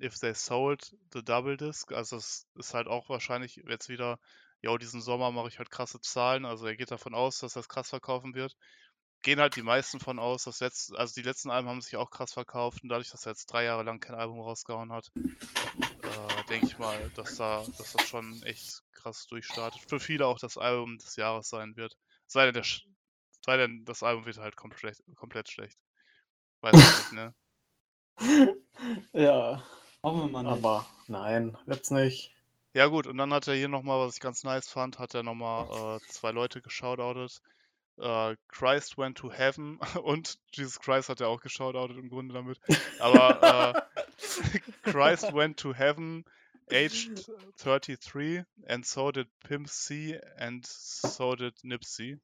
[0.00, 1.92] if they sold the double disc.
[1.92, 4.18] Also es ist halt auch wahrscheinlich jetzt wieder,
[4.62, 6.44] ja, diesen Sommer mache ich halt krasse Zahlen.
[6.46, 8.56] Also er geht davon aus, dass das krass verkaufen wird.
[9.22, 10.44] Gehen halt die meisten von aus.
[10.44, 13.32] Das letzte, also die letzten Alben haben sich auch krass verkauft und dadurch, dass er
[13.32, 15.10] jetzt drei Jahre lang kein Album rausgehauen hat,
[16.04, 19.82] äh, denke ich mal, dass da, dass das schon echt krass durchstartet.
[19.88, 21.96] Für viele auch das Album des Jahres sein wird.
[22.26, 22.84] Sei denn, der, Sch-
[23.44, 25.78] sei denn das Album wird halt komplett, komplett schlecht.
[26.62, 27.34] Weiß ich nicht, ne?
[29.12, 29.62] Ja,
[30.02, 30.52] Hoffen wir mal nicht.
[30.52, 32.34] aber nein, wird's nicht.
[32.74, 35.22] Ja gut, und dann hat er hier nochmal, was ich ganz nice fand, hat er
[35.22, 37.40] nochmal äh, zwei Leute geshoutoutet.
[38.00, 42.58] Äh, Christ went to heaven und Jesus Christ hat er auch geshoutoutet im Grunde damit.
[42.98, 46.24] Aber äh, Christ went to heaven
[46.70, 52.18] aged 33 and so did Pimp C and so did Nipsey.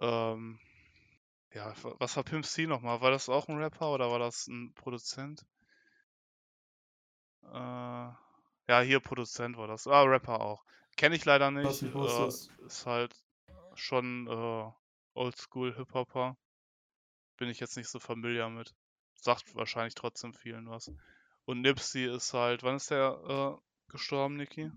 [0.00, 0.58] Ähm,
[1.54, 3.00] ja, wa- was war Pimp C nochmal?
[3.00, 5.46] War das auch ein Rapper oder war das ein Produzent?
[7.44, 7.54] Äh,
[8.68, 9.86] ja, hier Produzent war das.
[9.86, 10.64] Ah, Rapper auch.
[10.96, 11.66] Kenne ich leider nicht.
[11.66, 12.50] Was wusstest.
[12.60, 13.14] Äh, ist halt
[13.78, 14.70] schon äh,
[15.14, 16.36] Oldschool Hip-Hopper.
[17.38, 18.74] Bin ich jetzt nicht so familiar mit.
[19.20, 20.92] Sagt wahrscheinlich trotzdem vielen was.
[21.44, 24.70] Und Nipsey ist halt, wann ist der äh, gestorben, Niki?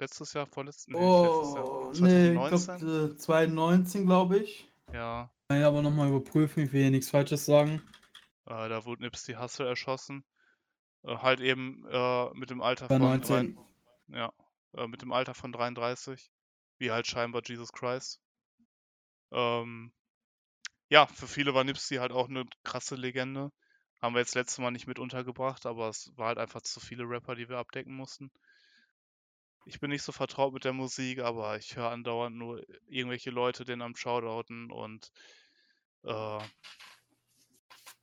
[0.00, 0.88] Letztes Jahr, vorletztes?
[0.88, 1.64] Nee, letztes Jahr.
[1.68, 2.78] Oh, nee, ich 2019?
[2.88, 4.68] glaube äh, 2019, glaube ich.
[4.92, 7.82] Ja, Kann ich aber nochmal überprüfen, ich will hier nichts Falsches sagen.
[8.46, 10.24] äh, da wurde Nipsey Hussle erschossen.
[11.04, 13.54] Äh, halt eben äh, mit dem Alter von 19.
[14.08, 14.32] drei- Ja,
[14.76, 16.30] äh, mit dem Alter von 33.
[16.78, 18.20] Wie halt scheinbar Jesus Christ.
[19.34, 19.92] Ähm,
[20.88, 23.50] ja, für viele war Nipsey halt auch eine krasse Legende.
[24.00, 27.04] Haben wir jetzt letztes Mal nicht mit untergebracht, aber es war halt einfach zu viele
[27.04, 28.30] Rapper, die wir abdecken mussten.
[29.66, 33.64] Ich bin nicht so vertraut mit der Musik, aber ich höre andauernd nur irgendwelche Leute
[33.64, 35.10] den am Shoutouten und
[36.04, 36.38] äh,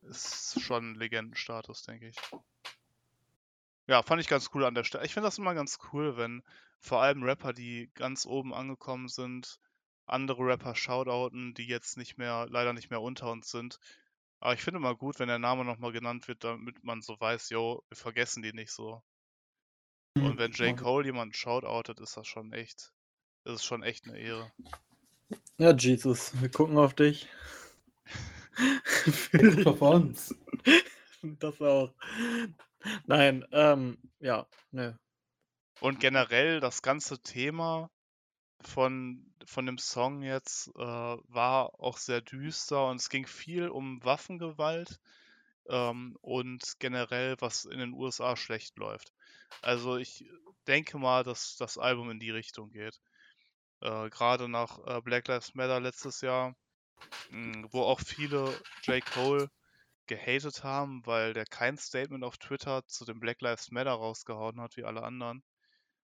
[0.02, 2.18] ist schon Legendenstatus, denke ich.
[3.88, 5.06] Ja, fand ich ganz cool an der Stelle.
[5.06, 6.44] Ich finde das immer ganz cool, wenn
[6.80, 9.60] vor allem Rapper, die ganz oben angekommen sind,
[10.12, 13.80] andere Rapper shoutouten, die jetzt nicht mehr, leider nicht mehr unter uns sind.
[14.40, 17.50] Aber ich finde immer gut, wenn der Name nochmal genannt wird, damit man so weiß,
[17.50, 19.04] yo, wir vergessen die nicht so.
[20.16, 20.76] Und wenn J.
[20.76, 22.92] Cole jemanden shoutoutet, ist das schon echt,
[23.46, 24.52] ist es schon echt eine Ehre.
[25.58, 27.30] Ja, Jesus, wir gucken auf dich.
[29.32, 30.36] Guckt auf uns.
[31.22, 31.94] das auch.
[33.06, 35.00] Nein, ähm, ja, ne.
[35.80, 37.90] Und generell das ganze Thema
[38.68, 44.04] von, von dem Song jetzt äh, war auch sehr düster und es ging viel um
[44.04, 45.00] Waffengewalt
[45.70, 49.14] ähm, und generell, was in den USA schlecht läuft.
[49.62, 50.26] Also ich
[50.68, 53.02] denke mal, dass das Album in die Richtung geht.
[53.82, 56.56] Äh, Gerade nach äh, Black Lives Matter letztes Jahr,
[57.32, 58.54] mh, wo auch viele
[58.84, 59.04] J.
[59.06, 59.50] Cole
[60.08, 64.78] gehatet haben, weil der kein Statement auf Twitter zu dem Black Lives Matter rausgehauen hat
[64.78, 65.44] wie alle anderen.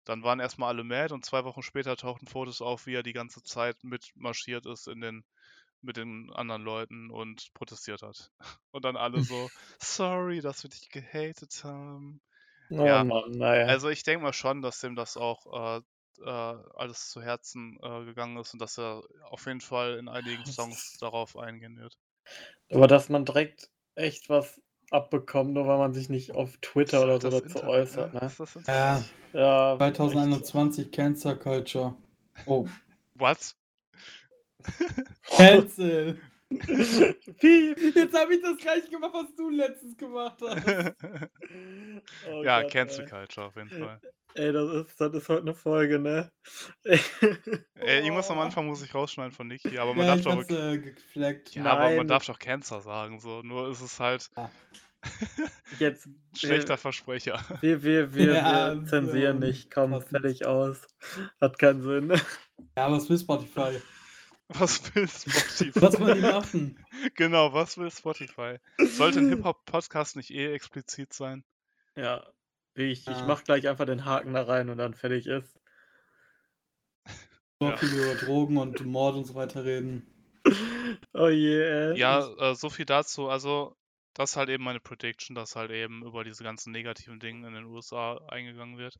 [0.05, 3.13] Dann waren erstmal alle mad und zwei Wochen später tauchten Fotos auf, wie er die
[3.13, 5.23] ganze Zeit mitmarschiert ist in den,
[5.81, 8.31] mit den anderen Leuten und protestiert hat.
[8.71, 9.49] Und dann alle so,
[9.79, 12.21] sorry, dass wir dich gehatet haben.
[12.69, 13.67] Oh Ja, Mann, naja.
[13.67, 15.81] Also ich denke mal schon, dass dem das auch äh,
[16.21, 20.45] äh, alles zu Herzen äh, gegangen ist und dass er auf jeden Fall in einigen
[20.45, 21.97] Songs darauf eingehen wird.
[22.71, 27.19] Aber dass man direkt echt was abbekommt, nur weil man sich nicht auf Twitter oder
[27.19, 28.19] so dazu Internet, äußert, ne?
[28.21, 28.27] ne?
[28.27, 29.13] Ist das Internet?
[29.33, 29.95] Ja, Ja, echt.
[29.97, 31.95] 2021 Cancer Culture.
[32.45, 32.67] Oh,
[33.15, 33.55] Was?
[35.35, 36.19] Cancel.
[36.51, 37.95] Piep.
[37.95, 40.65] Jetzt habe ich das gleich gemacht, was du letztens gemacht hast.
[42.29, 43.09] Oh ja, Gott, Cancel ey.
[43.09, 44.01] Culture auf jeden Fall.
[44.33, 46.31] Ey, das ist, das ist heute eine Folge, ne?
[46.83, 46.99] Ey,
[47.99, 48.39] irgendwas am.
[48.39, 50.37] Anfang muss ich rausschneiden von Niki, aber man Ja, darf ich doch.
[50.37, 51.43] hab's äh.
[51.51, 52.07] Ja, aber man Nein.
[52.07, 53.41] darf doch Cancer sagen, so.
[53.43, 54.49] Nur ist es halt Ja.
[55.79, 57.39] Jetzt, schlechter Versprecher.
[57.61, 60.81] wir, wir, wir, Ja, wir zensieren ähm, nicht, komm, fertig aus.
[61.41, 62.13] Hat keinen Sinn.
[62.77, 63.79] Ja, was will Spotify?
[64.49, 65.71] Was will Spotify?
[65.81, 66.85] Was wollen die machen?
[67.15, 68.57] genau, was will Spotify?
[68.79, 71.43] Sollte ein Hip-Hop-Podcast nicht eh explizit sein?
[71.95, 72.25] Ja,
[72.75, 73.25] ich, ich Ja.
[73.25, 75.59] mach gleich einfach den Haken da rein und dann fertig ist.
[77.59, 77.77] So Ja.
[77.77, 80.07] viel über Drogen und Mord und so weiter reden.
[81.13, 81.97] Oh je, ey.
[81.97, 83.29] Ja, äh, so viel dazu.
[83.29, 83.77] Also,
[84.13, 87.53] das ist halt eben meine Prediction, dass halt eben über diese ganzen negativen Dinge in
[87.53, 88.99] den USA eingegangen wird.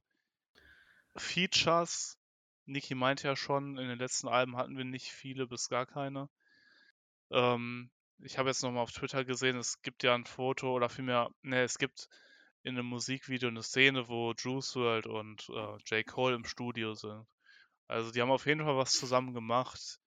[1.16, 2.18] Features,
[2.66, 6.30] Niki meinte ja schon, in den letzten Alben hatten wir nicht viele bis gar keine.
[7.30, 11.30] Ähm, ich habe jetzt nochmal auf Twitter gesehen, es gibt ja ein Foto oder vielmehr,
[11.42, 12.08] ne, es gibt
[12.64, 16.06] in einem Musikvideo eine Szene, wo Juice WRLD und äh, J.
[16.08, 17.28] Cole im Studio sind.
[17.88, 20.00] Also die haben auf jeden Fall was zusammen gemacht.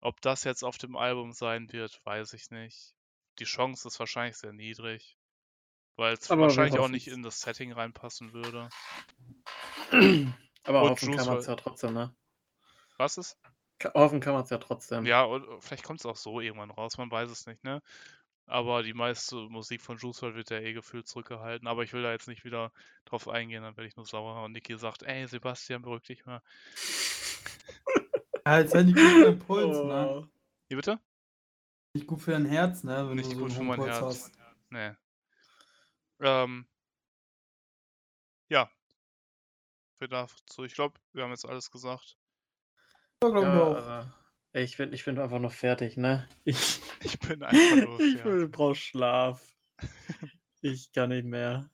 [0.00, 2.94] Ob das jetzt auf dem Album sein wird, weiß ich nicht.
[3.40, 5.16] Die Chance ist wahrscheinlich sehr niedrig,
[5.96, 8.68] weil es wahrscheinlich auch nicht in das Setting reinpassen würde.
[10.64, 12.14] Aber Und hoffen Juice kann man es ja trotzdem, ne?
[12.98, 13.38] Was ist?
[13.78, 15.06] Ka- Hoffen kann man es ja trotzdem.
[15.06, 17.82] Ja, und äh, vielleicht kommt es auch so irgendwann raus, man weiß es nicht, ne?
[18.46, 21.66] Aber die meiste Musik von Juice WRLD wird ja eh gefühlt zurückgehalten.
[21.68, 22.72] Aber ich will da jetzt nicht wieder
[23.06, 24.42] drauf eingehen, dann werde ich nur sauer.
[24.44, 26.42] Und Niki sagt, ey Sebastian, beruhig dich mal.
[28.44, 30.08] Halt nicht gut für deinen Puls, ne?
[30.10, 30.26] Oh.
[30.68, 31.00] Wie bitte?
[31.92, 33.08] Nicht gut für dein Herz, ne?
[33.08, 34.00] Wenn Nicht du so gut einen für mein Herz.
[34.00, 34.32] hast.
[34.70, 34.92] Nee.
[36.20, 36.66] Ähm.
[38.48, 38.70] Ja.
[39.98, 40.64] Dazu.
[40.64, 42.16] Ich glaube, wir haben jetzt alles gesagt.
[43.22, 44.06] Ja, glaub ich Ja, auch.
[44.52, 46.28] ich bin, ich bin einfach noch fertig, ne?
[46.44, 48.24] Ich, Ich bin einfach nur ich fertig.
[48.24, 49.42] will- brauch Schlaf.
[50.62, 51.70] Ich kann nicht mehr.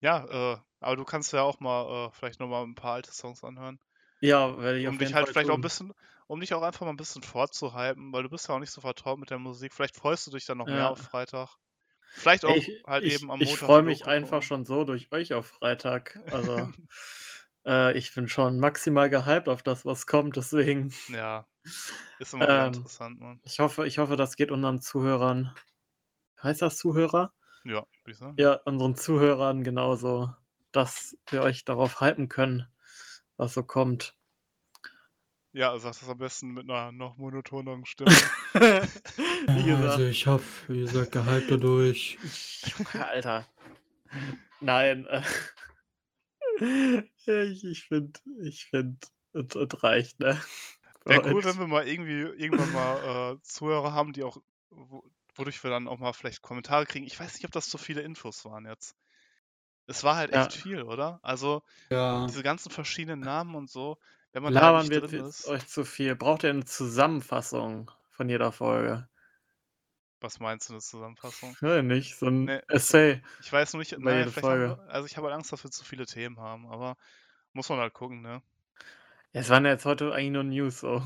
[0.00, 0.24] Ja,
[0.54, 3.78] äh, aber du kannst ja auch mal äh, vielleicht nochmal ein paar alte Songs anhören.
[4.20, 5.62] Ja, werde ich Um auf dich jeden halt Fall vielleicht auch ein tun.
[5.62, 5.94] bisschen,
[6.30, 8.80] um dich auch einfach mal ein bisschen vorzuhypen, weil du bist ja auch nicht so
[8.80, 9.74] vertraut mit der Musik.
[9.74, 10.90] Vielleicht freust du dich dann noch mehr Ja.
[10.90, 11.56] auf Freitag.
[12.16, 13.58] Vielleicht auch ich halt ich, eben am ich Montag.
[13.58, 16.20] freue die mich einfach schon so durch euch auf Freitag.
[16.28, 16.70] Also,
[17.66, 20.36] äh, ich bin schon maximal gehypt auf das, was kommt.
[20.36, 21.46] Deswegen, Ja,
[22.18, 23.42] ist immer ähm, interessant, man.
[23.44, 25.54] ich hoffe, ich hoffe, das geht unseren Zuhörern.
[26.42, 27.34] Heißt das Zuhörer?
[27.64, 28.38] Ja, würde ich sagen.
[28.38, 30.34] Ja, unseren Zuhörern genauso,
[30.72, 32.66] dass wir euch darauf hypen können,
[33.36, 34.16] was so kommt.
[35.54, 38.30] Ja, sag das am besten mit einer noch monotoneren Stimme.
[39.52, 40.02] Wie Ja, gesagt.
[40.02, 42.18] also ich hoffe, wie gesagt, gehypt dadurch.
[42.94, 43.44] Alter.
[44.60, 45.06] Nein.
[45.06, 45.22] Äh,
[47.26, 48.98] ich ich finde, ich finde,
[49.32, 50.40] es, es reicht, ne?
[51.06, 54.38] Wäre cool, wenn wir mal irgendwie irgendwann mal äh, Zuhörer haben, die auch,
[54.70, 57.06] wo, wodurch wir dann auch mal vielleicht Kommentare kriegen.
[57.06, 58.96] Ich weiß nicht, ob das so viele Infos waren jetzt.
[59.86, 60.46] Es war halt Ja.
[60.46, 61.20] echt viel, oder?
[61.22, 62.30] Also Ja.
[62.30, 63.98] diese ganzen verschiedenen Namen und so,
[64.32, 65.46] wenn man da Labern nicht wird ist.
[65.48, 66.14] euch zu viel.
[66.16, 69.08] Braucht ihr eine Zusammenfassung von jeder Folge?
[70.22, 71.56] Was meinst du, eine Zusammenfassung?
[71.62, 72.16] Ja, nicht.
[72.16, 72.60] So ein Nee.
[72.68, 73.22] Essay.
[73.40, 74.82] Ich weiß nur nicht, naja, jede vielleicht haben Folge.
[74.86, 76.96] wir, also ich habe halt Angst, dass wir zu viele Themen haben, aber
[77.54, 78.42] muss man halt gucken, ne?
[79.32, 81.02] Es waren ja jetzt heute eigentlich nur News so.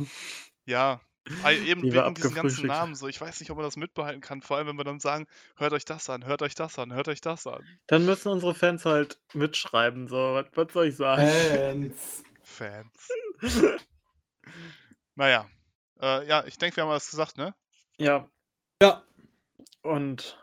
[0.65, 1.01] Ja,
[1.45, 2.67] ei- eben Die wir wegen diesen ganzen.
[2.67, 3.07] Namen so.
[3.07, 5.27] Ich weiß nicht, ob man das mitbehalten kann, vor allem wenn wir dann sagen,
[5.57, 7.63] hört euch das an, hört euch das an, hört euch das an.
[7.87, 10.17] Dann müssen unsere Fans halt mitschreiben, so.
[10.17, 11.23] Was, was soll ich sagen?
[11.29, 12.25] Fans.
[12.45, 13.09] Fans.
[15.15, 15.47] Naja.
[16.01, 17.55] Äh, ja, ich denke, wir haben alles gesagt, ne?
[17.99, 18.29] Ja,
[18.83, 19.03] Ja.
[19.83, 20.39] und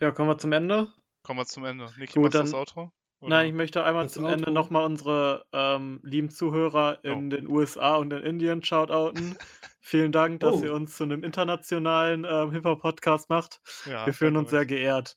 [0.00, 0.92] ja, kommen wir zum Ende.
[1.22, 1.86] Kommen wir zum Ende.
[1.98, 2.92] Niki, Gut, machst du das dann- Outro?
[3.20, 3.44] Nein, Oder?
[3.46, 4.52] ich möchte einmal Das zum Ende Outro?
[4.52, 7.08] nochmal unsere ähm, lieben Zuhörer Oh.
[7.08, 9.36] in den USA und in Indien shoutouten.
[9.80, 10.62] Vielen Dank, dass Oh.
[10.64, 13.60] ihr uns zu einem internationalen ähm, Hip-Hop-Podcast macht.
[13.86, 15.16] Ja, Wir fühlen uns sehr geehrt.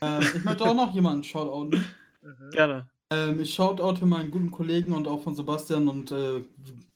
[0.00, 1.84] Ähm, ich möchte auch noch jemanden shoutouten.
[2.24, 2.50] Mhm.
[2.52, 2.88] Gerne.
[3.12, 6.86] Ähm, ich shoutoute meinen guten Kollegen und auch von Sebastian und äh, wie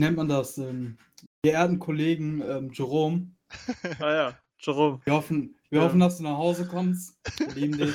[0.00, 0.58] nennt man das?
[0.58, 0.98] Ähm,
[1.42, 3.30] geehrten Kollegen ähm, Jerome.
[4.00, 5.00] Ah ja, Jerome.
[5.04, 5.86] Wir hoffen, wir Ja.
[5.86, 7.18] hoffen, dass du nach Hause kommst.
[7.38, 7.94] Wir lieben dich.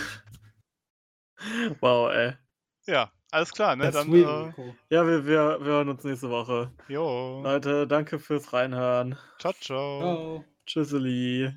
[1.80, 2.34] Wow, ey.
[2.86, 3.86] Ja, alles klar, ne?
[3.86, 4.76] Ja, Dann, sweet, äh, Rico.
[4.90, 6.74] Ja, wir, wir, wir hören uns nächste Woche.
[6.90, 7.42] jo.
[7.44, 9.18] Leute, danke fürs Reinhören.
[9.40, 10.00] Ciao, ciao.
[10.02, 10.46] Ciao.
[10.66, 11.54] Tschüsseli.